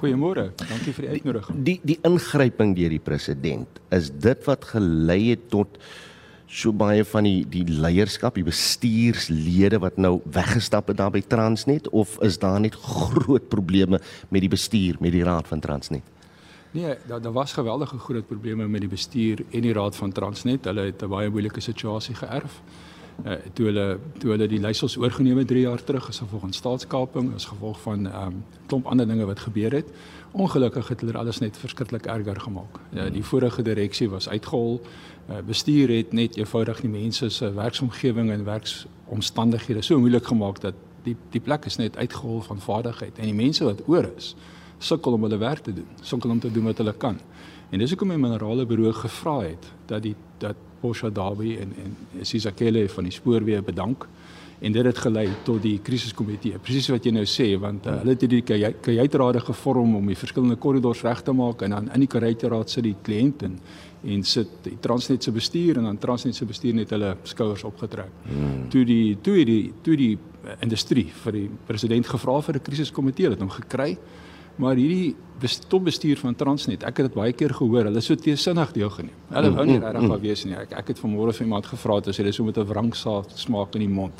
Goeiemôre. 0.00 0.50
Dankie 0.60 0.94
vir 0.96 1.06
die 1.06 1.16
uitnodiging. 1.16 1.64
Die 1.66 1.78
die 1.84 1.98
ingryping 2.06 2.74
deur 2.76 2.92
die 2.92 3.02
president, 3.02 3.80
is 3.94 4.10
dit 4.10 4.46
wat 4.48 4.64
gelei 4.72 5.32
het 5.32 5.48
tot 5.52 5.80
so 6.50 6.72
baie 6.74 7.04
van 7.06 7.26
die 7.26 7.44
die 7.48 7.64
leierskap, 7.64 8.34
die 8.34 8.46
bestuurslede 8.46 9.78
wat 9.82 9.98
nou 10.02 10.18
weggestap 10.34 10.90
het 10.90 10.98
daar 10.98 11.12
by 11.14 11.22
Transnet 11.22 11.88
of 11.94 12.16
is 12.26 12.40
daar 12.42 12.58
net 12.60 12.74
groot 12.74 13.48
probleme 13.48 14.00
met 14.28 14.42
die 14.42 14.50
bestuur, 14.50 14.98
met 15.00 15.14
die 15.14 15.24
raad 15.24 15.46
van 15.46 15.62
Transnet? 15.62 16.02
Nee, 16.74 16.96
daar 17.06 17.22
daar 17.22 17.32
was 17.32 17.52
geweldige 17.52 17.98
groot 17.98 18.26
probleme 18.26 18.68
met 18.68 18.80
die 18.80 18.90
bestuur 18.90 19.44
en 19.50 19.60
die 19.60 19.72
raad 19.72 19.96
van 19.96 20.12
Transnet. 20.12 20.64
Hulle 20.64 20.90
het 20.90 21.02
'n 21.02 21.08
baie 21.08 21.30
moeilike 21.30 21.60
situasie 21.60 22.14
geërf. 22.14 22.62
Uh 23.24 23.32
toe 23.52 23.66
hulle 23.66 23.98
toe 24.18 24.30
hulle 24.30 24.46
die 24.48 24.60
leiersels 24.60 24.96
oorgeneem 24.96 25.38
het 25.38 25.46
3 25.46 25.60
jaar 25.60 25.84
terug 25.84 26.08
as 26.08 26.18
gevolg 26.18 26.40
van 26.40 26.52
staatskaping, 26.52 27.34
as 27.34 27.44
gevolg 27.44 27.80
van 27.80 28.06
ehm 28.06 28.26
um, 28.26 28.44
klomp 28.66 28.86
ander 28.86 29.06
dinge 29.06 29.24
wat 29.24 29.38
gebeur 29.38 29.72
het. 29.72 29.86
Ongelukkig 30.32 30.88
het 30.88 31.00
hulle 31.00 31.18
alles 31.18 31.38
net 31.38 31.56
verskriklik 31.56 32.06
erger 32.06 32.40
gemaak. 32.40 32.80
Ja, 32.90 33.10
die 33.10 33.24
vorige 33.24 33.62
direksie 33.62 34.10
was 34.10 34.28
uitgehol. 34.28 34.80
Uh, 34.82 34.88
bestuur 35.46 35.88
het 35.94 36.12
net 36.12 36.36
eenvoudig 36.36 36.80
die 36.80 36.90
mense 36.90 37.28
se 37.30 37.52
werksomgewing 37.54 38.30
en 38.30 38.44
werksomstandighede 38.44 39.82
so 39.82 39.98
moeilik 39.98 40.26
gemaak 40.26 40.60
dat 40.60 40.74
die 41.04 41.16
die 41.30 41.40
plek 41.40 41.64
is 41.64 41.76
net 41.76 41.96
uitgehol 41.96 42.40
van 42.40 42.60
vaardigheid 42.60 43.18
en 43.18 43.30
die 43.30 43.36
mense 43.36 43.64
wat 43.64 43.82
oor 43.88 44.10
is 44.16 44.34
sukkel 44.80 45.12
om 45.12 45.26
hulle 45.28 45.38
werk 45.40 45.64
te 45.64 45.74
doen, 45.76 45.88
sukkel 46.02 46.30
om 46.30 46.40
te 46.40 46.50
doen 46.52 46.70
wat 46.70 46.80
hulle 46.80 46.94
kan. 46.96 47.18
En 47.70 47.78
dis 47.78 47.92
hoekom 47.92 48.14
die 48.14 48.18
minerale 48.18 48.66
bureau 48.66 48.92
gevra 48.96 49.40
het 49.44 49.68
dat 49.86 50.02
die 50.02 50.16
dat 50.40 50.56
Bosha 50.80 51.10
Dawie 51.12 51.58
en 51.60 51.74
en 51.84 52.24
Sisakele 52.24 52.88
van 52.88 53.04
die 53.04 53.12
spoorweë 53.12 53.60
bedank 53.62 54.08
en 54.60 54.72
dit 54.72 54.84
het 54.84 54.98
gelei 54.98 55.28
tot 55.44 55.62
die 55.62 55.78
krisiskomitee. 55.84 56.58
Presies 56.60 56.88
wat 56.92 57.04
jy 57.04 57.12
nou 57.16 57.24
sê 57.28 57.46
want 57.60 57.86
uh, 57.86 57.98
hulle 58.00 58.16
het 58.16 58.24
hierdie 58.24 58.42
kajuitrade 58.44 59.40
gevorm 59.44 59.94
om 59.96 60.10
die 60.10 60.18
verskillende 60.20 60.56
korridors 60.60 61.04
reg 61.04 61.22
te 61.24 61.32
maak 61.36 61.62
en 61.64 61.76
dan 61.76 61.88
in 61.94 62.04
die 62.04 62.10
kajuitraad 62.10 62.72
sit 62.72 62.84
die 62.88 62.96
kliënt 63.06 63.44
en 63.48 63.58
en 64.02 64.22
sit 64.24 64.48
die 64.62 64.76
Transnet 64.80 65.22
se 65.22 65.32
bestuur 65.32 65.76
en 65.76 65.84
dan 65.84 65.98
Transnet 65.98 66.34
se 66.34 66.44
bestuur 66.44 66.74
net 66.74 66.90
hulle 66.90 67.16
skouers 67.22 67.64
opgetrek. 67.64 68.12
Hmm. 68.24 68.68
Toe 68.72 68.84
die 68.84 69.18
toe 69.20 69.44
die 69.44 69.72
toe 69.82 69.96
die 69.96 70.18
industrie 70.60 71.10
vir 71.24 71.32
die 71.32 71.48
president 71.66 72.06
gevra 72.06 72.40
vir 72.40 72.54
'n 72.56 72.62
krisiskomitee 72.62 73.30
het 73.30 73.40
hom 73.40 73.50
gekry. 73.50 73.98
Maar 74.56 74.76
hierdie 74.76 75.16
topbestuur 75.68 76.18
van 76.20 76.34
Transnet, 76.36 76.82
ek 76.84 76.96
het 77.00 77.06
dit 77.06 77.14
baie 77.14 77.32
keer 77.32 77.54
gehoor, 77.56 77.84
hulle 77.88 78.00
so 78.00 78.14
teesinnig 78.14 78.72
deelgeneem. 78.72 79.14
Hulle 79.32 79.52
wou 79.54 79.64
nie 79.64 79.78
mm, 79.78 79.84
regtig 79.84 80.02
mm, 80.02 80.08
daar 80.08 80.20
wees 80.20 80.42
nie. 80.44 80.56
Ek 80.58 80.74
ek 80.82 80.90
het 80.92 81.00
vanmôre 81.00 81.32
vir 81.32 81.46
iemand 81.46 81.66
gevra 81.70 81.96
het 81.96 82.10
as 82.12 82.20
hulle 82.20 82.32
so 82.32 82.44
met 82.44 82.58
'n 82.58 82.66
wrangsaad 82.68 83.32
smaak 83.38 83.74
in 83.74 83.80
die 83.80 83.88
mond. 83.88 84.12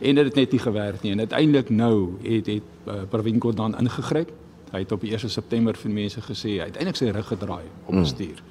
En 0.00 0.14
dit 0.14 0.24
het 0.24 0.34
net 0.34 0.52
nie 0.52 0.58
gewerk 0.58 1.02
nie 1.02 1.12
en 1.12 1.18
uiteindelik 1.18 1.70
nou 1.70 2.18
het 2.22 2.46
het 2.46 2.62
uh, 2.88 3.02
Perwinko 3.10 3.52
dan 3.52 3.78
ingegryp. 3.78 4.32
Hy 4.72 4.78
het 4.78 4.92
op 4.92 5.00
die 5.00 5.12
1 5.12 5.30
September 5.30 5.76
vir 5.76 5.90
mense 5.90 6.20
gesê 6.20 6.58
uiteindelik 6.60 6.96
sy 6.96 7.10
rug 7.10 7.26
gedraai 7.26 7.64
op 7.86 7.94
bestuur. 7.94 8.42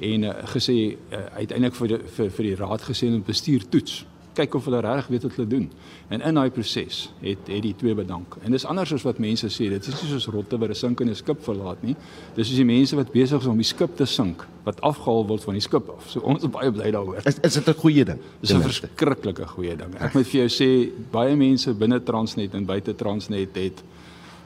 En 0.00 0.22
uh, 0.22 0.30
gesê 0.54 0.96
uh, 1.10 1.18
uiteindelik 1.36 1.74
vir, 1.74 1.98
vir 2.16 2.30
vir 2.30 2.44
die 2.44 2.56
raad 2.56 2.82
gesê 2.82 3.10
om 3.12 3.22
bestuur 3.22 3.68
toets 3.68 4.04
kyk 4.36 4.54
of 4.56 4.66
hulle 4.68 4.80
regtig 4.84 5.10
weet 5.12 5.26
wat 5.26 5.36
hulle 5.36 5.48
doen. 5.48 5.66
En 6.12 6.24
in 6.24 6.38
daai 6.38 6.50
proses 6.54 7.02
het 7.20 7.48
het 7.50 7.62
die 7.64 7.74
twee 7.78 7.94
bedank. 7.94 8.36
En 8.42 8.54
dis 8.54 8.64
anders 8.68 8.92
as 8.96 9.04
wat 9.06 9.20
mense 9.22 9.48
sê, 9.52 9.68
dit 9.72 9.88
is 9.88 10.02
nie 10.02 10.10
soos 10.12 10.28
rotte 10.32 10.58
wat 10.58 10.70
'n 10.70 10.74
sinkende 10.74 11.14
skip 11.14 11.42
verlaat 11.44 11.82
nie. 11.82 11.96
Dis 12.34 12.48
soos 12.48 12.56
die 12.56 12.64
mense 12.64 12.96
wat 12.96 13.12
besig 13.12 13.40
is 13.40 13.46
om 13.46 13.56
die 13.56 13.68
skip 13.68 13.96
te 13.96 14.06
sink 14.06 14.46
wat 14.64 14.80
afgehaal 14.80 15.26
word 15.26 15.44
van 15.44 15.54
die 15.54 15.60
skip 15.60 15.88
af. 15.88 16.10
So 16.10 16.20
ons 16.20 16.42
is 16.42 16.50
baie 16.50 16.70
bly 16.70 16.90
daaroor. 16.90 17.20
Is 17.24 17.38
is 17.42 17.54
dit 17.54 17.68
'n 17.68 17.80
goeie 17.80 18.04
ding? 18.04 18.18
Dis 18.40 18.52
'n 18.52 18.60
verskriklike 18.60 19.46
goeie 19.46 19.76
ding. 19.76 19.94
Ek 20.00 20.14
moet 20.14 20.26
vir 20.26 20.46
jou 20.46 20.48
sê 20.48 20.90
baie 21.10 21.36
mense 21.36 21.74
binne 21.74 22.02
Transnet 22.02 22.54
en 22.54 22.64
buite 22.64 22.94
Transnet 22.94 23.54
het 23.54 23.82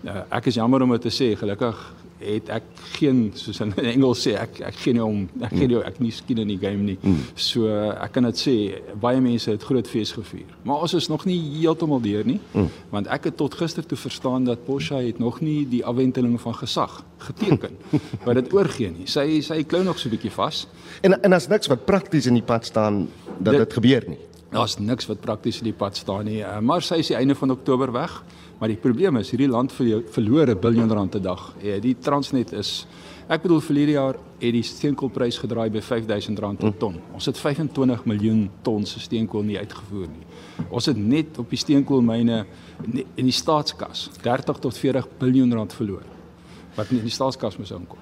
uh, 0.07 0.25
ek 0.39 0.47
is 0.47 0.59
jammer 0.59 0.83
om 0.83 0.95
dit 0.97 1.07
te 1.09 1.15
sê, 1.15 1.35
gelukkig 1.39 1.79
het 2.17 2.49
ek 2.49 2.69
geen 2.97 3.19
soos 3.37 3.59
in 3.61 3.75
Engels 3.95 4.23
sê 4.25 4.33
ek 4.41 4.61
ek 4.71 4.79
gee 4.81 4.97
nie 4.97 5.05
om 5.05 5.27
ek 5.45 5.53
gee 5.53 5.69
nie 5.69 5.81
ek 5.85 5.99
nie 6.01 6.13
skien 6.15 6.41
in 6.43 6.49
die 6.49 6.59
game 6.61 6.85
nie. 6.87 6.97
Mm. 7.03 7.19
So 7.41 7.69
ek 7.93 8.15
kan 8.17 8.29
dit 8.29 8.41
sê 8.41 8.55
baie 9.03 9.21
mense 9.21 9.51
het 9.53 9.67
groot 9.69 9.89
fees 9.91 10.15
gevier. 10.17 10.49
Maar 10.65 10.87
ons 10.87 10.97
is 10.97 11.11
nog 11.13 11.27
nie 11.29 11.37
heeltemal 11.59 12.01
deur 12.05 12.25
nie. 12.29 12.39
Mm. 12.55 12.71
Want 12.95 13.11
ek 13.13 13.31
het 13.31 13.39
tot 13.41 13.57
gister 13.61 13.85
toe 13.87 13.99
verstaan 14.01 14.49
dat 14.49 14.65
Porsche 14.67 15.03
het 15.05 15.21
nog 15.23 15.43
nie 15.45 15.67
die 15.69 15.83
afwenteling 15.85 16.39
van 16.41 16.57
gesag 16.57 17.03
geteken 17.27 17.77
wat 18.27 18.41
dit 18.41 18.53
oorgee 18.57 18.95
nie. 18.95 19.09
Sy 19.11 19.43
sy 19.45 19.63
klou 19.69 19.85
nog 19.85 20.01
so 20.01 20.09
'n 20.09 20.17
bietjie 20.17 20.33
vas. 20.33 20.67
En 21.03 21.21
en 21.21 21.33
as 21.37 21.49
niks 21.53 21.69
wat 21.69 21.85
prakties 21.85 22.27
in 22.27 22.41
die 22.41 22.47
pad 22.47 22.65
staan 22.65 23.07
dat 23.39 23.61
dit 23.61 23.73
gebeur 23.73 24.09
nie. 24.09 24.23
Daar's 24.51 24.79
niks 24.79 25.07
wat 25.07 25.21
prakties 25.21 25.59
in 25.59 25.69
die 25.69 25.77
pad 25.77 25.97
staan 25.97 26.25
nie. 26.25 26.41
Eh, 26.41 26.61
maar 26.61 26.83
sy 26.83 27.03
is 27.03 27.11
die 27.11 27.17
einde 27.17 27.35
van 27.35 27.51
Oktober 27.51 27.93
weg. 27.93 28.23
Maar 28.57 28.73
die 28.73 28.79
probleem 28.81 29.19
is 29.21 29.31
hierdie 29.31 29.51
land 29.53 29.73
verloor 29.73 30.49
'n 30.49 30.61
biljoen 30.61 30.93
rand 30.93 31.11
per 31.11 31.23
dag. 31.23 31.55
Ja, 31.61 31.79
die 31.79 31.97
Transnet 31.99 32.53
is 32.53 32.87
ek 33.29 33.43
bedoel 33.43 33.61
verlede 33.61 33.93
jaar 33.93 34.17
het 34.39 34.53
die 34.53 34.63
steenkoolprys 34.63 35.39
gedraai 35.39 35.71
by 35.71 35.81
R5000 35.81 36.57
per 36.59 36.77
ton. 36.77 37.01
Ons 37.13 37.27
het 37.27 37.39
25 37.39 38.05
miljoen 38.05 38.51
ton 38.63 38.85
se 38.87 39.01
steenkool 39.01 39.43
nie 39.43 39.59
uitgevoer 39.59 40.07
nie. 40.09 40.27
Ons 40.71 40.87
het 40.87 40.97
net 40.97 41.39
op 41.39 41.51
die 41.51 41.59
steenkoolmyne 41.59 42.47
in 43.17 43.25
die 43.25 43.33
staatskas 43.33 44.11
30 44.23 44.59
tot 44.59 44.79
40 44.79 45.09
biljoen 45.19 45.53
rand 45.53 45.73
verloor. 45.73 46.03
Wat 46.75 46.91
in 46.91 47.03
die 47.03 47.11
staatskas 47.11 47.57
moes 47.59 47.71
inkom. 47.71 47.99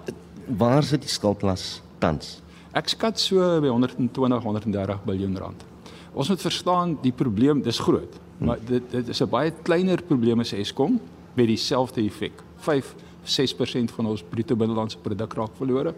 Waar 0.47 0.83
sit 0.83 1.01
die 1.01 1.11
skuldlas 1.11 1.83
tans? 1.99 2.43
Ek 2.73 2.89
skat 2.89 3.19
so 3.19 3.61
by 3.61 3.69
120 3.69 4.43
130 4.43 5.05
biljoen 5.05 5.37
rand. 5.37 5.65
Ons 6.15 6.29
moet 6.29 6.41
verstaan 6.41 6.99
die 7.03 7.13
probleem, 7.13 7.63
dis 7.63 7.79
groot. 7.79 8.21
Maar 8.39 8.59
dit 8.67 8.91
dit 8.91 9.09
is 9.09 9.21
'n 9.23 9.29
baie 9.29 9.53
kleiner 9.63 10.03
probleem 10.03 10.41
as 10.41 10.53
Eskom 10.53 11.01
met 11.35 11.47
dieselfde 11.47 12.01
effek. 12.01 12.43
5 12.57 12.95
6% 13.25 13.91
van 13.97 14.07
ons 14.07 14.23
bruto 14.23 14.57
binnelandse 14.57 14.99
produk 14.99 15.33
raak 15.33 15.57
verlore. 15.57 15.95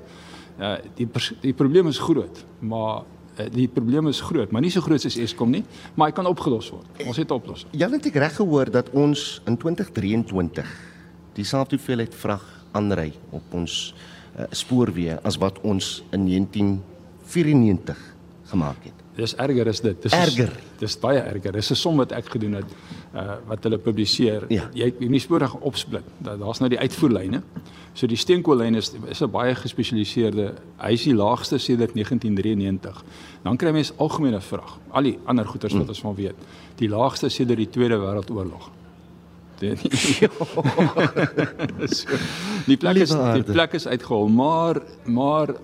Uh 0.59 0.76
die 0.95 1.09
die 1.41 1.53
probleem 1.53 1.87
is 1.87 1.99
groot, 1.99 2.45
maar 2.59 3.03
uh, 3.39 3.47
die 3.53 3.68
probleem 3.68 4.09
is 4.09 4.20
groot, 4.20 4.51
maar 4.51 4.62
nie 4.64 4.70
so 4.70 4.80
groot 4.80 5.01
soos 5.01 5.18
Eskom 5.20 5.51
nie, 5.51 5.64
maar 5.95 6.09
hy 6.09 6.16
kan 6.16 6.26
opgelos 6.26 6.70
word. 6.70 6.87
Ons 7.07 7.16
het 7.16 7.30
'n 7.30 7.34
oplossing. 7.34 7.70
Jy 7.72 7.91
het 7.91 8.07
ek 8.07 8.14
reg 8.14 8.37
gehoor 8.37 8.70
dat 8.70 8.91
ons 8.91 9.43
in 9.47 9.57
2023 9.57 10.66
dieselfde 11.34 11.76
hoeveelheid 11.76 12.14
vrag 12.14 12.45
aanry 12.72 13.12
op 13.30 13.43
ons 13.53 13.95
uh, 14.39 14.45
spoorweë 14.51 15.20
as 15.22 15.37
wat 15.37 15.61
ons 15.61 16.03
in 16.12 16.26
1994 16.26 17.97
gemaak 18.45 18.84
het. 18.84 19.06
Dis 19.17 19.33
erger 19.41 19.67
is 19.67 19.81
dit. 19.81 20.03
Dis 20.03 20.12
Erger. 20.12 20.53
Dis 20.79 20.99
baie 21.01 21.21
erger. 21.21 21.53
Dis 21.53 21.71
'n 21.71 21.75
som 21.75 21.97
wat 21.97 22.12
ek 22.12 22.29
gedoen 22.29 22.55
het 22.55 22.64
uh 23.14 23.37
wat 23.49 23.64
hulle 23.64 23.79
publiseer. 23.79 24.45
Ja. 24.49 24.69
Jy 24.75 24.93
jy 25.01 25.09
nie 25.09 25.21
spoedig 25.21 25.55
opsplit. 25.61 26.05
Daar 26.19 26.39
daar's 26.39 26.61
nou 26.61 26.69
die 26.69 26.79
uitvoerlyne. 26.79 27.43
So 27.95 28.07
die 28.07 28.17
steenkoollyn 28.17 28.75
is 28.75 28.93
is 29.09 29.23
'n 29.23 29.31
baie 29.31 29.55
gespesialiseerde. 29.55 30.53
Hy 30.79 30.93
is 30.93 31.05
die 31.05 31.14
laagste 31.14 31.59
sedert 31.59 31.95
1993. 31.95 33.05
Dan 33.43 33.57
kry 33.57 33.71
mens 33.71 33.93
algemene 33.97 34.41
vraag. 34.41 34.79
Al 34.91 35.03
die 35.03 35.19
ander 35.25 35.47
goeters 35.47 35.73
wat 35.73 35.89
ons 35.89 36.01
van 36.01 36.14
weet. 36.14 36.35
Die 36.77 36.89
laagste 36.89 37.29
sedert 37.29 37.59
die 37.59 37.71
Tweede 37.71 37.97
Wêreldoorlog. 37.97 38.71
Dit 39.59 39.79
so, 41.89 42.09
die 42.67 42.77
plek 42.77 42.97
is 42.97 43.09
die 43.09 43.43
plek 43.43 43.73
is 43.73 43.87
uitgehol, 43.87 44.29
maar 44.29 44.83
maar 45.05 45.49
uh, 45.49 45.57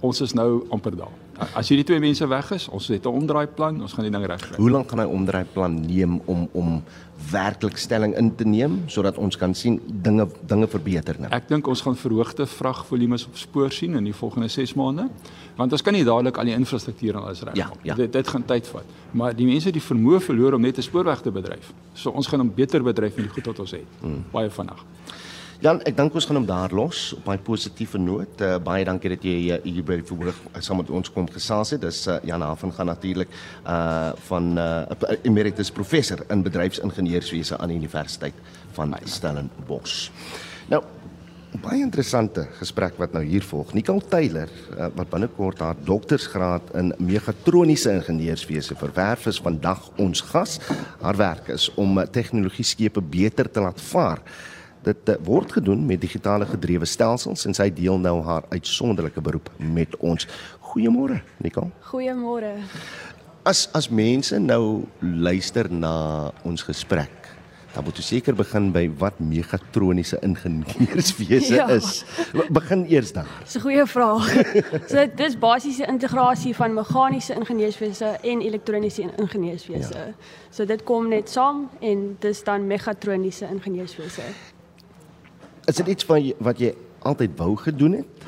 ons 0.00 0.20
is 0.20 0.32
nou 0.32 0.66
amper 0.68 0.96
daar. 0.96 1.29
As 1.56 1.70
hierdie 1.72 1.86
twee 1.88 2.00
mense 2.02 2.26
weg 2.28 2.50
is, 2.52 2.68
ons 2.68 2.88
het 2.92 3.06
'n 3.06 3.08
omdraai 3.08 3.46
plan, 3.46 3.80
ons 3.80 3.92
gaan 3.92 4.04
die 4.04 4.12
ding 4.12 4.26
regkry. 4.26 4.56
Hoe 4.56 4.70
lank 4.70 4.90
gaan 4.90 4.98
hy 4.98 5.06
omdraai 5.06 5.44
plan 5.52 5.80
neem 5.86 6.20
om 6.26 6.48
om 6.52 6.82
werklik 7.30 7.76
stelling 7.76 8.14
in 8.16 8.34
te 8.34 8.44
neem 8.44 8.82
sodat 8.86 9.18
ons 9.18 9.36
kan 9.36 9.54
sien 9.54 9.80
dinge 9.86 10.28
dinge 10.46 10.66
verbeter 10.66 11.16
nou? 11.18 11.30
Ek 11.32 11.48
dink 11.48 11.66
ons 11.66 11.80
gaan 11.80 11.96
verhoogde 11.96 12.46
vragvolumes 12.46 13.26
op 13.26 13.36
spoor 13.36 13.70
sien 13.70 13.94
in 13.94 14.04
die 14.04 14.14
volgende 14.14 14.48
6 14.48 14.74
maande, 14.74 15.08
want 15.56 15.72
ons 15.72 15.82
kan 15.82 15.92
nie 15.92 16.04
dadelik 16.04 16.36
al 16.36 16.44
die 16.44 16.54
infrastruktuur 16.54 17.14
en 17.14 17.22
alles 17.22 17.42
regmaak. 17.42 17.56
Ja, 17.56 17.70
ja. 17.82 17.94
Dit 17.94 18.12
dit 18.12 18.28
gaan 18.28 18.44
tyd 18.44 18.66
vat. 18.66 18.84
Maar 19.10 19.36
die 19.36 19.46
mense 19.46 19.68
het 19.68 19.74
die 19.74 19.88
vermoë 19.94 20.20
verloor 20.20 20.54
om 20.54 20.60
net 20.60 20.78
'n 20.78 20.82
spoorweg 20.82 21.20
te 21.20 21.30
bedryf. 21.30 21.72
So 21.94 22.10
ons 22.10 22.26
gaan 22.26 22.40
hom 22.40 22.52
beter 22.54 22.82
bedryf 22.82 23.16
met 23.16 23.24
die 23.24 23.32
goed 23.32 23.46
wat 23.46 23.58
ons 23.58 23.70
het. 23.70 23.86
Hmm. 24.00 24.24
Baie 24.32 24.50
vinnig. 24.50 24.84
Jan, 25.60 25.76
ek 25.84 25.92
dink 25.92 26.14
ons 26.16 26.24
gaan 26.24 26.38
hom 26.38 26.46
daar 26.48 26.72
los 26.72 27.10
op 27.12 27.26
'n 27.28 27.42
positiewe 27.44 27.98
noot. 28.00 28.40
Uh, 28.40 28.56
baie 28.64 28.84
dankie 28.84 29.10
dat 29.12 29.22
jy 29.22 29.52
uh, 29.52 29.58
hier 29.62 29.84
by 29.84 29.98
die 30.00 30.06
voorbeeld 30.08 30.36
saam 30.58 30.78
met 30.80 30.88
ons 30.88 31.12
kom 31.12 31.28
gesels 31.28 31.70
het. 31.70 31.82
Dis 31.82 32.06
uh, 32.08 32.16
Jan 32.24 32.40
Haven 32.40 32.72
gaan 32.72 32.86
natuurlik 32.86 33.28
uh 33.66 34.12
van 34.28 34.56
uh 34.56 34.86
emeritus 35.22 35.70
professor 35.70 36.24
in 36.30 36.42
bedryfsingenieurswese 36.42 37.58
aan 37.58 37.68
die 37.68 37.76
Universiteit 37.76 38.32
van 38.72 38.96
Stellenbosch. 39.04 40.08
Nou 40.70 40.80
baie 41.60 41.82
interessante 41.82 42.46
gesprek 42.56 42.96
wat 42.96 43.12
nou 43.12 43.24
hier 43.24 43.44
volg. 43.44 43.74
Nicole 43.74 44.00
Taylor 44.08 44.48
uh, 44.78 44.86
wat 44.94 45.10
binnekort 45.10 45.58
haar 45.58 45.76
doktorsgraad 45.84 46.72
in 46.74 46.94
megatroniese 46.98 47.92
ingenieurswese 47.92 48.74
verwerf 48.74 49.26
is 49.26 49.40
vandag 49.40 49.90
ons 49.98 50.20
gas. 50.20 50.56
Haar 51.02 51.16
werk 51.16 51.48
is 51.48 51.68
om 51.74 51.98
uh, 51.98 52.06
tegnologie 52.06 52.64
skepe 52.64 53.02
beter 53.02 53.50
te 53.50 53.60
laat 53.60 53.80
vaar. 53.80 54.24
Dit 54.82 55.10
word 55.24 55.52
gedoen 55.52 55.86
met 55.86 56.00
digitale 56.00 56.46
gedrewe 56.46 56.86
stelsels 56.88 57.44
en 57.46 57.54
sy 57.54 57.70
deel 57.70 57.98
nou 57.98 58.22
haar 58.24 58.44
uitsonderlike 58.48 59.20
beroep 59.20 59.50
met 59.58 59.96
ons. 59.98 60.26
Goeiemôre, 60.60 61.20
Nicole. 61.36 61.70
Goeiemôre. 61.90 62.54
As 63.44 63.68
as 63.74 63.88
mense 63.88 64.38
nou 64.38 64.84
luister 65.00 65.70
na 65.72 66.30
ons 66.44 66.62
gesprek, 66.62 67.10
dan 67.74 67.84
moet 67.84 67.96
jy 67.96 68.02
seker 68.02 68.34
begin 68.34 68.72
by 68.72 68.88
wat 68.98 69.20
megatroniese 69.20 70.18
ingenieurswese 70.26 71.54
Ja. 71.60 71.68
is. 71.70 72.04
Begin 72.50 72.84
eers 72.90 73.12
daar. 73.12 73.28
Dis 73.44 73.56
'n 73.56 73.60
goeie 73.60 73.86
vraag. 73.86 74.26
so 74.90 75.06
dis 75.16 75.36
basiese 75.38 75.86
integrasie 75.86 76.54
van 76.54 76.74
meganiese 76.74 77.34
ingenieurswese 77.34 78.16
en 78.22 78.40
elektroniese 78.40 79.02
ingenieurswese. 79.16 79.94
Ja. 79.94 80.14
So 80.50 80.64
dit 80.64 80.82
kom 80.84 81.08
net 81.08 81.28
saam 81.30 81.68
en 81.80 82.16
dis 82.20 82.42
dan 82.44 82.66
megatroniese 82.66 83.46
ingenieurswese. 83.52 84.22
Is 85.70 85.76
dit 85.78 85.86
iets 85.94 86.06
wat 86.10 86.24
jy, 86.24 86.34
wat 86.42 86.58
jy 86.58 86.72
altyd 87.06 87.36
wou 87.38 87.52
gedoen 87.56 87.92
het? 88.00 88.24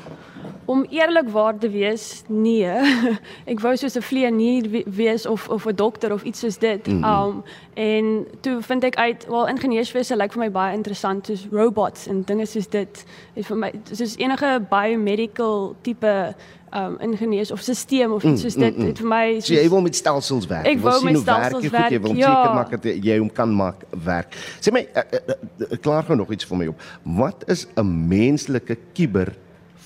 Om 0.65 0.85
eerlikwaar 0.89 1.57
te 1.59 1.67
wees, 1.69 2.23
nee. 2.31 2.69
Ek 3.51 3.59
wou 3.59 3.73
soos 3.75 3.97
'n 3.99 4.01
vlieënier 4.07 4.69
we- 4.71 4.85
wees 4.87 5.25
of 5.27 5.49
of 5.51 5.65
'n 5.67 5.75
dokter 5.75 6.13
of 6.15 6.23
iets 6.23 6.39
soos 6.39 6.57
dit. 6.57 6.87
Mhm. 6.87 7.03
Um 7.03 7.43
en 7.75 8.25
toe 8.41 8.61
vind 8.61 8.83
ek 8.83 8.95
uit, 8.95 9.25
wel 9.27 9.47
ingenieurswese 9.47 10.15
lyk 10.15 10.31
vir 10.31 10.39
my 10.45 10.51
baie 10.51 10.75
interessant 10.75 11.25
soos 11.27 11.47
robots 11.51 12.07
en 12.07 12.23
dinge 12.23 12.45
soos 12.45 12.67
dit. 12.69 13.05
Dit 13.35 13.45
vir 13.45 13.57
my 13.57 13.71
soos 13.91 14.15
enige 14.17 14.61
biomedical 14.69 15.75
tipe 15.81 16.35
um 16.75 16.97
ingenieurs 16.99 17.51
of 17.51 17.61
stelsel 17.61 18.11
of 18.13 18.23
iets 18.23 18.41
soos 18.41 18.55
dit. 18.55 18.77
Dit 18.77 18.97
vir 19.03 19.07
my 19.07 19.39
so 19.39 19.53
jy 19.53 19.69
wil 19.69 19.81
met 19.85 19.95
stelsels 19.95 20.47
werk. 20.49 20.65
Ek 20.67 20.79
wil 20.81 20.99
sien 20.99 21.05
met 21.05 21.15
hoe 21.15 21.23
werk 21.25 21.53
jy 21.61 21.69
goed, 21.69 21.91
jy 21.91 22.01
wil 22.01 22.15
ja. 22.15 22.33
seker 22.33 22.55
maak 22.55 22.71
dat 22.71 23.05
jy 23.05 23.17
hom 23.19 23.29
kan 23.31 23.53
maak 23.55 23.85
werk. 24.05 24.35
Sê 24.59 24.73
my 24.73 24.87
uh, 24.95 25.03
uh, 25.13 25.37
uh, 25.67 25.77
klaar 25.81 26.03
gou 26.03 26.17
nog 26.17 26.31
iets 26.31 26.45
vir 26.49 26.57
my 26.57 26.67
op. 26.73 26.81
Wat 27.03 27.43
is 27.47 27.67
'n 27.77 28.07
menslike 28.09 28.77
kuber 28.93 29.35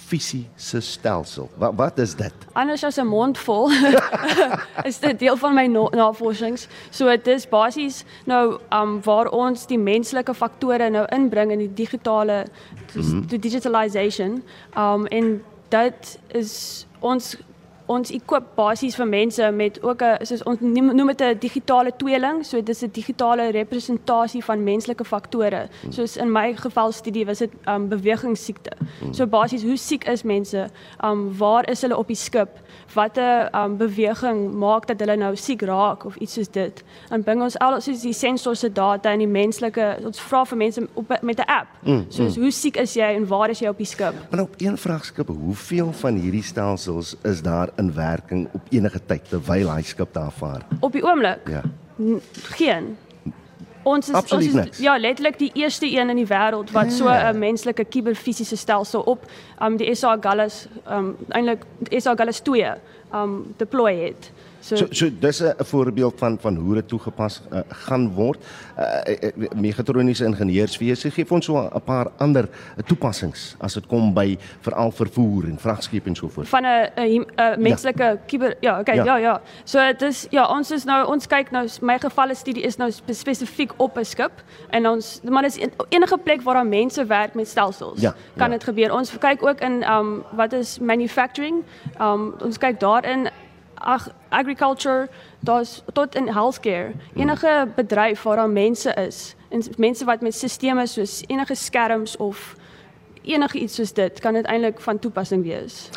fisiese 0.08 0.80
stelsel? 0.82 1.50
Wat 1.58 1.74
wat 1.76 2.00
is 2.00 2.16
dit? 2.16 2.34
anders 2.54 2.84
as 2.84 2.98
'n 2.98 3.08
mond 3.08 3.38
vol 3.38 3.70
is 4.90 5.00
dit 5.00 5.20
deel 5.20 5.36
van 5.38 5.54
my 5.54 5.66
no 5.68 5.90
navorsings. 5.92 6.68
So 6.90 7.10
dit 7.10 7.28
is 7.28 7.48
basies 7.50 8.04
nou 8.26 8.60
um 8.72 9.02
waar 9.04 9.28
ons 9.30 9.68
die 9.68 9.78
menslike 9.78 10.34
faktore 10.34 10.90
nou 10.90 11.06
inbring 11.12 11.52
in 11.52 11.60
die 11.60 11.74
digitale 11.74 12.46
soos 12.94 13.12
Mhm. 13.12 13.28
die 13.28 13.40
digitalization. 13.40 14.44
Um 14.78 15.06
en 15.08 15.42
dit 15.70 16.20
is 16.28 16.86
ons 17.00 17.36
ons 17.88 18.12
equip 18.12 18.44
basies 18.56 18.96
vir 18.96 19.08
mense 19.08 19.52
met 19.52 19.80
ook 19.84 20.02
'n 20.04 20.26
soos 20.26 20.44
ons 20.44 20.60
noem 20.60 21.08
dit 21.08 21.22
'n 21.22 21.40
digitale 21.40 21.92
tweeling, 21.98 22.46
so 22.46 22.62
dis 22.62 22.84
'n 22.84 22.90
digitale 22.92 23.52
representasie 23.52 24.44
van 24.44 24.64
menslike 24.64 25.06
faktore. 25.06 25.68
Soos 25.90 26.18
in 26.18 26.32
my 26.32 26.54
geval 26.56 26.92
studie 26.92 27.26
was 27.26 27.38
dit 27.38 27.52
um 27.68 27.88
bewegingssiekte. 27.88 28.72
So 29.12 29.26
basies 29.28 29.64
hoe 29.64 29.78
siek 29.78 30.04
is 30.08 30.24
mense? 30.24 30.68
Um 31.04 31.38
waar 31.38 31.70
is 31.70 31.82
hulle 31.82 31.98
op 31.98 32.08
die 32.08 32.16
skip? 32.16 32.50
Watter 32.94 33.50
um 33.56 33.78
beweging 33.78 34.54
maak 34.54 34.88
dat 34.88 35.00
hulle 35.00 35.16
nou 35.16 35.36
siek 35.36 35.62
raak 35.62 36.06
of 36.06 36.16
iets 36.16 36.34
soos 36.34 36.50
dit? 36.52 36.84
Dan 37.10 37.24
bring 37.24 37.42
ons 37.42 37.58
al 37.60 37.82
soos 37.82 38.02
die 38.02 38.14
sensors 38.14 38.60
se 38.60 38.72
data 38.72 39.12
in 39.12 39.20
die 39.20 39.28
menslike 39.28 39.98
ons 40.06 40.20
vra 40.20 40.46
vir 40.46 40.58
mense 40.58 40.88
op 40.94 41.22
met 41.22 41.40
'n 41.40 41.50
app. 41.50 41.68
Mm, 41.84 42.06
Soos 42.10 42.36
hoe 42.36 42.52
siek 42.52 42.78
is 42.78 42.94
jy 42.94 43.16
en 43.16 43.28
waar 43.28 43.50
is 43.50 43.60
jy 43.60 43.68
op 43.68 43.78
die 43.78 43.86
skip? 43.86 44.14
Maar 44.32 44.42
op 44.42 44.54
een 44.58 44.78
vraagskip, 44.78 45.28
hoeveel 45.28 45.94
van 45.94 46.16
hierdie 46.16 46.44
stelsels 46.44 47.16
is 47.24 47.42
daar 47.42 47.70
in 47.78 47.94
werking 47.94 48.48
op 48.54 48.62
enige 48.70 49.00
tyd 49.06 49.30
terwyl 49.30 49.72
hy 49.74 49.82
skip 49.82 50.14
daar 50.14 50.32
vaar? 50.32 50.66
Op 50.80 50.92
die 50.92 51.04
oomblik 51.04 51.50
Ja. 51.50 51.62
Geen. 52.58 52.98
Ons 53.88 54.10
is 54.10 54.16
Absoluut 54.16 54.54
ons 54.54 54.70
is 54.70 54.78
ja, 54.84 54.98
letterlik 55.00 55.38
die 55.40 55.52
eerste 55.54 55.88
een 55.88 56.10
in 56.10 56.20
die 56.20 56.28
wêreld 56.28 56.72
wat 56.76 56.92
so 56.92 57.08
Ja. 57.08 57.32
'n 57.32 57.40
menslike 57.40 57.84
kuberfisiese 57.86 58.56
stelsel 58.58 59.02
op 59.02 59.26
um 59.62 59.78
die 59.78 59.96
SA 59.96 60.18
Gallus 60.22 60.68
um 60.90 61.16
eintlik 61.30 61.66
SA 61.98 62.16
Gallus 62.16 62.40
2 62.40 62.74
um 63.14 63.54
deploy 63.58 63.96
het. 63.96 64.32
So, 64.68 64.76
So 64.76 64.86
so 64.92 65.10
dis 65.20 65.40
'n 65.42 65.54
voorbeeld 65.64 66.14
van 66.18 66.38
van 66.40 66.56
hoe 66.56 66.74
dit 66.74 66.88
toegepas 66.88 67.42
uh, 67.54 67.60
gaan 67.70 68.10
word. 68.14 68.40
Uh, 68.78 68.84
uh, 69.24 69.50
megatroniese 69.56 70.26
ingenieurswese 70.26 71.12
gee 71.12 71.26
ons 71.30 71.46
so 71.46 71.56
'n 71.58 71.82
paar 71.86 72.08
ander 72.18 72.50
toepassings 72.86 73.56
as 73.60 73.74
dit 73.74 73.86
kom 73.88 74.14
by 74.14 74.38
veral 74.62 74.92
vervoer 74.92 75.44
en 75.50 75.58
vragskepe 75.60 76.10
en 76.10 76.16
so 76.16 76.28
voort. 76.28 76.48
van 76.48 76.66
'n 76.66 76.90
'n 76.96 77.62
menslike 77.62 78.20
kuber 78.28 78.56
ja, 78.62 78.80
okay, 78.80 78.96
Ja. 78.96 79.04
ja 79.06 79.18
ja. 79.18 79.42
So 79.64 79.80
dit 79.80 80.02
is 80.02 80.28
ja, 80.32 80.46
ons 80.58 80.72
is 80.72 80.84
nou 80.84 81.08
ons 81.08 81.28
kyk 81.28 81.52
nou 81.52 81.68
my 81.82 81.98
gevalle 82.00 82.36
studie 82.36 82.64
is 82.64 82.78
nou 82.78 82.92
spe- 82.92 83.14
spesifiek 83.14 83.72
op 83.78 83.98
'n 83.98 84.04
skip 84.06 84.32
en 84.70 84.88
ons 84.88 85.22
maar 85.30 85.44
dis 85.44 85.58
en- 85.58 85.72
enige 85.90 86.18
plek 86.18 86.42
waar 86.42 86.54
daar 86.56 86.66
mense 86.68 87.06
werk 87.06 87.34
met 87.36 87.48
stelsels. 87.48 88.02
Ja, 88.02 88.14
kan 88.38 88.52
ja. 88.52 88.58
dit 88.58 88.64
gebeur. 88.64 88.94
Ons 88.94 89.18
kyk 89.18 89.44
ook 89.44 89.60
in 89.62 89.84
um 89.92 90.24
wat 90.32 90.54
is 90.54 90.80
manufacturing. 90.80 91.64
Um 92.02 92.34
ons 92.44 92.58
kyk 92.58 92.80
daarin 92.80 93.30
ag 93.88 94.10
agriculture, 94.30 95.08
daar's 95.40 95.82
tot 95.94 96.16
in 96.16 96.28
healthcare. 96.28 96.92
Enige 97.16 97.68
bedryf 97.76 98.24
waar 98.24 98.36
daar 98.36 98.50
mense 98.50 98.94
is 98.94 99.36
en 99.50 99.64
mense 99.78 100.06
wat 100.06 100.22
met 100.22 100.36
stelsels 100.36 100.94
soos 100.94 101.24
enige 101.28 101.56
skerms 101.56 102.18
of 102.18 102.56
enige 103.22 103.60
iets 103.60 103.76
soos 103.76 103.94
dit 103.94 104.20
kan 104.20 104.34
dit 104.34 104.46
eintlik 104.46 104.82
van 104.84 105.00
toepassing 105.00 105.44
wees. 105.44 105.90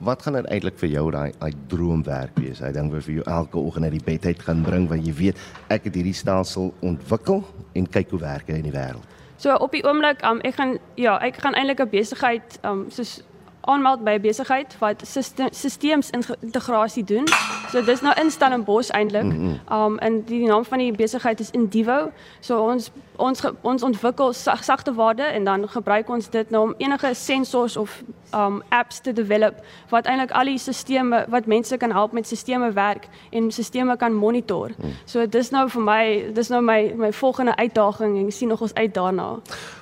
Wat 0.00 0.22
gaan 0.22 0.32
dit 0.32 0.46
eintlik 0.52 0.78
vir 0.80 0.88
jou 0.88 1.10
daai 1.10 1.32
daai 1.38 1.52
droomwerk 1.68 2.36
wees? 2.40 2.60
Hy 2.60 2.72
dink 2.72 2.92
vir 2.92 3.12
jou 3.18 3.24
elke 3.24 3.58
oggend 3.58 3.88
uit 3.88 3.96
die 3.96 4.04
bed 4.04 4.26
uit 4.26 4.44
gaan 4.44 4.62
bring 4.64 4.88
want 4.88 5.06
jy 5.06 5.16
weet 5.16 5.40
ek 5.72 5.88
het 5.88 5.96
hierdie 5.96 6.16
stelsel 6.16 6.72
ontwikkel 6.80 7.44
en 7.72 7.88
kyk 7.88 8.12
hoe 8.12 8.20
werk 8.20 8.48
hy 8.52 8.60
in 8.60 8.68
die 8.68 8.76
wêreld. 8.76 9.04
So 9.36 9.56
op 9.60 9.72
die 9.72 9.82
oomblik, 9.84 10.22
um, 10.24 10.40
ek 10.44 10.56
gaan 10.60 10.76
ja, 11.00 11.18
ek 11.24 11.40
gaan 11.40 11.56
eintlik 11.56 11.80
'n 11.80 11.90
besigheid 11.90 12.58
um 12.64 12.86
soos 12.90 13.22
aanmeld 13.66 14.04
by 14.04 14.10
'n 14.10 14.20
besigheid 14.20 14.76
wat 14.78 15.02
syste- 15.06 15.48
systeems 15.50 16.10
integrasie 16.40 17.04
doen. 17.04 17.24
So 17.70 17.84
dis 17.84 18.00
nou 18.00 18.14
in 18.20 18.30
Stellenbosch 18.30 18.90
eintlik. 18.90 19.24
Mhm. 19.24 19.58
Um 19.72 19.98
en 19.98 20.24
die 20.24 20.46
naam 20.46 20.64
van 20.64 20.78
die 20.78 20.92
besigheid 20.92 21.40
is 21.40 21.50
Indivo. 21.50 22.10
So 22.40 22.58
ons 22.70 22.90
ons 23.16 23.42
ons 23.60 23.82
ontwikkel 23.82 24.32
sag, 24.32 24.64
sagte 24.64 24.94
waarde 24.94 25.22
en 25.22 25.44
dan 25.44 25.68
gebruik 25.68 26.08
ons 26.08 26.30
dit 26.30 26.50
nou 26.50 26.62
om 26.62 26.74
enige 26.78 27.14
sensors 27.14 27.76
of 27.76 28.02
um 28.34 28.62
apps 28.68 28.98
te 29.00 29.12
develop 29.12 29.54
wat 29.88 30.06
eintlik 30.06 30.30
al 30.30 30.44
die 30.44 30.58
sisteme 30.58 31.24
wat 31.28 31.46
mense 31.46 31.76
kan 31.76 31.90
help 31.90 32.12
met 32.12 32.26
sisteme 32.26 32.72
werk 32.72 33.08
en 33.30 33.50
sisteme 33.50 33.96
kan 33.96 34.14
monitor. 34.14 34.70
So 35.04 35.26
dis 35.28 35.50
nou 35.50 35.68
vir 35.68 35.82
my 35.82 36.24
dis 36.34 36.48
nou 36.48 36.62
my 36.62 36.92
my 36.96 37.12
volgende 37.12 37.56
uitdaging 37.56 38.18
en 38.18 38.26
ek 38.26 38.32
sien 38.32 38.48
nog 38.48 38.60
ons 38.60 38.74
uit 38.74 38.94
daarna. 38.94 39.28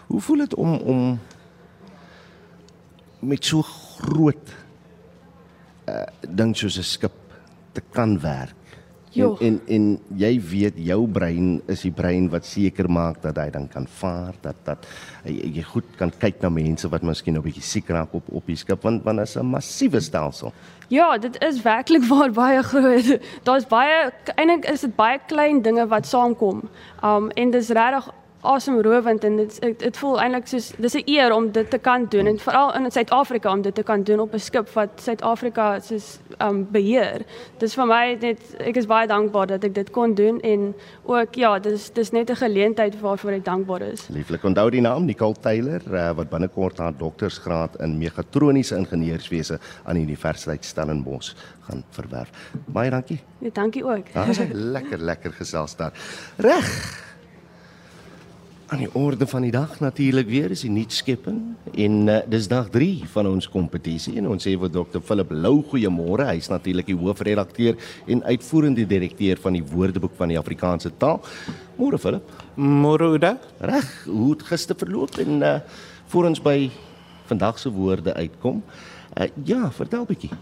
Hoe 0.07 0.21
voel 0.21 0.37
dit 0.37 0.55
om 0.55 0.75
om 0.77 1.19
met 3.23 3.45
so 3.45 3.63
groot 3.63 4.57
uh 5.89 6.07
ding 6.29 6.57
soos 6.57 6.79
'n 6.79 6.83
skip 6.83 7.19
te 7.73 7.83
kan 7.93 8.21
werk. 8.21 8.55
Jo. 9.13 9.37
En, 9.41 9.61
en 9.67 9.75
en 9.75 10.17
jy 10.17 10.41
weet 10.41 10.77
jou 10.77 11.03
brein 11.09 11.61
is 11.69 11.83
die 11.85 11.93
brein 11.93 12.31
wat 12.33 12.47
seker 12.49 12.89
maak 12.89 13.21
dat 13.23 13.37
hy 13.37 13.51
dan 13.53 13.67
kan 13.69 13.87
vaar, 13.87 14.33
dat 14.41 14.57
dat 14.65 14.87
jy, 15.25 15.51
jy 15.59 15.65
goed 15.69 15.85
kan 15.99 16.13
kyk 16.23 16.41
na 16.41 16.49
mense 16.49 16.89
wat 16.89 17.03
miskien 17.03 17.37
'n 17.37 17.45
bietjie 17.45 17.63
siek 17.63 17.89
raak 17.93 18.15
op 18.15 18.25
op 18.33 18.47
die 18.47 18.57
skip 18.57 18.83
want 18.83 19.05
want 19.05 19.19
dit 19.19 19.29
is 19.29 19.37
'n 19.37 19.47
massiewe 19.47 20.01
stelsel. 20.01 20.53
Ja, 20.89 21.19
dit 21.19 21.37
is 21.43 21.63
werklik 21.63 22.05
waar 22.09 22.33
baie 22.33 22.63
groot. 22.63 23.21
Daar's 23.45 23.67
baie 23.67 24.13
eintlik 24.37 24.65
is 24.65 24.81
dit 24.81 24.97
baie 24.97 25.19
klein 25.27 25.63
dinge 25.63 25.87
wat 25.87 26.07
saamkom. 26.07 26.69
Um 27.05 27.31
en 27.31 27.51
dis 27.51 27.69
regtig 27.69 28.09
asemrowend 28.43 29.25
en 29.25 29.37
dit 29.37 29.59
dit, 29.79 29.97
voel 29.97 30.19
eintlik 30.21 30.49
soos 30.51 30.73
dis 30.79 30.95
'n 30.95 31.03
eer 31.07 31.33
om 31.33 31.51
dit 31.53 31.71
te 31.71 31.79
kan 31.79 32.07
doen 32.09 32.27
en 32.27 32.39
veral 32.39 32.75
in 32.75 32.91
Suid-Afrika 32.91 33.53
om 33.53 33.63
dit 33.63 33.75
te 33.75 33.83
kan 33.83 34.03
doen 34.03 34.21
op 34.21 34.35
'n 34.35 34.39
skip 34.39 34.69
wat 34.75 34.89
Suid-Afrika 34.97 35.81
soos 35.81 36.19
um 36.41 36.67
beheer. 36.71 37.23
Dis 37.59 37.75
vir 37.75 37.87
my 37.87 38.19
net 38.21 38.39
ek 38.59 38.77
is 38.77 38.87
baie 38.87 39.07
dankbaar 39.07 39.47
dat 39.47 39.65
ek 39.65 39.75
dit 39.75 39.91
kon 39.91 40.15
doen 40.15 40.41
en 40.41 40.75
ook 41.05 41.35
ja, 41.35 41.59
dis 41.59 41.91
dis 41.91 42.11
net 42.11 42.31
'n 42.31 42.37
geleentheid 42.37 43.01
waarvoor 43.01 43.31
ek 43.31 43.45
dankbaar 43.45 43.83
is. 43.83 44.09
Lieflik 44.09 44.45
onthou 44.45 44.71
die 44.71 44.81
naam 44.81 45.05
Nicole 45.05 45.37
Taylor 45.41 45.81
uh, 45.93 46.11
wat 46.11 46.31
binnekort 46.31 46.79
haar 46.79 46.93
doktorsgraad 46.97 47.81
in 47.81 47.99
megatroniese 47.99 48.77
ingenieurswese 48.77 49.59
aan 49.85 49.95
die 49.95 50.03
Universiteit 50.03 50.65
Stellenbosch 50.65 51.35
gaan 51.61 51.85
verwerf. 51.91 52.31
Baie 52.67 52.91
dankie. 52.91 53.21
Ja, 53.39 53.51
dankie 53.53 53.85
ook. 53.85 54.07
Ah, 54.15 54.29
lekker 54.77 54.99
lekker 54.99 55.33
gesels 55.33 55.77
daar. 55.77 55.93
Reg. 56.37 57.11
Aan 58.73 58.81
die 58.81 58.95
orde 58.97 59.27
van 59.27 59.45
die 59.45 59.51
dag 59.53 59.81
natuurlik 59.85 60.31
weer 60.33 60.51
is 60.55 60.63
die 60.65 60.71
nuutskepping 60.73 61.41
en 61.77 61.97
uh, 62.09 62.15
dis 62.33 62.47
dag 62.49 62.71
3 62.73 63.03
van 63.13 63.27
ons 63.29 63.45
kompetisie 63.53 64.15
en 64.17 64.31
ons 64.33 64.47
sê 64.49 64.55
vir 64.57 64.73
Dr 64.73 65.03
Philip 65.05 65.35
Lou 65.45 65.59
goeiemôre. 65.69 66.25
Hy's 66.31 66.49
natuurlik 66.49 66.89
die 66.89 66.97
hoofredakteur 66.97 67.77
en 68.09 68.25
uitvoerende 68.25 68.87
direkteur 68.89 69.37
van 69.45 69.59
die 69.59 69.63
Woordeboek 69.75 70.17
van 70.17 70.33
die 70.33 70.41
Afrikaanse 70.41 70.95
taal. 70.97 71.21
Môre 71.77 72.01
Philip. 72.01 72.33
Môre 72.57 73.13
Ouda. 73.13 73.35
Reg, 73.61 73.93
hoe 74.09 74.33
het 74.33 74.49
gister 74.49 74.81
verloop 74.81 75.21
en 75.21 75.45
uh, 75.45 75.55
voor 76.09 76.33
ons 76.33 76.41
by 76.41 76.57
vandag 77.29 77.61
se 77.61 77.77
woorde 77.77 78.17
uitkom. 78.17 78.65
Uh, 79.13 79.29
ja, 79.45 79.67
vertel 79.69 80.09
bietjie. 80.09 80.33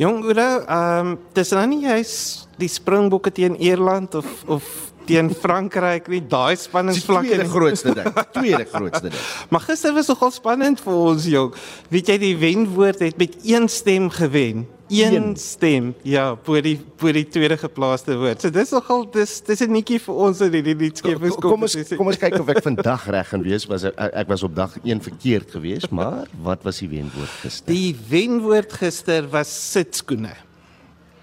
Jong 0.00 0.24
Ouda, 0.24 0.50
ehm 0.64 1.12
um, 1.12 1.16
dis 1.36 1.52
nou 1.52 1.68
nie 1.76 1.84
jy's 1.84 2.14
die 2.56 2.72
Springbokke 2.72 3.36
teen 3.36 3.60
Ierland 3.60 4.16
of 4.16 4.46
of 4.48 4.94
teen 5.08 5.30
Frankryk 5.34 6.08
nie 6.12 6.22
daai 6.28 6.56
spanningsvlak 6.60 7.28
is 7.28 7.42
die 7.42 7.50
grootste 7.52 7.94
ding. 7.96 8.08
Tweede 8.38 8.64
grootste 8.70 9.08
ding. 9.08 9.20
Maar 9.52 9.66
gister 9.68 9.94
was 9.96 10.10
nogal 10.12 10.32
spannend 10.34 10.82
vir 10.84 11.04
ons 11.12 11.28
jong. 11.28 11.54
Weet 11.92 12.12
jy 12.12 12.18
die 12.28 12.34
wenwoord 12.40 13.06
het 13.06 13.20
met 13.20 13.38
een 13.46 13.68
stem 13.72 14.10
gewen. 14.14 14.66
Een, 14.88 15.14
een. 15.14 15.36
stem. 15.36 15.94
Ja, 16.02 16.38
voor 16.42 16.62
die 16.64 16.78
voor 16.96 17.12
die 17.12 17.26
tweede 17.28 17.58
geplaaste 17.60 18.16
woord. 18.16 18.40
So 18.40 18.50
dis 18.50 18.72
nogal 18.72 19.04
dis 19.12 19.40
dis 19.44 19.60
'n 19.60 19.72
netjie 19.72 20.00
vir 20.00 20.14
ons 20.14 20.40
in 20.40 20.50
die 20.50 20.74
nuutskeppings 20.74 21.36
kom 21.36 21.62
ons 21.62 21.76
kom 21.96 22.06
ons 22.06 22.16
kyk 22.16 22.38
of 22.40 22.48
ek 22.48 22.62
vandag 22.64 23.04
reg 23.06 23.28
gaan 23.28 23.42
wees. 23.42 23.66
Was 23.68 23.84
ek 23.84 24.28
was 24.28 24.42
op 24.42 24.54
dag 24.56 24.78
1 24.82 25.02
verkeerd 25.02 25.50
geweest, 25.50 25.90
maar 25.90 26.26
wat 26.42 26.64
was 26.64 26.78
die 26.78 26.88
wenwoord 26.88 27.34
gister? 27.44 27.68
Die 27.68 27.96
wenwoord 28.08 28.72
gister 28.72 29.28
was 29.28 29.52
sitskoene. 29.72 30.47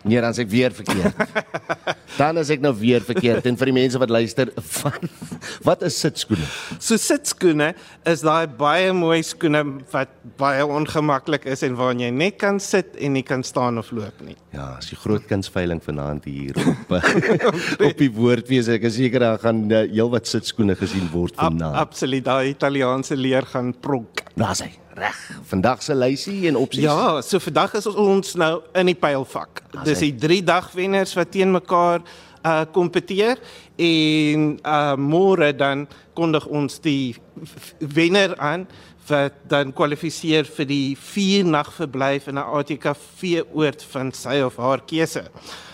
Nee, 0.06 0.22
dan 0.22 0.36
is 0.36 0.40
ek 0.44 0.50
weer 0.52 0.74
verkeerd. 0.76 1.18
dan 2.22 2.38
is 2.38 2.52
ek 2.54 2.62
nou 2.62 2.72
weer 2.78 3.02
verkeerd. 3.02 3.48
En 3.50 3.58
vir 3.58 3.72
die 3.72 3.76
mense 3.80 4.00
wat 4.02 4.12
luister, 4.14 4.52
wat, 4.84 5.08
wat 5.66 5.86
is 5.88 5.98
sitskoene? 6.04 6.46
So 6.78 7.00
sitskoene 7.02 7.72
is 8.06 8.22
daai 8.26 8.46
baie 8.46 8.94
mooi 8.94 9.24
skoene 9.26 9.64
wat 9.94 10.14
baie 10.38 10.62
ongemaklik 10.62 11.50
is 11.50 11.66
en 11.66 11.78
waarin 11.80 12.06
jy 12.06 12.12
net 12.14 12.38
kan 12.42 12.62
sit 12.62 12.94
en 13.02 13.18
nie 13.18 13.26
kan 13.26 13.42
staan 13.46 13.82
of 13.82 13.90
loop 13.98 14.22
nie. 14.28 14.38
Ja, 14.54 14.76
as 14.78 14.92
jy 14.94 15.00
groot 15.02 15.26
kunsveiling 15.30 15.82
vanaand 15.84 16.30
hier 16.30 16.62
op 16.70 16.96
op 17.90 17.98
die 17.98 18.12
woord 18.14 18.48
wees, 18.52 18.70
ek 18.70 18.86
is 18.92 19.00
seker 19.00 19.26
daar 19.26 19.42
gaan 19.42 19.66
uh, 19.72 19.84
heelwat 19.90 20.30
sitskoene 20.30 20.78
gesien 20.78 21.10
word 21.14 21.34
vanaand. 21.42 21.74
Ab, 21.74 21.90
absoluut, 21.90 22.26
daai 22.30 22.54
Italiaanse 22.54 23.18
leer 23.18 23.50
gaan 23.50 23.74
pronk. 23.74 24.22
Daar's 24.38 24.62
hy. 24.62 24.76
Reg. 24.96 25.18
Vandag 25.44 25.84
se 25.84 25.96
lysie 25.96 26.48
en 26.48 26.56
opsies. 26.56 26.84
Ja, 26.84 27.22
so 27.22 27.40
vandag 27.40 27.74
is 27.76 27.86
ons 27.86 28.34
nou 28.40 28.62
in 28.80 28.88
die 28.88 28.96
pylvak. 28.96 29.60
Dis 29.84 30.00
die 30.06 30.14
drie 30.16 30.40
dagwenners 30.44 31.16
wat 31.20 31.34
teen 31.36 31.52
mekaar 31.52 32.06
uh 32.46 32.62
kompeteer 32.72 33.40
en 33.82 34.48
uh 34.62 34.96
môre 34.96 35.50
dan 35.58 35.84
kondig 36.16 36.46
ons 36.48 36.80
die 36.80 37.16
wenner 37.80 38.38
aan 38.40 38.68
wat 39.10 39.36
dan 39.50 39.74
kwalifiseer 39.76 40.48
vir 40.48 40.70
die 40.70 40.96
vier 41.12 41.44
nag 41.44 41.74
verblyf 41.74 42.30
in 42.32 42.40
'n 42.40 42.48
ATKV 42.60 43.44
oord 43.52 43.84
van 43.84 44.14
sy 44.14 44.40
of 44.46 44.56
haar 44.56 44.80
keuse. 44.80 45.28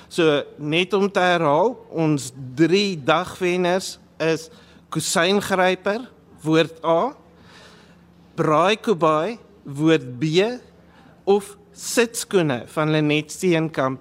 So 0.10 0.44
net 0.58 0.94
om 0.94 1.12
te 1.12 1.20
herhaal, 1.20 1.78
ons 1.90 2.32
drie 2.56 2.98
dagwenners 2.98 4.00
is 4.18 4.50
Kusyngryper 4.90 6.10
woord 6.42 6.84
A 6.84 7.21
Braai 8.42 8.74
Kubai 8.82 9.38
woord 9.70 10.18
B 10.18 10.26
of 11.30 11.58
sitskoene 11.78 12.64
van 12.74 12.90
Lenet 12.90 13.30
Steenkamp 13.30 14.00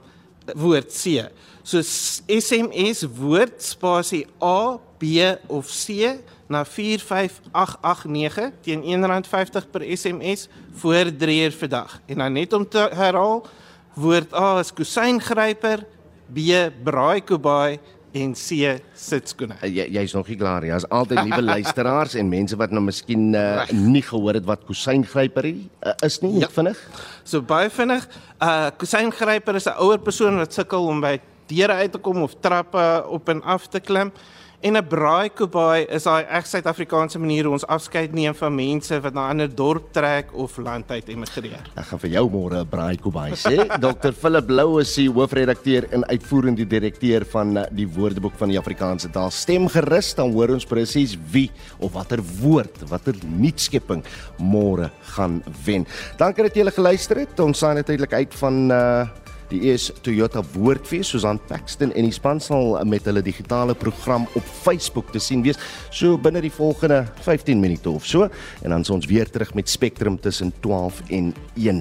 woord 0.56 0.88
C. 0.88 1.28
So 1.62 1.82
SMS 2.24 3.04
woord 3.18 3.60
spasie 3.60 4.24
A, 4.40 4.78
B 4.96 5.04
of 5.46 5.68
C 5.68 6.16
na 6.48 6.64
45889 6.64 8.52
teen 8.64 8.80
R1.50 8.80 9.68
per 9.70 9.84
SMS 9.84 10.48
voor 10.72 11.12
3 11.16 11.44
uur 11.44 11.54
per 11.60 11.68
dag. 11.68 12.00
En 12.06 12.18
dan 12.24 12.32
net 12.32 12.52
om 12.52 12.68
te 12.68 12.88
herhaal, 12.96 13.46
woord 13.94 14.32
A 14.32 14.58
is 14.64 14.72
kusyngryper, 14.72 15.84
B 16.32 16.38
braai 16.84 17.20
kubai 17.20 17.78
en 18.12 18.34
C 18.34 18.76
sitskoene. 18.94 19.56
Uh, 19.62 19.70
jy 19.70 19.86
jy's 19.94 20.14
nog 20.16 20.28
nie 20.30 20.36
klaar 20.40 20.64
nie. 20.64 20.72
Daar's 20.72 20.88
altyd 20.90 21.22
nuwe 21.28 21.42
luisteraars 21.52 22.16
en 22.20 22.30
mense 22.30 22.58
wat 22.58 22.74
nou 22.74 22.82
miskien 22.84 23.30
uh, 23.38 23.64
nie 23.70 24.02
gehoor 24.06 24.38
het 24.40 24.46
wat 24.48 24.64
kusyngryper 24.68 25.50
uh, 25.50 25.94
is 26.06 26.20
nie, 26.24 26.34
net 26.38 26.48
ja. 26.48 26.54
vinnig. 26.54 26.80
So 27.24 27.42
baie 27.42 27.70
vinnig. 27.70 28.06
Uh 28.40 28.70
kusyngryper 28.80 29.60
is 29.60 29.68
'n 29.68 29.78
ouer 29.78 29.98
persoon 29.98 30.40
wat 30.42 30.52
sukkel 30.54 30.86
om 30.90 31.00
by 31.00 31.18
deure 31.50 31.80
uit 31.82 31.92
te 31.92 31.98
kom 31.98 32.22
of 32.22 32.34
trappe 32.40 33.04
op 33.06 33.28
en 33.28 33.42
af 33.42 33.66
te 33.68 33.80
klim. 33.80 34.12
En 34.60 34.76
'n 34.76 34.84
braai 34.84 35.30
kubai 35.32 35.86
is 35.88 36.04
daai 36.04 36.26
reg 36.28 36.44
Suid-Afrikaanse 36.46 37.18
manier 37.18 37.46
hoe 37.48 37.54
ons 37.56 37.64
afskeid 37.64 38.12
neem 38.12 38.34
van 38.36 38.54
mense 38.54 38.98
wat 39.00 39.14
na 39.14 39.22
'n 39.22 39.30
ander 39.30 39.48
dorp 39.48 39.86
trek 39.92 40.34
of 40.34 40.58
land 40.58 40.90
uit 40.90 41.08
emigreer. 41.08 41.64
Ek 41.76 41.86
gaan 41.88 41.98
vir 41.98 42.10
jou 42.10 42.28
môre 42.28 42.60
'n 42.60 42.68
braai 42.68 42.96
kubai 43.00 43.32
sê. 43.32 43.56
Dr 43.86 44.12
Philip 44.12 44.50
Lou 44.50 44.80
is 44.80 44.92
die 44.94 45.08
hoofredakteur 45.08 45.88
en 45.90 46.04
uitvoerende 46.04 46.66
direkteur 46.66 47.24
van 47.24 47.56
uh, 47.56 47.64
die 47.70 47.88
Woordeboek 47.88 48.36
van 48.36 48.48
die 48.48 48.58
Afrikaanse 48.58 49.10
taal. 49.10 49.30
Stem 49.30 49.66
gerus 49.66 50.14
dan 50.14 50.30
hoor 50.32 50.50
ons 50.50 50.66
presies 50.66 51.16
wie 51.32 51.50
of 51.78 51.92
watter 51.92 52.20
woord, 52.42 52.88
watter 52.90 53.14
nuutskepping 53.24 54.04
môre 54.36 54.90
gaan 55.16 55.42
wen. 55.64 55.86
Dankie 56.18 56.42
dat 56.42 56.54
julle 56.54 56.70
geluister 56.70 57.16
het. 57.16 57.40
Ons 57.40 57.58
saai 57.58 57.74
natuurlik 57.74 58.12
uit 58.12 58.34
van 58.34 58.70
uh 58.70 59.08
Die 59.50 59.72
is 59.72 59.88
Toyota 60.04 60.44
Woordfees 60.54 61.08
Susan 61.10 61.40
Paxton 61.48 61.90
en 61.98 62.06
die 62.06 62.14
span 62.14 62.38
sal 62.38 62.76
met 62.86 63.06
hulle 63.08 63.22
digitale 63.26 63.74
program 63.74 64.28
op 64.38 64.50
Facebook 64.62 65.10
te 65.10 65.18
sien 65.22 65.42
wees 65.42 65.58
so 65.90 66.14
binne 66.22 66.38
die 66.44 66.52
volgende 66.54 67.00
15 67.24 67.58
minute 67.58 67.90
of 67.90 68.06
so 68.06 68.28
en 68.62 68.70
dan 68.70 68.84
is 68.86 68.92
ons 68.94 69.08
weer 69.10 69.26
terug 69.26 69.50
met 69.58 69.68
Spectrum 69.68 70.20
tussen 70.22 70.52
12 70.62 71.00
en 71.16 71.32
1. 71.58 71.80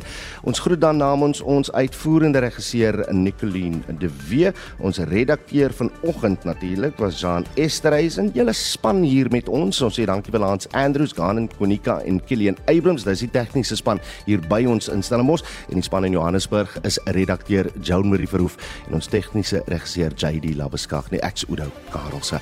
Ons 0.49 0.61
groet 0.65 0.82
dan 0.82 0.97
namens 0.97 1.43
ons 1.45 1.70
uitvoerende 1.72 2.41
regisseur 2.41 3.03
Nicoline 3.13 3.84
de 4.01 4.09
Wee, 4.32 4.49
ons 4.82 4.97
redakteur 5.11 5.74
vanoggend 5.74 6.43
natuurlik 6.49 6.97
was 6.97 7.22
Jean 7.22 7.45
Esterhuizen. 7.53 8.32
Julle 8.34 8.53
span 8.53 9.03
hier 9.03 9.30
met 9.30 9.49
ons. 9.49 9.82
Ons 9.86 9.99
sê 9.99 10.07
dankie 10.09 10.34
vir 10.34 10.41
Lance 10.41 10.70
Andrews, 10.74 11.13
Ganen 11.13 11.49
Konika 11.57 11.99
en 12.07 12.17
Kilian 12.26 12.57
Abrams. 12.65 13.05
Dis 13.05 13.26
die 13.26 13.32
tegniese 13.34 13.78
span 13.78 14.01
hier 14.26 14.41
by 14.49 14.63
ons 14.70 14.89
in 14.89 15.05
Stellenbosch 15.05 15.45
en 15.70 15.82
die 15.82 15.86
span 15.86 16.07
in 16.09 16.17
Johannesburg 16.17 16.80
is 16.88 16.97
redakteur 17.13 17.59
regisseur 17.60 17.84
Joan 17.84 18.10
Marie 18.10 18.28
Verhoef 18.28 18.57
en 18.88 18.95
ons 18.95 19.07
tegniese 19.07 19.64
regisseur 19.68 20.14
JD 20.16 20.55
Labeskag 20.55 21.12
nie 21.12 21.22
ek's 21.26 21.45
Oudo 21.49 21.70
Karelse. 21.91 22.39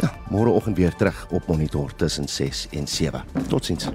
Ja, 0.00 0.12
môreoggend 0.30 0.76
weer 0.76 0.94
terug 0.96 1.26
op 1.30 1.46
monitor 1.48 1.92
tussen 1.96 2.28
6 2.28 2.68
en 2.72 2.86
7. 2.86 3.24
Totsiens. 3.48 3.90